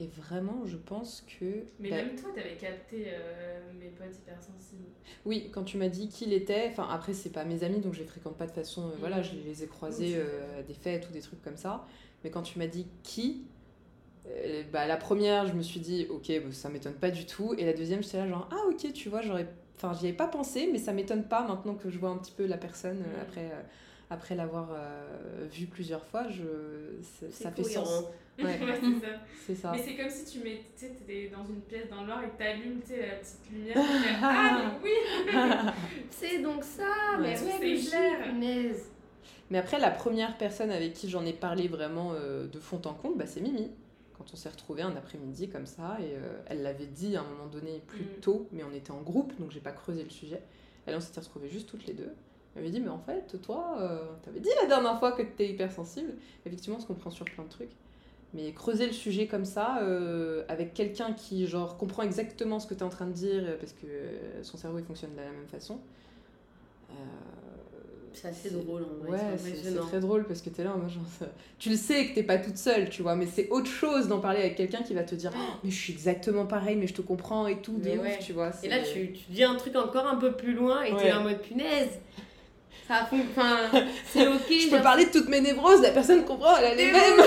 et 0.00 0.08
vraiment, 0.08 0.66
je 0.66 0.76
pense 0.76 1.24
que. 1.38 1.62
mais 1.78 1.90
bah, 1.90 1.96
même 1.98 2.16
toi 2.16 2.30
t'avais 2.34 2.56
capté 2.56 3.04
euh, 3.06 3.60
mes 3.78 3.90
potes 3.90 4.16
hypersensibles 4.16 4.88
Oui, 5.24 5.50
quand 5.52 5.62
tu 5.62 5.76
m'as 5.78 5.88
dit 5.88 6.08
qui 6.08 6.24
il 6.24 6.32
était, 6.32 6.66
enfin 6.68 6.88
après 6.90 7.14
c'est 7.14 7.30
pas 7.30 7.44
mes 7.44 7.62
amis 7.62 7.78
donc 7.78 7.94
je 7.94 8.00
les 8.00 8.06
fréquente 8.06 8.36
pas 8.36 8.46
de 8.46 8.50
façon, 8.50 8.88
euh, 8.88 8.96
voilà, 8.98 9.22
je 9.22 9.36
les 9.36 9.62
ai 9.62 9.66
croisés 9.68 10.20
à 10.58 10.62
des 10.64 10.74
fêtes 10.74 11.08
ou 11.08 11.12
des 11.12 11.20
trucs 11.20 11.42
comme 11.42 11.56
ça. 11.56 11.86
Mais 12.24 12.30
quand 12.30 12.42
tu 12.42 12.58
m'as 12.58 12.66
dit 12.66 12.88
qui, 13.04 13.44
bah 14.72 14.88
la 14.88 14.96
première 14.96 15.46
je 15.46 15.52
me 15.52 15.62
suis 15.62 15.78
dit 15.78 16.08
ok 16.10 16.32
bah, 16.44 16.50
ça 16.52 16.70
m'étonne 16.70 16.94
pas 16.94 17.12
du 17.12 17.24
tout 17.24 17.54
et 17.56 17.64
la 17.64 17.72
deuxième 17.72 18.02
j'étais 18.02 18.18
là 18.18 18.26
genre 18.26 18.48
ah 18.50 18.68
ok 18.68 18.92
tu 18.92 19.08
vois 19.08 19.22
j'aurais, 19.22 19.46
enfin 19.76 19.92
j'y 19.94 20.06
avais 20.08 20.16
pas 20.16 20.26
pensé 20.26 20.68
mais 20.72 20.78
ça 20.78 20.92
m'étonne 20.92 21.24
pas 21.24 21.46
maintenant 21.46 21.74
que 21.74 21.90
je 21.90 21.98
vois 21.98 22.10
un 22.10 22.16
petit 22.18 22.32
peu 22.32 22.46
la 22.46 22.56
personne 22.56 23.02
euh, 23.06 23.18
Mm. 23.18 23.22
après 23.22 23.44
euh, 23.52 23.60
après 24.08 24.34
l'avoir 24.34 24.68
euh, 24.72 25.46
vue 25.52 25.66
plusieurs 25.66 26.04
fois 26.04 26.26
je 26.30 26.42
ça, 27.30 27.50
fait 27.50 27.62
sens. 27.64 28.04
Ouais, 28.38 28.44
ouais 28.60 28.80
c'est 29.46 29.54
ça. 29.54 29.72
Mais 29.72 29.78
c'est 29.82 29.96
comme 29.96 30.10
si 30.10 30.24
tu 30.26 30.44
mets, 30.44 30.62
t'es 30.78 31.30
dans 31.34 31.44
une 31.44 31.60
pièce 31.62 31.88
dans 31.88 32.02
le 32.02 32.06
noir 32.06 32.22
et 32.22 32.28
que 32.28 32.36
t'allumes, 32.36 32.80
la 32.88 33.16
petite 33.16 33.50
lumière. 33.50 33.74
tu 33.74 34.08
fais, 34.08 34.14
ah, 34.22 34.72
mais 34.82 34.90
oui 34.90 35.70
C'est 36.10 36.38
donc 36.42 36.62
ça, 36.62 36.82
Ouais. 37.18 37.22
mais 37.22 37.36
c'est 37.80 37.90
clair. 37.90 38.34
Mais 39.50 39.58
après, 39.58 39.78
la 39.78 39.90
première 39.90 40.36
personne 40.36 40.70
avec 40.70 40.92
qui 40.92 41.08
j'en 41.08 41.24
ai 41.24 41.32
parlé 41.32 41.66
vraiment 41.68 42.12
euh, 42.14 42.46
de 42.46 42.58
fond 42.58 42.80
en 42.84 42.92
comble, 42.94 43.16
bah, 43.18 43.26
c'est 43.26 43.40
Mimi. 43.40 43.70
Quand 44.16 44.24
on 44.32 44.36
s'est 44.36 44.48
retrouvés 44.48 44.82
un 44.82 44.96
après-midi 44.96 45.48
comme 45.48 45.66
ça, 45.66 45.98
et 46.00 46.14
euh, 46.16 46.38
elle 46.46 46.62
l'avait 46.62 46.86
dit 46.86 47.16
à 47.16 47.20
un 47.20 47.24
moment 47.24 47.46
donné 47.46 47.82
plus 47.86 48.04
Mm. 48.04 48.20
tôt, 48.20 48.48
mais 48.52 48.62
on 48.64 48.72
était 48.72 48.90
en 48.92 49.02
groupe, 49.02 49.38
donc 49.38 49.50
j'ai 49.50 49.60
pas 49.60 49.72
creusé 49.72 50.02
le 50.04 50.10
sujet. 50.10 50.42
Et 50.86 50.90
là, 50.90 50.96
on 50.96 51.00
s'était 51.00 51.20
retrouvés 51.20 51.48
juste 51.48 51.68
toutes 51.68 51.86
les 51.86 51.92
deux. 51.94 52.10
Elle 52.54 52.62
m'avait 52.62 52.70
dit, 52.70 52.80
mais 52.80 52.88
en 52.88 52.98
fait, 53.00 53.40
toi, 53.42 53.76
euh, 53.80 53.98
t'avais 54.22 54.40
dit 54.40 54.48
la 54.62 54.66
dernière 54.68 54.98
fois 54.98 55.12
que 55.12 55.20
t'étais 55.22 55.48
hypersensible. 55.50 56.14
Effectivement, 56.46 56.76
on 56.78 56.80
se 56.80 56.86
comprend 56.86 57.10
sur 57.10 57.24
plein 57.26 57.44
de 57.44 57.50
trucs. 57.50 57.72
Mais 58.32 58.52
creuser 58.52 58.86
le 58.86 58.92
sujet 58.92 59.26
comme 59.26 59.44
ça, 59.44 59.78
euh, 59.82 60.44
avec 60.48 60.72
quelqu'un 60.74 61.12
qui, 61.12 61.46
genre, 61.46 61.76
comprend 61.76 62.02
exactement 62.02 62.58
ce 62.58 62.66
que 62.66 62.74
t'es 62.74 62.82
en 62.82 62.88
train 62.88 63.06
de 63.06 63.12
dire, 63.12 63.56
parce 63.58 63.72
que 63.72 63.86
son 64.42 64.56
cerveau, 64.56 64.78
il 64.78 64.84
fonctionne 64.84 65.12
de 65.12 65.16
la 65.20 65.30
même 65.30 65.46
façon. 65.48 65.80
euh, 66.90 66.94
C'est 68.18 68.28
assez 68.28 68.50
drôle 68.50 68.82
en 68.82 69.04
vrai, 69.04 69.10
Ouais, 69.18 69.18
c'est 69.36 69.76
très 69.78 70.00
drôle 70.00 70.24
parce 70.24 70.40
que 70.40 70.48
t'es 70.48 70.64
là 70.64 70.70
en 70.74 70.78
mode 70.78 70.88
genre, 70.88 71.02
Tu 71.58 71.68
le 71.68 71.76
sais 71.76 72.06
que 72.08 72.14
t'es 72.14 72.22
pas 72.22 72.38
toute 72.38 72.56
seule, 72.56 72.88
tu 72.88 73.02
vois, 73.02 73.14
mais 73.14 73.26
c'est 73.26 73.48
autre 73.50 73.66
chose 73.70 74.08
d'en 74.08 74.20
parler 74.20 74.40
avec 74.40 74.56
quelqu'un 74.56 74.82
qui 74.82 74.94
va 74.94 75.02
te 75.02 75.14
dire 75.14 75.32
Oh, 75.36 75.58
mais 75.62 75.70
je 75.70 75.76
suis 75.78 75.92
exactement 75.92 76.46
pareil, 76.46 76.76
mais 76.76 76.86
je 76.86 76.94
te 76.94 77.02
comprends 77.02 77.46
et 77.46 77.60
tout, 77.60 77.76
de 77.76 77.84
Mais 77.90 77.98
ouf, 77.98 78.04
ouais. 78.04 78.18
tu 78.22 78.32
vois. 78.32 78.52
Et 78.62 78.68
là, 78.70 78.78
tu, 78.80 79.12
tu 79.12 79.24
dis 79.30 79.44
un 79.44 79.54
truc 79.56 79.76
encore 79.76 80.06
un 80.06 80.16
peu 80.16 80.32
plus 80.32 80.54
loin 80.54 80.82
et 80.82 80.92
Ouais. 80.94 81.02
t'es 81.02 81.12
en 81.12 81.22
mode 81.24 81.42
punaise. 81.42 81.90
Ça 82.88 82.94
a 82.94 83.02
Enfin, 83.02 83.56
c'est 84.06 84.26
ok. 84.26 84.48
Je 84.48 84.70
peux 84.70 84.80
parler 84.82 85.04
de 85.06 85.10
toutes 85.10 85.28
mes 85.28 85.40
névroses, 85.42 85.82
la 85.82 85.90
personne 85.90 86.24
comprend, 86.24 86.56
elle 86.56 86.64
a 86.66 86.74
les 86.74 86.84
C'est 86.86 86.92
mêmes. 86.92 87.26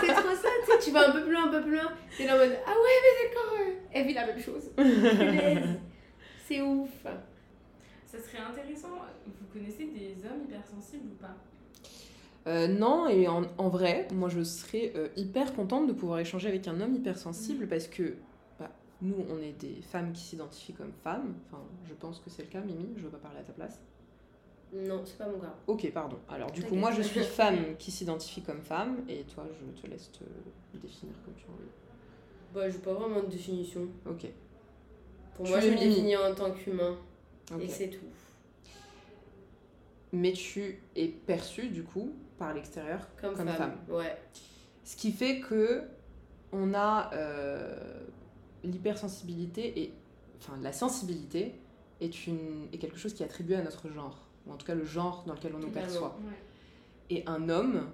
C'est 0.00 0.12
trop 0.14 0.34
ça, 0.34 0.48
tu 0.64 0.72
sais, 0.72 0.78
tu 0.84 0.90
vas 0.92 1.08
un 1.10 1.12
peu 1.12 1.22
plus 1.24 1.32
loin, 1.32 1.48
un 1.48 1.50
peu 1.50 1.60
plus 1.62 1.74
loin. 1.74 1.90
T'es 2.16 2.26
là 2.26 2.34
en 2.34 2.38
mode 2.38 2.56
Ah 2.66 2.70
ouais, 2.70 2.98
mais 3.02 3.28
d'accord, 3.28 3.58
elle 3.92 4.06
vit 4.06 4.14
la 4.14 4.26
même 4.26 4.40
chose. 4.40 4.70
Punaise. 4.76 5.68
C'est 6.48 6.60
ouf. 6.62 6.88
Ça 7.04 8.18
serait 8.18 8.42
intéressant. 8.48 8.88
Vous 9.52 9.58
connaissez 9.60 9.86
des 9.86 10.14
hommes 10.26 10.44
hypersensibles 10.44 11.08
ou 11.12 11.22
pas? 11.22 11.34
Euh, 12.46 12.66
non, 12.66 13.08
et 13.08 13.28
en, 13.28 13.42
en 13.58 13.68
vrai, 13.68 14.08
moi 14.12 14.28
je 14.28 14.42
serais 14.42 14.92
euh, 14.96 15.08
hyper 15.16 15.54
contente 15.54 15.86
de 15.86 15.92
pouvoir 15.92 16.18
échanger 16.18 16.48
avec 16.48 16.66
un 16.66 16.80
homme 16.80 16.94
hypersensible 16.94 17.68
parce 17.68 17.86
que 17.86 18.14
bah, 18.58 18.70
nous, 19.00 19.14
on 19.30 19.38
est 19.40 19.52
des 19.60 19.80
femmes 19.82 20.12
qui 20.12 20.22
s'identifient 20.22 20.72
comme 20.72 20.92
femmes. 21.04 21.34
Enfin, 21.46 21.62
je 21.88 21.94
pense 21.94 22.18
que 22.20 22.30
c'est 22.30 22.42
le 22.42 22.48
cas, 22.48 22.60
Mimi, 22.60 22.94
je 22.96 23.02
veux 23.02 23.10
pas 23.10 23.18
parler 23.18 23.38
à 23.40 23.42
ta 23.42 23.52
place. 23.52 23.80
Non, 24.72 25.02
c'est 25.04 25.18
pas 25.18 25.26
mon 25.28 25.38
cas. 25.38 25.54
Ok, 25.66 25.88
pardon. 25.92 26.16
Alors, 26.30 26.50
du 26.50 26.62
coup, 26.62 26.74
moi, 26.74 26.90
je 26.92 27.02
suis 27.02 27.20
femme 27.24 27.76
qui 27.78 27.90
s'identifie 27.90 28.40
comme 28.40 28.62
femme, 28.62 29.04
et 29.06 29.22
toi, 29.24 29.44
je 29.60 29.82
te 29.82 29.86
laisse 29.86 30.10
te 30.12 30.24
définir 30.78 31.14
comme 31.24 31.34
tu 31.34 31.44
as 31.44 31.52
envie. 31.52 31.70
Bah, 32.54 32.70
j'ai 32.70 32.78
pas 32.78 32.94
vraiment 32.94 33.20
de 33.20 33.26
définition. 33.26 33.86
Ok. 34.08 34.26
Pour 35.34 35.44
Tu 35.44 35.50
moi, 35.52 35.60
je 35.60 35.68
me 35.68 35.78
définis 35.78 36.16
en 36.16 36.34
tant 36.34 36.50
qu'humain. 36.52 36.96
ok. 37.54 37.62
Et 37.62 37.68
c'est 37.68 37.88
tout. 37.88 38.06
Mais 40.12 40.32
tu 40.32 40.78
es 40.94 41.08
perçue, 41.08 41.68
du 41.68 41.82
coup, 41.84 42.12
par 42.38 42.52
l'extérieur 42.54 43.08
Comme, 43.20 43.34
Comme 43.34 43.48
femme. 43.48 43.76
Ouais. 43.88 44.16
Ce 44.84 44.96
qui 44.96 45.12
fait 45.12 45.40
que 45.40 45.84
on 46.52 46.74
a 46.74 47.10
euh, 47.14 48.00
l'hypersensibilité 48.62 49.80
et 49.80 49.94
enfin 50.38 50.58
la 50.60 50.72
sensibilité 50.72 51.54
est 52.00 52.26
une 52.26 52.68
est 52.72 52.78
quelque 52.78 52.98
chose 52.98 53.14
qui 53.14 53.22
est 53.22 53.26
attribué 53.26 53.56
à 53.56 53.62
notre 53.62 53.88
genre 53.88 54.26
ou 54.46 54.52
en 54.52 54.56
tout 54.56 54.66
cas 54.66 54.74
le 54.74 54.84
genre 54.84 55.24
dans 55.26 55.34
lequel 55.34 55.54
on 55.54 55.60
nous 55.60 55.70
perçoit. 55.70 56.18
Ouais. 56.20 57.16
Et 57.16 57.22
un 57.26 57.48
homme 57.48 57.88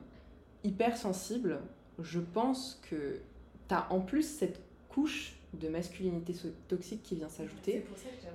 hypersensible, 0.65 1.61
je 2.01 2.21
pense 2.21 2.81
que 2.91 3.21
tu 3.69 3.75
as 3.75 3.93
en 3.93 4.01
plus 4.01 4.23
cette 4.23 4.61
couche 4.89 5.38
de 5.55 5.69
masculinité 5.69 6.35
toxique 6.69 7.03
qui 7.03 7.15
vient 7.17 7.29
s'ajouter 7.31 7.85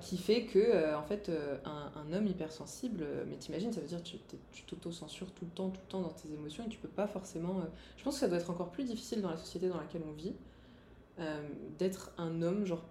qui 0.01 0.17
fait 0.17 0.45
que 0.45 0.57
euh, 0.59 0.97
en 0.97 1.03
fait 1.03 1.29
euh, 1.29 1.57
un, 1.65 1.91
un 1.95 2.11
homme 2.13 2.25
hypersensible 2.27 3.01
euh, 3.03 3.23
mais 3.29 3.35
t'imagines 3.35 3.71
ça 3.71 3.81
veut 3.81 3.87
dire 3.87 4.01
que 4.03 4.35
tu 4.51 4.63
t'auto-censures 4.63 5.31
tout 5.31 5.45
le 5.45 5.51
temps 5.51 5.69
tout 5.69 5.79
le 5.85 5.91
temps 5.91 6.01
dans 6.01 6.09
tes 6.09 6.31
émotions 6.33 6.65
et 6.65 6.69
tu 6.69 6.79
peux 6.79 6.87
pas 6.87 7.07
forcément 7.07 7.61
je 7.97 8.03
pense 8.03 8.15
que 8.15 8.19
ça 8.21 8.27
doit 8.27 8.39
être 8.39 8.49
encore 8.49 8.71
plus 8.71 8.83
difficile 8.85 9.21
dans 9.21 9.29
la 9.29 9.37
société 9.37 9.69
dans 9.69 9.77
laquelle 9.79 10.01
on 10.09 10.13
vit 10.13 10.33
d'être 11.77 12.11
un 12.17 12.41
homme 12.41 12.65
genre 12.65 12.83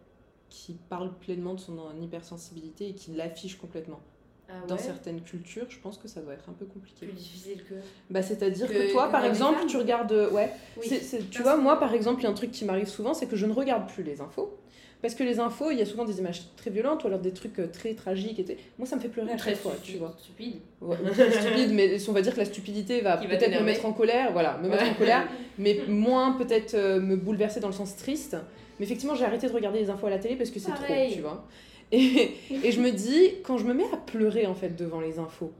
qui 0.48 0.74
parle 0.88 1.12
pleinement 1.18 1.54
de 1.54 1.60
son 1.60 1.78
en- 1.78 2.00
hypersensibilité 2.00 2.88
et 2.90 2.94
qui 2.94 3.12
l'affiche 3.12 3.56
complètement 3.58 4.00
Ah 4.48 4.54
dans 4.68 4.76
certaines 4.76 5.22
cultures 5.22 5.66
je 5.68 5.78
pense 5.78 5.96
que 5.98 6.08
ça 6.08 6.20
doit 6.20 6.34
être 6.34 6.48
un 6.48 6.52
peu 6.52 6.66
compliqué 6.66 7.06
Plus 7.06 7.14
difficile 7.14 7.62
que. 7.68 7.74
bah 8.10 8.22
c'est 8.22 8.42
à 8.42 8.50
dire 8.50 8.68
que, 8.68 8.72
Que- 8.72 8.92
toi 8.92 9.06
que 9.06 9.12
par 9.12 9.24
exemple 9.24 9.60
femmes 9.60 9.68
tu 9.68 9.76
regardes 9.76 10.12
euh, 10.12 10.30
ouais 10.30 10.50
Oui. 10.76 11.00
tu 11.30 11.42
vois, 11.42 11.56
moi 11.56 11.78
par 11.80 11.94
exemple, 11.94 12.20
il 12.20 12.24
y 12.24 12.26
a 12.26 12.30
un 12.30 12.34
truc 12.34 12.50
qui 12.50 12.64
m'arrive 12.64 12.88
souvent, 12.88 13.14
c'est 13.14 13.26
que 13.26 13.36
je 13.36 13.46
ne 13.46 13.52
regarde 13.52 13.88
plus 13.88 14.02
les 14.02 14.20
infos. 14.20 14.58
Parce 15.00 15.16
que 15.16 15.24
les 15.24 15.40
infos, 15.40 15.72
il 15.72 15.78
y 15.78 15.82
a 15.82 15.86
souvent 15.86 16.04
des 16.04 16.20
images 16.20 16.42
très 16.56 16.70
violentes 16.70 17.02
ou 17.02 17.08
alors 17.08 17.18
des 17.18 17.32
trucs 17.32 17.58
euh, 17.58 17.66
très 17.66 17.94
tragiques. 17.94 18.38
Et 18.38 18.56
Moi, 18.78 18.86
ça 18.86 18.94
me 18.94 19.00
fait 19.00 19.08
pleurer 19.08 19.32
à 19.32 19.36
chaque 19.36 19.56
fois, 19.56 19.74
tu 19.82 19.96
vois. 19.96 20.14
Stupide. 20.16 20.60
Ouais, 20.80 20.96
stupide, 21.40 21.72
mais 21.72 22.08
on 22.08 22.12
va 22.12 22.22
dire 22.22 22.32
que 22.32 22.38
la 22.38 22.44
stupidité 22.44 23.00
va 23.00 23.16
peut-être 23.16 23.58
me 23.58 23.64
mettre 23.64 23.84
en 23.84 23.92
colère, 23.92 24.32
voilà, 24.32 24.58
me 24.58 24.68
mettre 24.68 24.84
en 24.88 24.94
colère, 24.94 25.26
mais 25.58 25.80
moins 25.88 26.32
peut-être 26.34 26.74
euh, 26.74 27.00
me 27.00 27.16
bouleverser 27.16 27.58
dans 27.58 27.66
le 27.66 27.74
sens 27.74 27.96
triste. 27.96 28.36
Mais 28.78 28.86
effectivement, 28.86 29.16
j'ai 29.16 29.24
arrêté 29.24 29.48
de 29.48 29.52
regarder 29.52 29.80
les 29.80 29.90
infos 29.90 30.06
à 30.06 30.10
la 30.10 30.18
télé 30.18 30.36
parce 30.36 30.50
que 30.50 30.60
c'est 30.60 30.70
trop, 30.70 30.94
tu 31.12 31.20
vois. 31.20 31.48
Et, 31.94 32.32
et 32.50 32.72
je 32.72 32.80
me 32.80 32.90
dis, 32.90 33.34
quand 33.44 33.58
je 33.58 33.64
me 33.66 33.74
mets 33.74 33.90
à 33.92 33.96
pleurer 33.98 34.46
en 34.46 34.54
fait 34.54 34.70
devant 34.76 35.00
les 35.00 35.18
infos, 35.18 35.52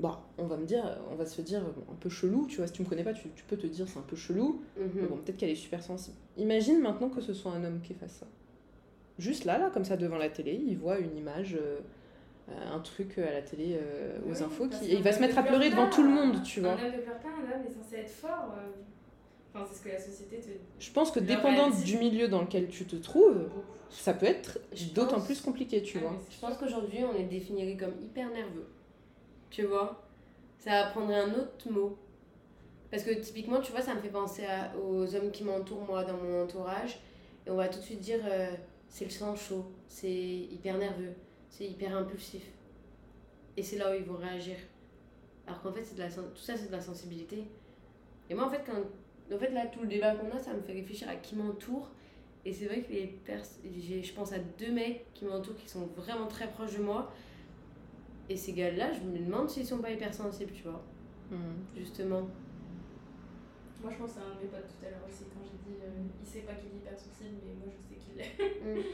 bah, 0.00 0.20
on 0.38 0.46
va 0.46 0.56
me 0.56 0.66
dire, 0.66 0.84
on 1.10 1.14
va 1.14 1.24
se 1.24 1.40
dire 1.40 1.62
bon, 1.62 1.84
un 1.92 1.94
peu 1.94 2.08
chelou, 2.10 2.46
tu 2.48 2.56
vois. 2.58 2.66
Si 2.66 2.72
tu 2.72 2.82
me 2.82 2.86
connais 2.88 3.04
pas, 3.04 3.12
tu, 3.14 3.28
tu 3.34 3.44
peux 3.44 3.56
te 3.56 3.66
dire 3.66 3.86
c'est 3.88 3.98
un 3.98 4.02
peu 4.02 4.16
chelou. 4.16 4.60
Mais 4.76 4.84
Mhm. 5.02 5.08
bon, 5.08 5.16
peut-être 5.16 5.36
qu'elle 5.38 5.50
est 5.50 5.54
super 5.54 5.82
sensible. 5.82 6.16
Imagine 6.36 6.80
maintenant 6.80 7.08
que 7.08 7.20
ce 7.20 7.32
soit 7.32 7.52
un 7.52 7.64
homme 7.64 7.80
qui 7.82 7.94
fasse 7.94 8.12
ça. 8.20 8.26
Juste 9.18 9.44
là, 9.44 9.56
là, 9.56 9.70
comme 9.72 9.84
ça, 9.84 9.96
devant 9.96 10.18
la 10.18 10.28
télé, 10.28 10.52
il 10.66 10.76
voit 10.76 10.98
une 10.98 11.16
image, 11.16 11.54
euh, 11.54 11.78
euh, 12.50 12.74
un 12.74 12.80
truc 12.80 13.16
à 13.18 13.32
la 13.32 13.40
télé, 13.40 13.78
euh, 13.80 14.18
aux 14.28 14.42
infos, 14.42 14.68
qui... 14.68 14.90
et 14.90 14.96
il 14.96 15.02
va 15.02 15.12
se 15.12 15.20
mettre 15.20 15.38
à 15.38 15.42
pleurer 15.42 15.70
pleure 15.70 15.84
devant 15.84 15.90
tout 15.94 16.02
le 16.02 16.10
monde, 16.10 16.42
tu 16.42 16.60
vois. 16.60 16.72
Un 16.72 16.84
homme 16.86 16.92
ne 16.96 16.98
pleure 17.02 17.18
pas, 17.20 17.28
un 17.28 17.44
homme 17.56 17.64
est 17.66 17.72
censé 17.82 17.96
être 18.02 18.10
fort. 18.10 18.52
euh, 18.58 18.68
Enfin, 19.56 19.66
c'est 19.70 19.78
ce 19.78 19.84
que 19.84 19.88
la 19.88 19.98
société 20.00 20.36
te. 20.40 20.50
Je 20.78 20.90
pense 20.92 21.10
que 21.10 21.20
dépendant 21.20 21.70
du 21.70 21.96
milieu 21.96 22.28
dans 22.28 22.42
lequel 22.42 22.68
tu 22.68 22.84
te 22.84 22.96
trouves, 22.96 23.48
ça 23.90 24.12
peut 24.12 24.26
être 24.26 24.58
d'autant 24.94 25.14
pense- 25.16 25.24
plus 25.26 25.40
compliqué, 25.40 25.82
tu 25.82 25.98
Ah, 25.98 26.02
vois. 26.02 26.18
Je 26.30 26.38
pense 26.38 26.56
qu'aujourd'hui, 26.58 26.98
on 27.04 27.16
est 27.16 27.24
défini 27.24 27.76
comme 27.76 27.94
hyper 28.02 28.30
nerveux. 28.30 28.66
Tu 29.50 29.62
vois 29.64 30.02
Ça 30.58 30.88
prendrait 30.92 31.20
un 31.20 31.32
autre 31.34 31.70
mot. 31.70 31.96
Parce 32.90 33.02
que 33.02 33.12
typiquement, 33.14 33.60
tu 33.60 33.72
vois, 33.72 33.80
ça 33.82 33.94
me 33.94 34.00
fait 34.00 34.08
penser 34.10 34.44
à- 34.44 34.72
aux 34.78 35.14
hommes 35.14 35.30
qui 35.30 35.44
m'entourent, 35.44 35.84
moi, 35.86 36.04
dans 36.04 36.16
mon 36.16 36.42
entourage. 36.42 36.98
Et 37.46 37.50
on 37.50 37.56
va 37.56 37.68
tout 37.68 37.78
de 37.78 37.84
suite 37.84 38.00
dire 38.00 38.20
euh, 38.24 38.50
c'est 38.88 39.04
le 39.04 39.10
sang 39.10 39.34
chaud, 39.36 39.64
c'est 39.88 40.10
hyper 40.10 40.76
nerveux, 40.78 41.12
c'est 41.48 41.64
hyper 41.66 41.96
impulsif. 41.96 42.42
Et 43.56 43.62
c'est 43.62 43.76
là 43.78 43.90
où 43.90 43.94
ils 43.94 44.04
vont 44.04 44.16
réagir. 44.18 44.56
Alors 45.46 45.62
qu'en 45.62 45.72
fait, 45.72 45.84
c'est 45.84 45.94
de 45.94 46.00
la, 46.00 46.08
tout 46.08 46.22
ça, 46.42 46.56
c'est 46.56 46.66
de 46.66 46.72
la 46.72 46.80
sensibilité. 46.80 47.44
Et 48.28 48.34
moi, 48.34 48.46
en 48.46 48.50
fait, 48.50 48.62
quand, 48.66 48.72
en 49.34 49.38
fait, 49.38 49.50
là, 49.50 49.66
tout 49.66 49.80
le 49.80 49.86
débat 49.88 50.14
qu'on 50.14 50.30
a, 50.36 50.38
ça 50.38 50.52
me 50.54 50.60
fait 50.60 50.72
réfléchir 50.72 51.08
à 51.08 51.16
qui 51.16 51.34
m'entoure. 51.36 51.90
Et 52.44 52.52
c'est 52.52 52.66
vrai 52.66 52.82
que 52.82 52.92
les 52.92 53.06
pers 53.24 53.42
j'ai- 53.76 54.02
je 54.02 54.14
pense 54.14 54.32
à 54.32 54.38
deux 54.38 54.70
mecs 54.70 55.04
qui 55.14 55.24
m'entourent 55.24 55.56
qui 55.56 55.68
sont 55.68 55.86
vraiment 55.96 56.26
très 56.28 56.48
proches 56.48 56.76
de 56.76 56.82
moi. 56.82 57.12
Et 58.28 58.36
ces 58.36 58.52
gars-là, 58.52 58.92
je 58.92 59.00
me 59.00 59.18
demande 59.18 59.48
s'ils 59.50 59.66
sont 59.66 59.78
pas 59.78 59.90
hypersensibles, 59.90 60.52
tu 60.52 60.62
vois, 60.64 60.82
Hmm. 61.30 61.36
justement. 61.76 62.28
Moi, 63.82 63.90
je 63.92 63.96
pense 63.98 64.16
à 64.16 64.20
un 64.20 64.34
de 64.36 64.42
mes 64.42 64.48
potes 64.48 64.66
tout 64.68 64.86
à 64.86 64.90
l'heure 64.90 65.00
aussi, 65.08 65.24
quand 65.32 65.40
j'ai 65.44 65.70
dit 65.70 65.76
euh, 65.82 65.88
il 66.22 66.26
sait 66.26 66.40
pas 66.40 66.54
qu'il 66.54 66.70
est 66.70 66.76
hypersensible, 66.76 67.36
mais 67.44 67.54
moi, 67.54 67.66
je 67.70 67.94
sais 67.94 68.00
qu'il 68.00 68.16
l'est. 68.16 68.84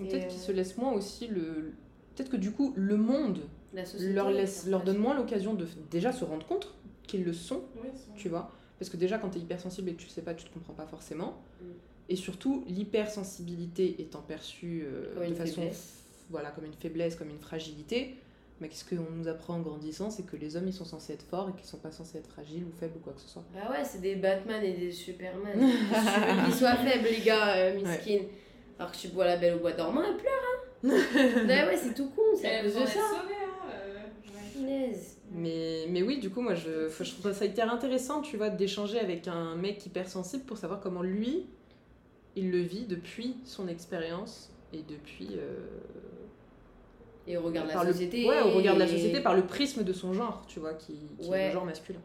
Et, 0.00 0.04
Peut-être 0.08 0.24
euh, 0.24 0.28
qu'ils 0.28 0.38
se 0.40 0.52
laissent 0.52 0.76
moins 0.76 0.92
aussi 0.92 1.26
le. 1.26 1.72
Peut-être 2.14 2.30
que 2.30 2.36
du 2.36 2.52
coup, 2.52 2.72
le 2.76 2.96
monde 2.96 3.40
leur, 4.00 4.30
laisse, 4.30 4.66
leur 4.68 4.84
donne 4.84 4.98
moins 4.98 5.16
l'occasion 5.16 5.54
de 5.54 5.66
déjà 5.90 6.12
se 6.12 6.24
rendre 6.24 6.46
compte 6.46 6.72
qu'ils 7.08 7.24
le 7.24 7.32
sont 7.32 7.62
Oui, 7.76 7.88
ils 7.92 7.98
sont- 7.98 8.12
tu 8.14 8.28
vois. 8.28 8.52
Parce 8.78 8.90
que 8.90 8.96
déjà, 8.96 9.18
quand 9.18 9.30
tu 9.30 9.38
es 9.38 9.40
hypersensible 9.40 9.90
et 9.90 9.94
que 9.94 10.00
tu 10.00 10.06
le 10.06 10.12
sais 10.12 10.22
pas, 10.22 10.34
tu 10.34 10.44
te 10.44 10.52
comprends 10.54 10.72
pas 10.74 10.86
forcément. 10.86 11.42
Mm. 11.60 11.64
Et 12.10 12.16
surtout, 12.16 12.64
l'hypersensibilité 12.68 13.96
étant 14.00 14.22
perçue 14.22 14.84
euh, 14.86 15.14
Comme 15.14 15.24
de 15.24 15.28
une 15.28 15.34
façon 15.34 15.54
faiblesse. 15.62 15.94
voilà, 16.30 16.50
comme 16.50 16.64
une 16.64 16.72
faiblesse, 16.74 17.16
comme 17.16 17.28
une 17.30 17.38
fragilité, 17.38 18.16
mais 18.60 18.68
qu'est-ce 18.68 18.84
qu'on 18.84 19.10
nous 19.12 19.28
apprend 19.28 19.54
en 19.54 19.60
grandissant 19.60 20.10
C'est 20.10 20.24
que 20.24 20.36
les 20.36 20.56
hommes, 20.56 20.66
ils 20.66 20.72
sont 20.72 20.84
censés 20.84 21.12
être 21.12 21.22
forts 21.28 21.48
et 21.50 21.52
qu'ils 21.58 21.68
sont 21.68 21.76
pas 21.78 21.92
censés 21.92 22.18
être 22.18 22.28
fragiles 22.28 22.64
ou 22.64 22.72
faibles 22.80 22.94
ou 22.96 23.00
quoi 23.00 23.12
que 23.12 23.20
ce 23.20 23.28
soit. 23.28 23.44
Bah 23.54 23.70
ouais, 23.70 23.84
c'est 23.84 24.00
des 24.00 24.16
Batman 24.16 24.62
et 24.64 24.72
des 24.72 24.90
Superman. 24.92 25.58
Qu'ils 26.46 26.54
soient 26.54 26.74
faibles, 26.76 27.08
les 27.10 27.20
gars, 27.24 27.56
euh, 27.56 27.74
miskin. 27.74 28.20
Alors 28.78 28.92
que 28.92 28.96
tu 28.96 29.08
bois 29.08 29.26
la 29.26 29.36
belle 29.36 29.54
au 29.54 29.58
bois 29.58 29.72
dormant, 29.72 30.02
elle 30.02 30.16
pleure, 30.16 30.32
hein. 30.32 31.44
bah 31.48 31.66
ouais, 31.66 31.76
c'est 31.76 31.92
tout 31.94 32.08
con, 32.10 32.22
c'est 32.40 32.46
à 32.46 32.52
Elle 32.60 32.64
cause 32.66 32.74
va 32.74 32.80
de 32.80 32.84
être 32.86 32.92
ça. 32.94 33.00
sauvée, 33.00 33.34
hein. 33.34 33.70
euh, 33.72 33.94
ouais. 33.94 34.50
Punaise. 34.54 35.17
Mais, 35.32 35.86
mais 35.90 36.02
oui, 36.02 36.18
du 36.18 36.30
coup, 36.30 36.40
moi, 36.40 36.54
je, 36.54 36.88
je 36.88 37.10
trouve 37.14 37.32
ça 37.32 37.44
hyper 37.44 37.70
intéressant, 37.72 38.22
tu 38.22 38.36
vois, 38.38 38.48
d'échanger 38.50 38.98
avec 38.98 39.28
un 39.28 39.56
mec 39.56 39.84
hypersensible 39.84 40.44
pour 40.44 40.56
savoir 40.56 40.80
comment 40.80 41.02
lui, 41.02 41.46
il 42.36 42.50
le 42.50 42.58
vit 42.60 42.86
depuis 42.86 43.36
son 43.44 43.68
expérience 43.68 44.50
et 44.72 44.82
depuis... 44.82 45.28
euh, 45.36 45.58
Et 47.26 47.36
on 47.36 47.42
regarde 47.42 47.68
la 47.68 47.74
par 47.74 47.84
le- 47.84 47.92
société. 47.92 48.26
ouais, 48.26 48.40
au 48.40 48.52
regard 48.52 48.74
de 48.74 48.80
la 48.80 48.86
et- 48.86 48.88
société 48.88 49.20
par 49.20 49.34
le 49.34 49.42
prisme 49.46 49.84
de 49.84 49.92
son 49.92 50.14
genre, 50.14 50.44
tu 50.48 50.60
vois, 50.60 50.74
qui, 50.74 50.94
qui 51.18 51.30
est 51.30 51.48
le 51.48 51.52
genre 51.52 51.64
masculin. 51.66 52.00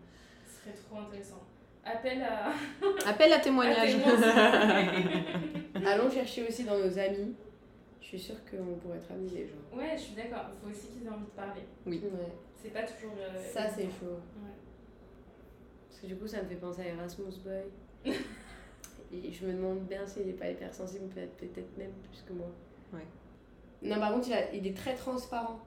Ce 0.45 0.61
serait 0.61 0.75
trop 0.89 0.99
intéressant. 0.99 1.39
Appel 1.85 2.21
à. 2.21 2.51
Appel 3.09 3.31
à 3.31 3.35
à 3.35 3.39
témoignage. 3.39 3.97
plaît. 4.01 5.85
Allons 5.85 6.09
chercher 6.09 6.45
aussi 6.47 6.63
dans 6.63 6.77
nos 6.77 6.97
amis. 6.99 7.35
Je 8.01 8.07
suis 8.07 8.19
sûre 8.19 8.35
qu'on 8.49 8.75
pourrait 8.75 8.97
être 8.97 9.11
amis 9.11 9.29
les 9.33 9.47
gens. 9.47 9.77
Ouais, 9.77 9.91
je 9.95 10.01
suis 10.01 10.15
d'accord. 10.15 10.45
Il 10.53 10.59
faut 10.61 10.69
aussi 10.75 10.87
qu'ils 10.87 11.05
aient 11.05 11.09
envie 11.09 11.25
de 11.25 11.35
parler. 11.35 11.61
Ouais. 11.85 11.99
C'est 12.63 12.69
pas 12.69 12.83
toujours. 12.83 13.13
euh, 13.19 13.43
Ça, 13.53 13.67
c'est 13.69 13.83
chaud. 13.83 14.19
Ouais. 14.41 14.51
Parce 15.89 16.01
que 16.01 16.07
du 16.07 16.15
coup, 16.15 16.27
ça 16.27 16.41
me 16.41 16.47
fait 16.47 16.55
penser 16.55 16.81
à 16.81 16.87
Erasmus 16.87 17.25
Boy. 17.43 18.13
Et 19.11 19.31
je 19.31 19.45
me 19.45 19.53
demande 19.53 19.81
bien 19.81 20.05
s'il 20.07 20.25
n'est 20.25 20.33
pas 20.33 20.49
hypersensible, 20.49 21.05
peut-être 21.09 21.37
peut-être 21.37 21.77
même 21.77 21.91
plus 22.09 22.23
que 22.27 22.33
moi. 22.33 22.47
Ouais. 22.93 23.05
Non, 23.83 23.99
par 23.99 24.13
contre, 24.13 24.27
il, 24.29 24.33
a- 24.33 24.51
il 24.53 24.65
est 24.65 24.75
très 24.75 24.95
transparent. 24.95 25.59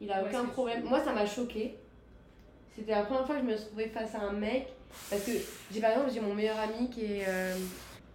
Il 0.00 0.12
a 0.12 0.22
Ouais, 0.22 0.28
aucun 0.28 0.44
problème. 0.44 0.80
sûr. 0.82 0.88
Moi, 0.90 1.00
ça 1.02 1.12
m'a 1.12 1.26
choqué. 1.26 1.74
C'était 2.76 2.92
la 2.92 3.02
première 3.04 3.26
fois 3.26 3.36
que 3.36 3.40
je 3.42 3.46
me 3.46 3.56
trouvais 3.56 3.88
face 3.88 4.14
à 4.14 4.20
un 4.20 4.32
mec. 4.32 4.68
Parce 5.10 5.24
que 5.24 5.32
j'ai 5.72 5.80
par 5.80 5.90
exemple, 5.90 6.10
j'ai 6.12 6.20
mon 6.20 6.34
meilleur 6.34 6.58
ami 6.58 6.88
qui 6.90 7.04
est, 7.04 7.24
euh, 7.26 7.56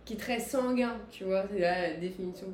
qui 0.06 0.14
est 0.14 0.18
très 0.18 0.40
sanguin, 0.40 0.98
tu 1.12 1.26
vois, 1.26 1.44
c'est 1.52 1.60
la 1.60 1.94
définition. 1.96 2.48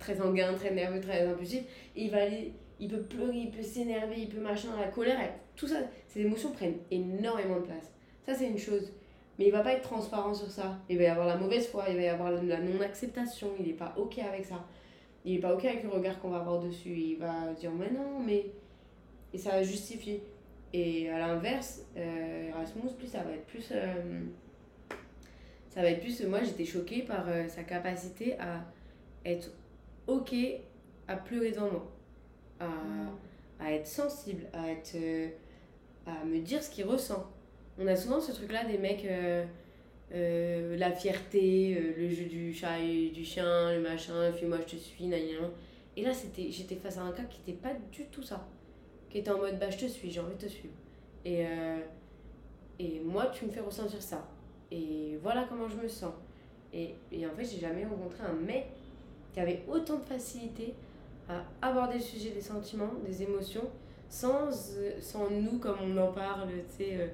Très 0.00 0.16
sanguin, 0.16 0.54
très 0.54 0.72
nerveux, 0.72 1.00
très 1.00 1.24
impulsif. 1.26 1.62
Et 1.94 2.04
il 2.06 2.10
va 2.10 2.22
aller, 2.22 2.52
il 2.80 2.88
peut 2.88 3.02
pleurer, 3.02 3.36
il 3.36 3.50
peut 3.50 3.62
s'énerver, 3.62 4.16
il 4.18 4.28
peut 4.28 4.40
machin, 4.40 4.68
la 4.78 4.88
colère, 4.88 5.18
tout 5.56 5.66
ça, 5.66 5.76
ces 6.06 6.20
émotions 6.20 6.52
prennent 6.52 6.78
énormément 6.90 7.56
de 7.56 7.66
place. 7.66 7.92
Ça, 8.24 8.34
c'est 8.34 8.48
une 8.48 8.58
chose. 8.58 8.92
Mais 9.38 9.46
il 9.46 9.52
va 9.52 9.60
pas 9.60 9.72
être 9.72 9.82
transparent 9.82 10.34
sur 10.34 10.50
ça. 10.50 10.78
Il 10.88 10.98
va 10.98 11.04
y 11.04 11.06
avoir 11.06 11.26
la 11.26 11.36
mauvaise 11.36 11.68
foi, 11.68 11.84
il 11.88 11.96
va 11.96 12.02
y 12.02 12.08
avoir 12.08 12.30
la 12.32 12.60
non-acceptation, 12.60 13.52
il 13.60 13.68
est 13.68 13.74
pas 13.74 13.94
ok 13.96 14.18
avec 14.18 14.44
ça. 14.44 14.66
Il 15.24 15.36
est 15.36 15.40
pas 15.40 15.54
ok 15.54 15.64
avec 15.64 15.82
le 15.84 15.90
regard 15.90 16.20
qu'on 16.20 16.30
va 16.30 16.38
avoir 16.38 16.60
dessus. 16.60 16.90
Il 16.90 17.16
va 17.18 17.52
dire, 17.52 17.70
mais 17.70 17.90
non, 17.90 18.18
mais. 18.24 18.46
Et 19.32 19.38
ça 19.38 19.50
va 19.50 19.62
justifier. 19.62 20.22
Et 20.72 21.08
à 21.08 21.18
l'inverse, 21.18 21.82
euh, 21.96 22.48
Erasmus, 22.48 22.90
plus 22.98 23.06
ça 23.06 23.22
va 23.22 23.32
être 23.32 23.46
plus. 23.46 23.68
euh, 23.72 24.20
ça 25.70 25.82
va 25.82 25.90
être 25.90 26.00
plus. 26.00 26.22
Moi, 26.24 26.42
j'étais 26.42 26.64
choquée 26.64 27.02
par 27.02 27.28
euh, 27.28 27.46
sa 27.48 27.62
capacité 27.62 28.38
à 28.38 28.64
être 29.24 29.50
ok 30.06 30.34
à 31.06 31.16
pleurer 31.16 31.52
devant 31.52 31.70
moi. 31.70 31.97
À, 32.60 32.68
à 33.60 33.72
être 33.72 33.86
sensible, 33.86 34.44
à, 34.52 34.70
être, 34.70 34.94
euh, 34.96 35.28
à 36.06 36.24
me 36.24 36.40
dire 36.40 36.62
ce 36.62 36.70
qu'il 36.70 36.84
ressent. 36.86 37.26
On 37.78 37.86
a 37.86 37.96
souvent 37.96 38.20
ce 38.20 38.32
truc-là 38.32 38.64
des 38.64 38.78
mecs. 38.78 39.04
euh, 39.04 39.44
euh, 40.14 40.76
la 40.78 40.90
fierté, 40.92 41.94
le 41.96 42.08
jeu 42.10 42.24
du 42.24 42.54
chat 42.54 42.78
et 42.80 43.10
du 43.10 43.24
chien, 43.24 43.72
le 43.74 43.80
machin, 43.82 44.32
puis 44.34 44.46
moi 44.46 44.58
je 44.66 44.76
te 44.76 44.80
suis, 44.80 45.06
nan, 45.06 45.20
nan. 45.20 45.50
Et 45.96 46.02
là, 46.02 46.14
c'était, 46.14 46.50
j'étais 46.50 46.76
face 46.76 46.96
à 46.98 47.02
un 47.02 47.12
cas 47.12 47.24
qui 47.24 47.40
n'était 47.40 47.60
pas 47.60 47.74
du 47.92 48.04
tout 48.06 48.22
ça. 48.22 48.46
qui 49.10 49.18
était 49.18 49.30
en 49.30 49.38
mode 49.38 49.58
bah 49.58 49.70
je 49.70 49.78
te 49.78 49.86
suis, 49.86 50.10
j'ai 50.10 50.20
envie 50.20 50.34
de 50.34 50.40
te 50.40 50.46
suivre. 50.48 50.74
Et, 51.24 51.44
et 52.78 53.00
moi, 53.04 53.26
tu 53.26 53.44
me 53.46 53.50
fais 53.50 53.60
ressentir 53.60 54.00
ça. 54.00 54.28
Et 54.70 55.18
voilà 55.22 55.46
comment 55.48 55.68
je 55.68 55.76
me 55.76 55.88
sens. 55.88 56.12
Et, 56.72 56.94
et 57.12 57.26
en 57.26 57.30
fait, 57.34 57.44
j'ai 57.44 57.58
jamais 57.60 57.84
rencontré 57.84 58.22
un 58.24 58.34
mec 58.34 58.66
qui 59.32 59.40
avait 59.40 59.62
autant 59.68 59.96
de 59.96 60.04
facilité 60.04 60.74
à 61.28 61.44
aborder 61.62 61.94
le 61.94 62.00
sujet 62.00 62.30
des 62.30 62.40
sentiments, 62.40 62.92
des 63.06 63.22
émotions, 63.22 63.68
sans, 64.08 64.48
euh, 64.78 64.92
sans 65.00 65.30
nous, 65.30 65.58
comme 65.58 65.76
on 65.82 65.96
en 65.98 66.12
parle, 66.12 66.48
tu 66.48 66.84
sais, 66.84 66.96
euh, 66.96 67.08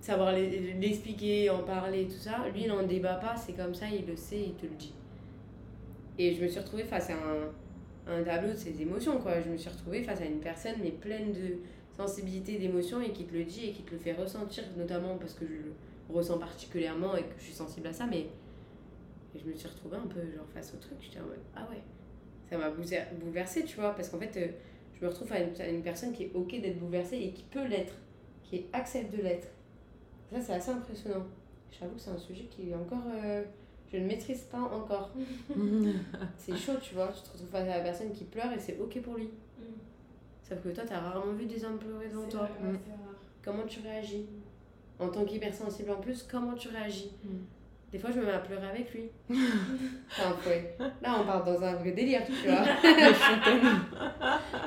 savoir 0.00 0.32
l'expliquer, 0.32 1.50
en 1.50 1.62
parler, 1.62 2.06
tout 2.06 2.18
ça. 2.18 2.46
Lui, 2.52 2.62
il 2.62 2.68
n'en 2.68 2.82
débat 2.82 3.14
pas, 3.14 3.36
c'est 3.36 3.54
comme 3.54 3.74
ça, 3.74 3.86
il 3.88 4.06
le 4.06 4.16
sait, 4.16 4.40
il 4.40 4.54
te 4.54 4.66
le 4.66 4.74
dit. 4.74 4.94
Et 6.18 6.34
je 6.34 6.42
me 6.42 6.48
suis 6.48 6.60
retrouvée 6.60 6.84
face 6.84 7.10
à 7.10 7.14
un, 7.14 8.22
tableau 8.24 8.50
de 8.50 8.56
ses 8.56 8.80
émotions, 8.80 9.18
quoi. 9.18 9.40
Je 9.40 9.48
me 9.48 9.56
suis 9.56 9.70
retrouvée 9.70 10.02
face 10.02 10.20
à 10.20 10.24
une 10.24 10.40
personne, 10.40 10.76
mais 10.82 10.90
pleine 10.90 11.32
de 11.32 11.58
sensibilité, 11.96 12.58
d'émotions, 12.58 13.00
et 13.00 13.12
qui 13.12 13.24
te 13.24 13.34
le 13.34 13.44
dit 13.44 13.66
et 13.66 13.72
qui 13.72 13.82
te 13.82 13.92
le 13.92 13.98
fait 13.98 14.12
ressentir, 14.12 14.64
notamment 14.76 15.16
parce 15.16 15.34
que 15.34 15.46
je 15.46 15.52
le 15.52 15.72
ressens 16.08 16.38
particulièrement 16.38 17.16
et 17.16 17.22
que 17.22 17.34
je 17.38 17.44
suis 17.44 17.54
sensible 17.54 17.86
à 17.86 17.92
ça, 17.92 18.06
mais 18.06 18.28
je 19.34 19.44
me 19.48 19.54
suis 19.54 19.68
retrouvée 19.68 19.96
un 19.96 20.06
peu 20.06 20.20
genre 20.20 20.46
face 20.54 20.72
au 20.74 20.78
truc, 20.78 20.96
j'étais 21.00 21.20
en 21.20 21.26
mode 21.26 21.38
ah 21.54 21.66
ouais, 21.70 21.82
ça 22.50 22.58
m'a 22.58 22.70
boulever- 22.70 23.04
bouleversée, 23.20 23.64
tu 23.64 23.76
vois, 23.76 23.94
parce 23.94 24.08
qu'en 24.08 24.18
fait, 24.18 24.36
euh, 24.36 24.48
je 24.98 25.04
me 25.04 25.10
retrouve 25.10 25.32
à 25.32 25.40
une, 25.40 25.60
à 25.60 25.68
une 25.68 25.82
personne 25.82 26.12
qui 26.12 26.24
est 26.24 26.30
ok 26.34 26.60
d'être 26.60 26.78
bouleversée 26.78 27.16
et 27.18 27.32
qui 27.32 27.44
peut 27.44 27.64
l'être, 27.66 27.94
qui 28.42 28.66
accepte 28.72 29.14
de 29.16 29.22
l'être. 29.22 29.48
Ça, 30.32 30.40
c'est 30.40 30.52
assez 30.54 30.70
impressionnant. 30.70 31.24
J'avoue 31.78 31.94
que 31.94 32.00
c'est 32.00 32.10
un 32.10 32.18
sujet 32.18 32.44
qui 32.44 32.70
est 32.70 32.74
encore. 32.74 33.04
euh, 33.14 33.42
je 33.92 33.96
ne 33.96 34.06
maîtrise 34.06 34.42
pas 34.42 34.60
encore. 34.60 35.10
C'est 36.36 36.54
chaud, 36.56 36.74
tu 36.82 36.94
vois. 36.94 37.08
Tu 37.08 37.22
te 37.22 37.30
retrouves 37.32 37.48
face 37.50 37.68
à 37.68 37.78
la 37.78 37.80
personne 37.80 38.12
qui 38.12 38.24
pleure 38.24 38.52
et 38.52 38.58
c'est 38.58 38.78
ok 38.78 39.00
pour 39.00 39.14
lui. 39.14 39.30
Sauf 40.42 40.62
que 40.62 40.68
toi, 40.70 40.84
t'as 40.86 40.98
rarement 41.00 41.32
vu 41.32 41.46
des 41.46 41.64
hommes 41.64 41.78
pleurer 41.78 42.08
devant 42.08 42.26
toi. 42.28 42.48
vrai, 42.60 42.70
rare. 42.72 42.78
Comment 43.42 43.64
tu 43.66 43.80
réagis? 43.80 44.26
En 44.98 45.08
tant 45.08 45.24
qu'hypersensible 45.24 45.90
en 45.90 46.00
plus, 46.00 46.22
comment 46.22 46.54
tu 46.54 46.68
réagis? 46.68 47.12
Mm. 47.24 47.28
Des 47.90 47.98
fois, 47.98 48.10
je 48.10 48.20
me 48.20 48.26
mets 48.26 48.32
à 48.32 48.38
pleurer 48.40 48.68
avec 48.68 48.92
lui. 48.92 49.08
enfin, 49.30 50.36
ouais. 50.46 50.76
Là, 51.00 51.16
on 51.20 51.24
part 51.24 51.42
dans 51.42 51.62
un 51.62 51.76
vrai 51.76 51.92
délire, 51.92 52.20
tu 52.26 52.46
vois. 52.46 52.62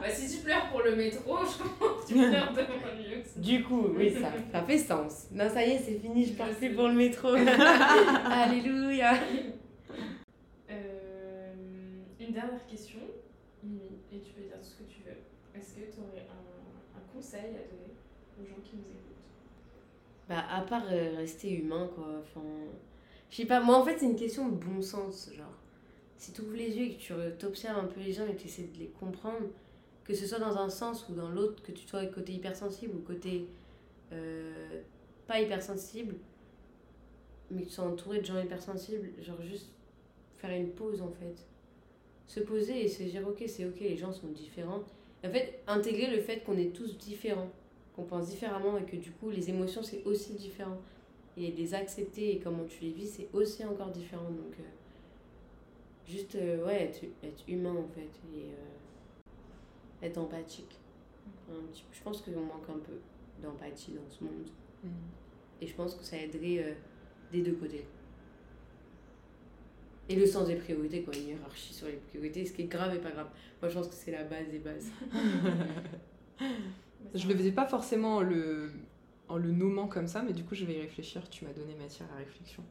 Bah, 0.01 0.09
si 0.09 0.37
tu 0.37 0.43
pleures 0.43 0.67
pour 0.69 0.81
le 0.81 0.95
métro, 0.95 1.37
je 1.37 1.57
pense 1.63 2.03
que 2.03 2.07
tu 2.07 2.13
pleures 2.15 2.51
devant 2.51 2.95
lui 2.97 3.21
aussi. 3.21 3.39
Du 3.39 3.63
coup, 3.63 3.89
oui, 3.95 4.11
ça, 4.11 4.29
ça 4.51 4.63
fait 4.63 4.77
sens. 4.79 5.27
Non, 5.31 5.47
ça 5.49 5.63
y 5.63 5.71
est, 5.71 5.77
c'est 5.77 5.99
fini, 5.99 6.25
je 6.25 6.33
pleure 6.33 6.49
plus 6.49 6.73
pour 6.73 6.87
le 6.87 6.95
métro. 6.95 7.27
Alléluia. 8.31 9.13
Euh, 10.71 11.53
une 12.19 12.31
dernière 12.33 12.65
question, 12.67 12.99
Mimi, 13.63 13.99
et 14.11 14.19
tu 14.19 14.31
peux 14.33 14.41
dire 14.41 14.57
tout 14.59 14.65
ce 14.67 14.77
que 14.83 14.89
tu 14.89 15.01
veux. 15.05 15.17
Est-ce 15.55 15.75
que 15.75 15.81
tu 15.81 15.99
aurais 15.99 16.25
un, 16.27 16.97
un 16.97 17.03
conseil 17.13 17.51
à 17.51 17.69
donner 17.69 17.93
aux 18.41 18.45
gens 18.45 18.61
qui 18.63 18.77
nous 18.77 18.81
écoutent? 18.81 18.97
Bah, 20.27 20.43
à 20.51 20.61
part 20.61 20.85
euh, 20.91 21.17
rester 21.17 21.51
humain, 21.51 21.87
quoi. 21.93 22.07
Enfin, 22.21 22.41
je 23.31 23.37
sais 23.37 23.45
pas, 23.45 23.59
moi 23.61 23.77
en 23.77 23.85
fait, 23.85 23.97
c'est 23.97 24.05
une 24.05 24.15
question 24.15 24.49
de 24.49 24.55
bon 24.55 24.81
sens. 24.81 25.31
Genre, 25.35 25.57
si 26.17 26.31
tu 26.31 26.41
ouvres 26.41 26.55
les 26.55 26.77
yeux 26.77 26.85
et 26.85 26.95
que 26.95 27.01
tu 27.01 27.13
t'observes 27.39 27.79
un 27.79 27.87
peu 27.87 27.99
les 27.99 28.13
gens 28.13 28.27
et 28.27 28.33
que 28.35 28.41
tu 28.41 28.47
essaies 28.47 28.69
de 28.71 28.77
les 28.77 28.89
comprendre, 28.99 29.47
que 30.03 30.13
ce 30.13 30.27
soit 30.27 30.39
dans 30.39 30.57
un 30.57 30.69
sens 30.69 31.07
ou 31.09 31.13
dans 31.13 31.29
l'autre, 31.29 31.63
que 31.63 31.71
tu 31.71 31.87
sois 31.87 32.05
côté 32.07 32.33
hypersensible 32.33 32.95
ou 32.95 32.99
côté 32.99 33.47
euh, 34.11 34.81
pas 35.27 35.39
hypersensible, 35.39 36.15
mais 37.49 37.63
que 37.63 37.67
tu 37.67 37.73
sois 37.73 37.85
entouré 37.85 38.19
de 38.19 38.25
gens 38.25 38.39
hypersensibles, 38.39 39.09
genre 39.23 39.41
juste 39.41 39.71
faire 40.37 40.51
une 40.51 40.69
pause 40.69 41.01
en 41.01 41.11
fait. 41.11 41.35
Se 42.27 42.39
poser 42.41 42.83
et 42.83 42.87
se 42.87 43.03
dire, 43.03 43.27
ok, 43.27 43.43
c'est 43.47 43.65
ok, 43.65 43.79
les 43.79 43.97
gens 43.97 44.11
sont 44.11 44.27
différents. 44.27 44.83
En 45.25 45.29
fait, 45.29 45.61
intégrer 45.67 46.07
le 46.07 46.21
fait 46.21 46.43
qu'on 46.43 46.57
est 46.57 46.73
tous 46.73 46.97
différents 46.97 47.49
qu'on 47.95 48.03
pense 48.03 48.29
différemment 48.29 48.77
et 48.77 48.83
que 48.83 48.95
du 48.95 49.11
coup 49.11 49.29
les 49.29 49.49
émotions 49.49 49.83
c'est 49.83 50.03
aussi 50.05 50.33
différent 50.33 50.77
et 51.37 51.51
les 51.51 51.73
accepter 51.73 52.35
et 52.35 52.39
comment 52.39 52.65
tu 52.65 52.83
les 52.83 52.91
vis 52.91 53.07
c'est 53.07 53.27
aussi 53.33 53.63
encore 53.65 53.89
différent. 53.89 54.29
Donc 54.29 54.53
euh, 54.59 54.63
juste 56.07 56.35
euh, 56.35 56.65
ouais 56.65 56.83
être, 56.83 57.03
être 57.23 57.43
humain 57.47 57.75
en 57.75 57.87
fait 57.87 58.09
et 58.35 58.51
euh, 58.51 60.05
être 60.05 60.17
empathique. 60.17 60.77
Un 61.49 61.65
petit 61.71 61.83
peu. 61.83 61.89
je 61.91 62.01
pense 62.01 62.21
qu'on 62.21 62.31
manque 62.31 62.69
un 62.69 62.79
peu 62.79 62.99
d'empathie 63.41 63.91
dans 63.91 64.09
ce 64.09 64.23
monde. 64.23 64.49
Mm. 64.83 64.89
et 65.61 65.67
je 65.67 65.75
pense 65.75 65.93
que 65.93 66.03
ça 66.03 66.17
aiderait 66.17 66.75
des 67.31 67.41
deux 67.41 67.53
côtés. 67.53 67.85
Et 70.09 70.15
le 70.15 70.25
sens 70.25 70.47
des 70.47 70.55
priorités 70.55 71.03
quoi 71.03 71.15
une 71.15 71.29
hiérarchie 71.29 71.73
sur 71.73 71.87
les 71.87 71.97
priorités 72.09 72.45
ce 72.45 72.53
qui 72.53 72.63
est 72.63 72.65
grave 72.65 72.95
et 72.95 72.99
pas 72.99 73.11
grave. 73.11 73.29
Moi 73.61 73.69
je 73.69 73.75
pense 73.77 73.87
que 73.87 73.93
c'est 73.93 74.11
la 74.11 74.23
base 74.23 74.49
des 74.49 74.59
bases. 74.59 74.89
Je 77.13 77.27
le 77.27 77.35
faisais 77.35 77.51
pas 77.51 77.65
forcément 77.65 78.17
en 78.17 78.21
le, 78.21 78.71
en 79.31 79.37
le 79.37 79.51
nommant 79.51 79.87
comme 79.87 80.07
ça, 80.07 80.21
mais 80.21 80.33
du 80.33 80.43
coup 80.43 80.55
je 80.55 80.65
vais 80.65 80.75
y 80.75 80.81
réfléchir. 80.81 81.29
Tu 81.29 81.45
m'as 81.45 81.53
donné 81.53 81.73
matière 81.75 82.11
à 82.13 82.17
réflexion. 82.17 82.63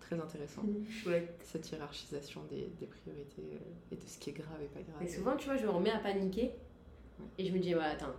Très 0.00 0.18
intéressant. 0.18 0.62
chouette 0.88 1.42
Cette 1.44 1.70
hiérarchisation 1.70 2.42
des, 2.44 2.68
des 2.80 2.86
priorités 2.86 3.42
euh, 3.52 3.92
et 3.92 3.96
de 3.96 4.06
ce 4.06 4.18
qui 4.18 4.30
est 4.30 4.32
grave 4.32 4.62
et 4.62 4.66
pas 4.66 4.80
grave. 4.80 5.02
Et 5.02 5.08
souvent, 5.08 5.36
tu 5.36 5.46
vois, 5.46 5.56
je 5.56 5.64
me 5.66 5.70
remets 5.70 5.90
à 5.90 5.98
paniquer. 5.98 6.52
Et 7.36 7.44
je 7.44 7.52
me 7.52 7.58
dis, 7.58 7.74
attends, 7.74 8.14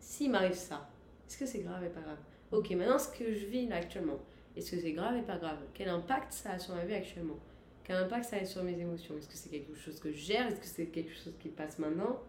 s'il 0.00 0.30
m'arrive 0.32 0.54
ça, 0.54 0.90
est-ce 1.26 1.38
que 1.38 1.46
c'est 1.46 1.60
grave 1.60 1.84
et 1.84 1.88
pas 1.88 2.00
grave? 2.00 2.18
Ok, 2.50 2.70
maintenant, 2.72 2.98
ce 2.98 3.08
que 3.16 3.32
je 3.32 3.46
vis 3.46 3.66
là 3.68 3.76
actuellement, 3.76 4.18
est-ce 4.56 4.72
que 4.72 4.80
c'est 4.80 4.92
grave 4.92 5.16
et 5.16 5.22
pas 5.22 5.38
grave? 5.38 5.58
Quel 5.72 5.88
impact 5.88 6.32
ça 6.32 6.50
a 6.50 6.58
sur 6.58 6.74
ma 6.74 6.84
vie 6.84 6.94
actuellement? 6.94 7.38
Quel 7.84 7.96
impact 7.96 8.24
ça 8.26 8.36
a 8.36 8.44
sur 8.44 8.62
mes 8.64 8.78
émotions? 8.78 9.16
Est-ce 9.16 9.28
que 9.28 9.36
c'est 9.36 9.48
quelque 9.48 9.74
chose 9.74 9.98
que 10.00 10.10
je 10.12 10.18
gère? 10.18 10.48
Est-ce 10.48 10.60
que 10.60 10.66
c'est 10.66 10.86
quelque 10.86 11.12
chose 11.14 11.32
qui 11.38 11.48
passe 11.48 11.78
maintenant? 11.78 12.20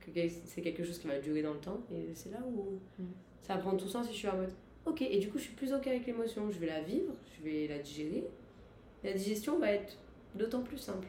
Que 0.00 0.10
c'est 0.44 0.60
quelque 0.60 0.84
chose 0.84 0.98
qui 0.98 1.06
va 1.06 1.18
durer 1.20 1.42
dans 1.42 1.54
le 1.54 1.60
temps? 1.60 1.80
Et 1.90 2.12
c'est 2.14 2.30
là 2.30 2.40
où 2.44 2.80
Mm. 2.98 3.04
Ça 3.46 3.56
prend 3.56 3.76
tout 3.76 3.88
sens 3.88 4.06
si 4.06 4.12
je 4.12 4.18
suis 4.18 4.28
en 4.28 4.36
mode, 4.36 4.52
ok, 4.86 5.02
et 5.02 5.18
du 5.18 5.28
coup, 5.30 5.38
je 5.38 5.44
suis 5.44 5.54
plus 5.54 5.72
ok 5.72 5.86
avec 5.86 6.06
l'émotion. 6.06 6.50
Je 6.50 6.58
vais 6.58 6.66
la 6.66 6.80
vivre, 6.82 7.12
je 7.38 7.44
vais 7.44 7.68
la 7.68 7.78
digérer. 7.78 8.24
La 9.02 9.12
digestion 9.12 9.58
va 9.58 9.70
être 9.70 9.96
d'autant 10.34 10.62
plus 10.62 10.78
simple. 10.78 11.08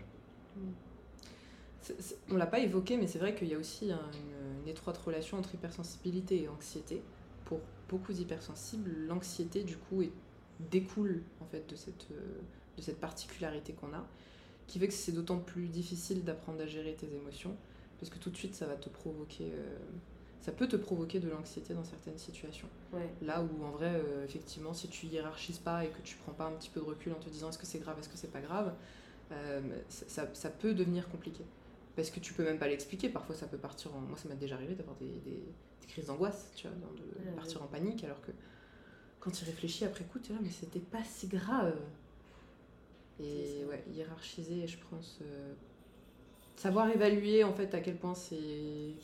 C'est- 1.81 1.99
c'est- 2.01 2.17
on 2.29 2.35
l'a 2.35 2.47
pas 2.47 2.59
évoqué, 2.59 2.97
mais 2.97 3.07
c'est 3.07 3.19
vrai 3.19 3.35
qu'il 3.35 3.47
y 3.47 3.53
a 3.53 3.57
aussi 3.57 3.91
un- 3.91 4.11
une, 4.13 4.67
étroite 4.67 4.97
relation 4.97 5.37
entre 5.37 5.53
hypersensibilité 5.53 6.41
et 6.41 6.47
anxiété. 6.49 7.03
Pour 7.45 7.59
beaucoup 7.87 8.11
d'hypersensibles, 8.13 8.89
l'anxiété 9.07 9.61
du 9.63 9.77
coup 9.77 10.01
est- 10.01 10.11
découle 10.71 11.21
en 11.39 11.45
fait 11.45 11.69
de 11.69 11.75
cette, 11.75 12.07
de 12.09 12.81
cette 12.81 12.99
particularité 12.99 13.73
qu'on 13.73 13.93
a, 13.93 14.07
qui 14.65 14.79
fait 14.79 14.87
que 14.87 14.93
c'est 14.93 15.11
d'autant 15.11 15.37
plus 15.37 15.67
difficile 15.67 16.23
d'apprendre 16.23 16.61
à 16.63 16.65
gérer 16.65 16.95
tes 16.95 17.13
émotions, 17.13 17.55
parce 17.99 18.09
que 18.09 18.17
tout 18.17 18.31
de 18.31 18.37
suite 18.37 18.55
ça 18.55 18.65
va 18.65 18.75
te 18.75 18.89
provoquer, 18.89 19.51
euh, 19.53 19.77
ça 20.45 20.51
peut 20.51 20.67
te 20.67 20.75
provoquer 20.75 21.19
de 21.19 21.27
l'anxiété 21.29 21.73
dans 21.73 21.83
certaines 21.83 22.19
situations. 22.19 22.69
Ouais. 22.91 23.09
Là 23.21 23.41
où 23.41 23.63
en 23.63 23.71
vrai, 23.71 23.91
euh, 23.95 24.23
effectivement, 24.25 24.73
si 24.73 24.87
tu 24.89 25.07
hiérarchises 25.07 25.57
pas 25.59 25.85
et 25.85 25.89
que 25.89 26.01
tu 26.03 26.17
prends 26.17 26.33
pas 26.33 26.45
un 26.45 26.51
petit 26.53 26.69
peu 26.69 26.79
de 26.81 26.85
recul 26.85 27.13
en 27.13 27.19
te 27.19 27.29
disant 27.29 27.49
est-ce 27.49 27.57
que 27.57 27.65
c'est 27.65 27.79
grave, 27.79 27.97
est-ce 27.99 28.09
que 28.09 28.17
c'est 28.17 28.31
pas 28.31 28.41
grave, 28.41 28.75
euh, 29.31 29.61
ça, 29.89 30.05
ça- 30.07 30.33
ça 30.35 30.49
peut 30.51 30.73
devenir 30.75 31.09
compliqué. 31.09 31.43
Parce 31.95 32.11
que 32.11 32.19
tu 32.19 32.33
peux 32.33 32.43
même 32.43 32.59
pas 32.59 32.67
l'expliquer, 32.67 33.09
parfois 33.09 33.35
ça 33.35 33.47
peut 33.47 33.57
partir 33.57 33.95
en... 33.95 34.01
Moi 34.01 34.17
ça 34.17 34.29
m'est 34.29 34.35
déjà 34.35 34.55
arrivé 34.55 34.75
d'avoir 34.75 34.97
des, 34.97 35.19
des- 35.21 35.55
des 35.81 35.87
crises 35.87 36.07
d'angoisse, 36.07 36.51
tu 36.55 36.67
vois, 36.67 36.75
de 36.77 37.25
Ouais, 37.25 37.31
partir 37.35 37.63
en 37.63 37.67
panique, 37.67 38.03
alors 38.03 38.21
que 38.21 38.31
quand 39.19 39.31
tu 39.31 39.45
réfléchis 39.45 39.85
après 39.85 40.05
coup, 40.05 40.19
tu 40.19 40.31
es 40.31 40.35
là, 40.35 40.41
mais 40.43 40.51
c'était 40.51 40.79
pas 40.79 41.03
si 41.03 41.27
grave. 41.27 41.79
Et 43.19 43.65
ouais, 43.65 43.83
hiérarchiser, 43.87 44.67
je 44.67 44.77
pense... 44.89 45.19
euh, 45.21 45.53
savoir 46.55 46.89
évaluer 46.89 47.43
en 47.43 47.53
fait 47.53 47.73
à 47.73 47.79
quel 47.79 47.95
point 47.95 48.15
c'est 48.15 48.37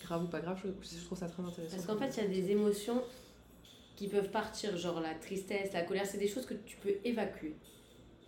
grave 0.04 0.24
ou 0.24 0.28
pas 0.28 0.40
grave, 0.40 0.60
je, 0.64 1.06
trouve 1.06 1.18
ça 1.18 1.28
très 1.28 1.44
intéressant. 1.44 1.76
Parce 1.76 1.86
qu'en 1.86 1.98
fait, 1.98 2.18
il 2.18 2.24
y 2.24 2.26
a 2.26 2.42
des 2.42 2.52
émotions 2.52 3.04
qui 3.96 4.08
peuvent 4.08 4.32
partir, 4.32 4.78
genre 4.78 5.00
la 5.00 5.14
tristesse, 5.14 5.74
la 5.74 5.84
colère, 5.84 6.06
c'est 6.06 6.18
des 6.18 6.28
choses 6.28 6.46
que 6.46 6.54
tu 6.54 6.78
peux 6.78 6.94
évacuer. 7.04 7.56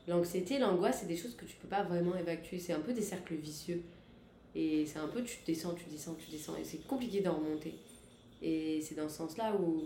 L'anxiété, 0.07 0.59
l'angoisse, 0.59 0.99
c'est 0.99 1.07
des 1.07 1.15
choses 1.15 1.36
que 1.36 1.45
tu 1.45 1.55
peux 1.55 1.67
pas 1.67 1.84
vraiment 1.84 2.15
évacuer. 2.15 2.59
C'est 2.59 2.74
un 2.74 2.82
peu 2.82 2.93
des 2.93 3.01
cercles 3.01 3.36
vicieux. 3.36 3.82
Et 4.53 4.86
c'est 4.86 4.99
un 4.99 5.07
peu, 5.07 5.24
tu 5.24 5.38
descends, 5.47 5.74
tu 5.74 5.86
descends, 5.89 6.15
tu 6.15 6.30
descends. 6.30 6.55
Et 6.57 6.63
c'est 6.63 6.86
compliqué 6.86 7.21
d'en 7.21 7.36
remonter. 7.36 7.74
Et 8.41 8.82
c'est 8.82 8.95
dans 8.95 9.07
ce 9.07 9.17
sens-là 9.17 9.55
où 9.55 9.84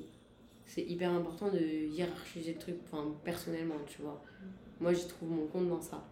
c'est 0.65 0.81
hyper 0.81 1.11
important 1.11 1.49
de 1.49 1.59
hiérarchiser 1.59 2.53
le 2.53 2.59
truc, 2.59 2.75
enfin, 2.85 3.15
personnellement, 3.23 3.75
tu 3.87 4.01
vois. 4.01 4.21
Moi, 4.79 4.93
j'y 4.93 5.07
trouve 5.07 5.29
mon 5.29 5.47
compte 5.47 5.69
dans 5.69 5.81
ça. 5.81 6.03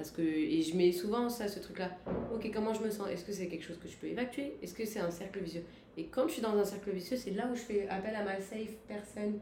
Parce 0.00 0.12
que, 0.12 0.22
et 0.22 0.62
je 0.62 0.74
mets 0.78 0.92
souvent 0.92 1.28
ça, 1.28 1.46
ce 1.46 1.58
truc-là. 1.58 1.90
Ok, 2.34 2.50
comment 2.54 2.72
je 2.72 2.82
me 2.82 2.88
sens? 2.88 3.06
Est-ce 3.10 3.22
que 3.22 3.32
c'est 3.32 3.48
quelque 3.48 3.64
chose 3.64 3.76
que 3.76 3.86
je 3.86 3.98
peux 3.98 4.06
évacuer? 4.06 4.54
Est-ce 4.62 4.72
que 4.72 4.86
c'est 4.86 4.98
un 4.98 5.10
cercle 5.10 5.40
vicieux? 5.40 5.62
Et 5.98 6.06
quand 6.06 6.26
je 6.26 6.32
suis 6.32 6.40
dans 6.40 6.56
un 6.56 6.64
cercle 6.64 6.90
vicieux, 6.90 7.18
c'est 7.18 7.32
là 7.32 7.46
où 7.52 7.54
je 7.54 7.60
fais 7.60 7.86
appel 7.86 8.16
à 8.16 8.24
ma 8.24 8.40
safe 8.40 8.76
personne 8.88 9.38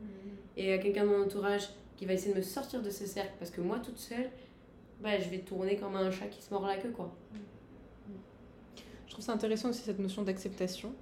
et 0.57 0.73
à 0.73 0.79
quelqu'un 0.79 1.05
de 1.05 1.11
mon 1.11 1.23
entourage 1.23 1.69
qui 1.97 2.07
va 2.07 2.15
essayer 2.15 2.33
de 2.33 2.39
me 2.39 2.43
sortir 2.43 2.83
de 2.83 2.91
ce 2.91 3.07
cercle. 3.07 3.35
Parce 3.39 3.53
que 3.53 3.61
moi, 3.61 3.79
toute 3.79 3.99
seule, 3.99 4.31
bah, 5.01 5.17
je 5.21 5.29
vais 5.29 5.39
tourner 5.39 5.77
comme 5.77 5.95
un 5.95 6.11
chat 6.11 6.27
qui 6.27 6.43
se 6.43 6.53
mord 6.53 6.67
la 6.67 6.77
queue, 6.77 6.91
quoi. 6.91 7.15
Je 9.07 9.13
trouve 9.13 9.25
ça 9.25 9.35
intéressant 9.35 9.69
aussi 9.69 9.83
cette 9.83 10.01
notion 10.01 10.23
d'acceptation, 10.23 10.93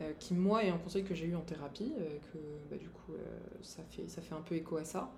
euh, 0.00 0.12
qui 0.20 0.32
moi 0.32 0.62
est 0.62 0.70
un 0.70 0.78
conseil 0.78 1.02
que 1.02 1.16
j'ai 1.16 1.26
eu 1.26 1.34
en 1.34 1.40
thérapie, 1.40 1.92
euh, 1.98 2.18
que 2.32 2.38
bah, 2.70 2.76
du 2.76 2.88
coup 2.88 3.14
euh, 3.14 3.18
ça, 3.62 3.82
fait, 3.90 4.08
ça 4.08 4.22
fait 4.22 4.34
un 4.36 4.42
peu 4.42 4.54
écho 4.54 4.76
à 4.76 4.84
ça. 4.84 5.10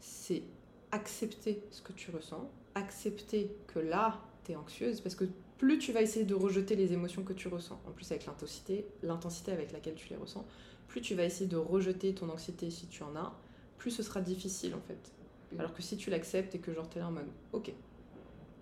C'est 0.00 0.44
accepter 0.92 1.62
ce 1.70 1.82
que 1.82 1.92
tu 1.92 2.10
ressens, 2.10 2.48
accepter 2.74 3.56
que 3.66 3.78
là 3.80 4.20
tu 4.44 4.52
es 4.52 4.56
anxieuse, 4.56 5.00
parce 5.00 5.14
que 5.14 5.24
plus 5.58 5.78
tu 5.78 5.92
vas 5.92 6.02
essayer 6.02 6.24
de 6.24 6.34
rejeter 6.34 6.76
les 6.76 6.92
émotions 6.92 7.22
que 7.22 7.32
tu 7.32 7.48
ressens, 7.48 7.80
en 7.86 7.90
plus 7.90 8.10
avec 8.10 8.26
l'intensité, 8.26 8.86
l'intensité 9.02 9.52
avec 9.52 9.72
laquelle 9.72 9.94
tu 9.94 10.08
les 10.10 10.16
ressens, 10.16 10.44
plus 10.88 11.00
tu 11.00 11.14
vas 11.14 11.24
essayer 11.24 11.46
de 11.46 11.56
rejeter 11.56 12.14
ton 12.14 12.28
anxiété 12.28 12.70
si 12.70 12.86
tu 12.86 13.02
en 13.02 13.16
as, 13.16 13.32
plus 13.78 13.90
ce 13.90 14.02
sera 14.02 14.20
difficile 14.20 14.74
en 14.74 14.80
fait. 14.80 15.12
Mm. 15.52 15.60
Alors 15.60 15.74
que 15.74 15.82
si 15.82 15.96
tu 15.96 16.10
l'acceptes 16.10 16.54
et 16.54 16.58
que 16.58 16.72
genre 16.72 16.88
t'es 16.88 17.00
là 17.00 17.08
en 17.08 17.12
mode, 17.12 17.28
ok, 17.52 17.72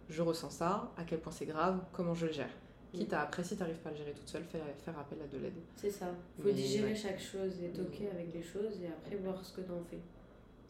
je 0.09 0.23
ressens 0.23 0.51
ça, 0.51 0.93
à 0.97 1.05
quel 1.05 1.21
point 1.21 1.33
c'est 1.33 1.47
grave, 1.47 1.81
comment 1.93 2.15
je 2.15 2.27
le 2.27 2.33
gère? 2.33 2.51
Quitte 2.93 3.13
à 3.13 3.23
après, 3.23 3.45
si 3.45 3.57
t'arrives 3.57 3.79
pas 3.79 3.91
à 3.91 3.93
le 3.93 3.99
gérer 3.99 4.13
toute 4.13 4.29
seule, 4.29 4.43
faire, 4.45 4.65
faire 4.85 4.99
appel 4.99 5.19
à 5.23 5.27
de 5.27 5.39
l'aide. 5.41 5.55
C'est 5.77 5.91
ça. 5.91 6.07
Faut 6.37 6.49
Mais 6.49 6.53
digérer 6.53 6.91
ouais. 6.91 6.95
chaque 6.97 7.21
chose 7.21 7.53
et 7.63 7.67
être 7.67 7.79
ok 7.79 8.03
avec 8.13 8.35
les 8.35 8.43
choses 8.43 8.81
et 8.83 8.89
après 8.89 9.15
voir 9.15 9.45
ce 9.45 9.53
que 9.53 9.61
t'en 9.61 9.81
fais. 9.89 10.01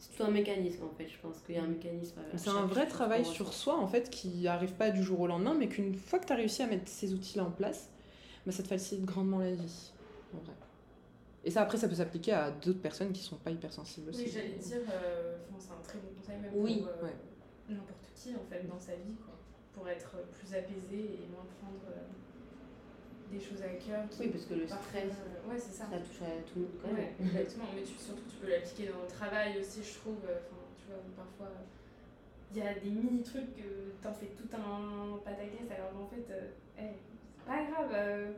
C'est 0.01 0.17
tout 0.17 0.23
un 0.23 0.31
mécanisme 0.31 0.83
en 0.83 0.89
fait, 0.97 1.07
je 1.07 1.17
pense 1.19 1.37
qu'il 1.41 1.53
y 1.55 1.57
a 1.59 1.63
un 1.63 1.67
mécanisme. 1.67 2.19
C'est 2.35 2.49
un 2.49 2.65
vrai 2.65 2.87
travail 2.87 3.23
sur 3.23 3.53
soi 3.53 3.77
en 3.77 3.87
fait 3.87 4.09
qui 4.09 4.47
arrive 4.47 4.73
pas 4.73 4.89
du 4.89 5.03
jour 5.03 5.19
au 5.19 5.27
lendemain, 5.27 5.53
mais 5.53 5.67
qu'une 5.69 5.95
fois 5.95 6.17
que 6.17 6.25
tu 6.25 6.33
as 6.33 6.35
réussi 6.35 6.63
à 6.63 6.67
mettre 6.67 6.87
ces 6.87 7.13
outils-là 7.13 7.45
en 7.45 7.51
place, 7.51 7.89
bah, 8.45 8.51
ça 8.51 8.63
te 8.63 8.67
facilite 8.67 9.05
grandement 9.05 9.37
la 9.37 9.51
vie. 9.51 9.91
En 10.33 10.37
vrai. 10.39 10.53
Et 11.45 11.51
ça 11.51 11.61
après 11.61 11.77
ça 11.77 11.87
peut 11.87 11.95
s'appliquer 11.95 12.33
à 12.33 12.49
d'autres 12.49 12.81
personnes 12.81 13.11
qui 13.13 13.21
sont 13.21 13.35
pas 13.35 13.51
hypersensibles 13.51 14.09
aussi. 14.09 14.23
Oui, 14.25 14.31
j'allais 14.33 14.57
dire, 14.57 14.81
euh, 14.91 15.37
c'est 15.59 15.71
un 15.71 15.81
très 15.83 15.99
bon 15.99 16.09
conseil 16.19 16.37
même 16.39 16.51
Oui. 16.55 16.79
pour 16.79 16.87
euh, 16.87 17.05
Ouais. 17.05 17.15
n'importe 17.69 18.09
qui 18.15 18.35
en 18.35 18.43
fait 18.49 18.67
dans 18.67 18.79
sa 18.79 18.93
vie, 18.95 19.15
quoi, 19.23 19.35
pour 19.73 19.87
être 19.87 20.15
plus 20.31 20.55
apaisé 20.55 20.97
et 20.97 21.27
moins 21.31 21.45
prendre 21.61 21.81
euh, 21.89 22.01
des 23.31 23.39
choses 23.39 23.61
à 23.63 23.69
cœur. 23.79 24.03
Qui 24.09 24.21
Oui, 24.21 24.27
parce 24.29 24.45
que 24.45 24.53
le 24.55 24.65
parfois, 24.67 24.85
stress, 24.87 25.15
euh, 25.23 25.49
ouais, 25.49 25.57
c'est 25.59 25.71
ça. 25.73 25.85
ça 25.89 25.97
touche 25.97 26.21
à 26.21 26.35
tout 26.43 26.59
le 26.59 26.61
monde 26.67 26.77
quand 26.81 26.89
Ouais, 26.91 27.09
même. 27.17 27.27
exactement. 27.27 27.65
Mais 27.75 27.83
tu, 27.83 27.95
surtout, 27.97 28.27
tu 28.29 28.35
peux 28.43 28.49
l'appliquer 28.51 28.91
dans 28.91 29.01
le 29.01 29.07
travail 29.07 29.59
aussi, 29.59 29.79
je 29.83 29.93
trouve. 29.99 30.19
euh, 30.27 30.37
Enfin, 30.43 30.61
tu 30.77 30.85
vois, 30.91 31.01
parfois, 31.15 31.51
il 32.51 32.57
y 32.57 32.61
a 32.61 32.73
des 32.75 32.89
mini-trucs 32.91 33.55
que 33.55 33.95
t'en 34.03 34.13
fais 34.13 34.31
tout 34.35 34.49
un 34.55 35.17
pataquès, 35.23 35.65
alors 35.71 35.91
qu'en 35.95 36.07
fait, 36.11 36.27
euh, 36.29 36.51
hey, 36.77 36.91
c'est 37.37 37.45
pas 37.47 37.63
grave. 37.63 37.89
euh, 37.93 38.31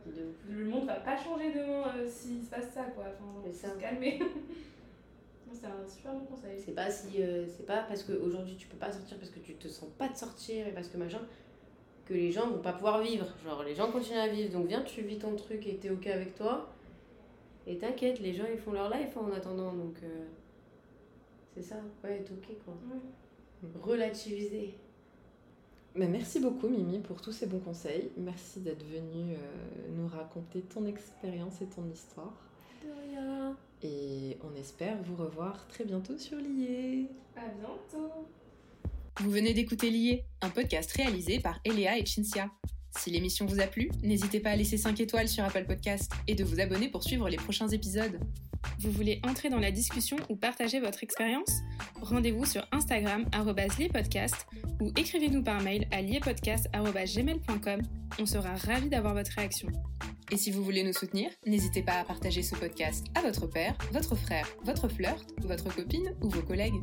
le 0.50 0.66
monde 0.66 0.86
va 0.86 1.02
pas 1.02 1.18
changer 1.18 1.52
demain 1.52 1.92
s'il 2.08 2.44
se 2.44 2.50
passe 2.50 2.70
ça, 2.74 2.84
quoi. 2.96 3.06
Enfin, 3.10 3.42
faut 3.44 3.52
ça. 3.54 3.74
se 3.74 3.80
calmer. 3.80 4.20
C'est 5.54 5.68
un 5.68 5.88
super 5.88 6.14
bon 6.14 6.26
conseil. 6.26 6.60
C'est 6.66 6.72
pas 6.74 6.90
si 6.90 7.22
euh, 7.22 7.46
c'est 7.48 7.66
pas 7.66 7.84
parce 7.88 8.02
qu'aujourd'hui 8.04 8.56
tu 8.58 8.68
peux 8.68 8.76
pas 8.78 8.92
sortir 8.92 9.18
parce 9.18 9.30
que 9.30 9.40
tu 9.40 9.54
te 9.54 9.68
sens 9.68 9.88
pas 10.00 10.10
de 10.10 10.18
sortir 10.18 10.68
et 10.68 10.72
parce 10.72 10.88
que 10.88 10.98
machin 10.98 11.22
que 12.14 12.18
les 12.18 12.32
gens 12.32 12.48
vont 12.48 12.60
pas 12.60 12.74
pouvoir 12.74 13.02
vivre. 13.02 13.26
Genre 13.44 13.64
les 13.64 13.74
gens 13.76 13.92
continuent 13.92 14.20
à 14.20 14.28
vivre 14.28 14.52
donc 14.52 14.68
viens 14.68 14.82
tu 14.82 15.02
vis 15.02 15.18
ton 15.18 15.36
truc 15.36 15.66
et 15.66 15.78
t'es 15.78 15.90
ok 15.90 16.08
avec 16.08 16.36
toi 16.36 16.70
et 17.66 17.78
t'inquiète 17.78 18.20
les 18.20 18.34
gens 18.34 18.46
ils 18.52 18.60
font 18.60 18.72
leur 18.72 18.90
life 18.90 19.18
en 19.18 19.32
attendant 19.32 19.74
donc 19.74 19.96
euh, 20.04 20.26
c'est 21.56 21.64
ça 21.64 21.78
ouais 22.04 22.18
être 22.18 22.32
ok 22.32 22.56
quoi. 22.64 22.76
Ouais. 22.92 23.70
Relativiser. 23.82 24.76
Mais 25.96 26.08
merci 26.08 26.40
beaucoup 26.40 26.68
Mimi 26.68 27.00
pour 27.00 27.22
tous 27.22 27.32
ces 27.32 27.48
bons 27.48 27.60
conseils. 27.60 28.12
Merci 28.18 28.60
d'être 28.60 28.84
venue 28.84 29.34
euh, 29.34 29.88
nous 29.96 30.08
raconter 30.08 30.62
ton 30.62 30.86
expérience 30.86 31.62
et 31.62 31.68
ton 31.68 31.88
histoire. 31.90 32.34
De 32.84 32.90
rien. 33.10 33.56
Et 33.82 34.38
on 34.44 34.56
espère 34.60 34.98
vous 35.04 35.16
revoir 35.16 35.68
très 35.68 35.84
bientôt 35.84 36.18
sur 36.18 36.38
l'IE. 36.38 37.08
À 37.36 37.48
bientôt. 37.48 38.28
Vous 39.20 39.30
venez 39.30 39.54
d'écouter 39.54 39.92
Lié, 39.92 40.26
un 40.42 40.50
podcast 40.50 40.92
réalisé 40.92 41.40
par 41.40 41.60
Eléa 41.66 42.00
et 42.00 42.06
Cinzia. 42.06 42.50
Si 42.98 43.12
l'émission 43.12 43.46
vous 43.46 43.60
a 43.60 43.68
plu, 43.68 43.92
n'hésitez 44.02 44.40
pas 44.40 44.50
à 44.50 44.56
laisser 44.56 44.78
5 44.78 45.00
étoiles 45.00 45.28
sur 45.28 45.44
Apple 45.44 45.66
Podcast 45.66 46.12
et 46.28 46.34
de 46.34 46.44
vous 46.44 46.60
abonner 46.60 46.90
pour 46.90 47.04
suivre 47.04 47.30
les 47.30 47.38
prochains 47.38 47.68
épisodes. 47.68 48.20
Vous 48.80 48.92
voulez 48.92 49.20
entrer 49.24 49.50
dans 49.50 49.60
la 49.60 49.72
discussion 49.72 50.18
ou 50.30 50.36
partager 50.36 50.80
votre 50.80 51.04
expérience? 51.04 51.60
Rendez-vous 52.02 52.46
sur 52.46 52.68
Instagram 52.72 53.26
@liepodcast 53.80 54.48
ou 54.82 54.92
écrivez-nous 54.98 55.44
par 55.44 55.62
mail 55.62 55.88
à 55.92 56.02
liepodcast@gmail.com. 56.02 57.82
On 58.20 58.26
sera 58.26 58.56
ravis 58.56 58.90
d'avoir 58.90 59.14
votre 59.14 59.32
réaction. 59.32 59.70
Et 60.32 60.38
si 60.38 60.50
vous 60.50 60.64
voulez 60.64 60.84
nous 60.84 60.94
soutenir, 60.94 61.30
n'hésitez 61.46 61.84
pas 61.84 62.00
à 62.00 62.04
partager 62.04 62.42
ce 62.42 62.56
podcast 62.56 63.06
à 63.14 63.22
votre 63.22 63.46
père, 63.46 63.78
votre 63.92 64.16
frère, 64.16 64.48
votre 64.64 64.88
flirt, 64.88 65.24
votre 65.44 65.74
copine 65.74 66.16
ou 66.22 66.30
vos 66.30 66.42
collègues. 66.42 66.82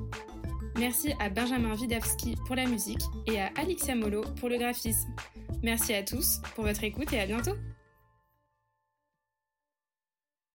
Merci 0.78 1.12
à 1.18 1.28
Benjamin 1.28 1.74
Widawski 1.74 2.36
pour 2.46 2.56
la 2.56 2.66
musique 2.66 3.02
et 3.26 3.40
à 3.40 3.50
Alixia 3.56 3.94
Molo 3.94 4.22
pour 4.38 4.48
le 4.48 4.58
graphisme. 4.58 5.14
Merci 5.62 5.94
à 5.94 6.02
tous 6.02 6.40
pour 6.54 6.64
votre 6.64 6.84
écoute 6.84 7.12
et 7.12 7.20
à 7.20 7.26
bientôt 7.26 7.56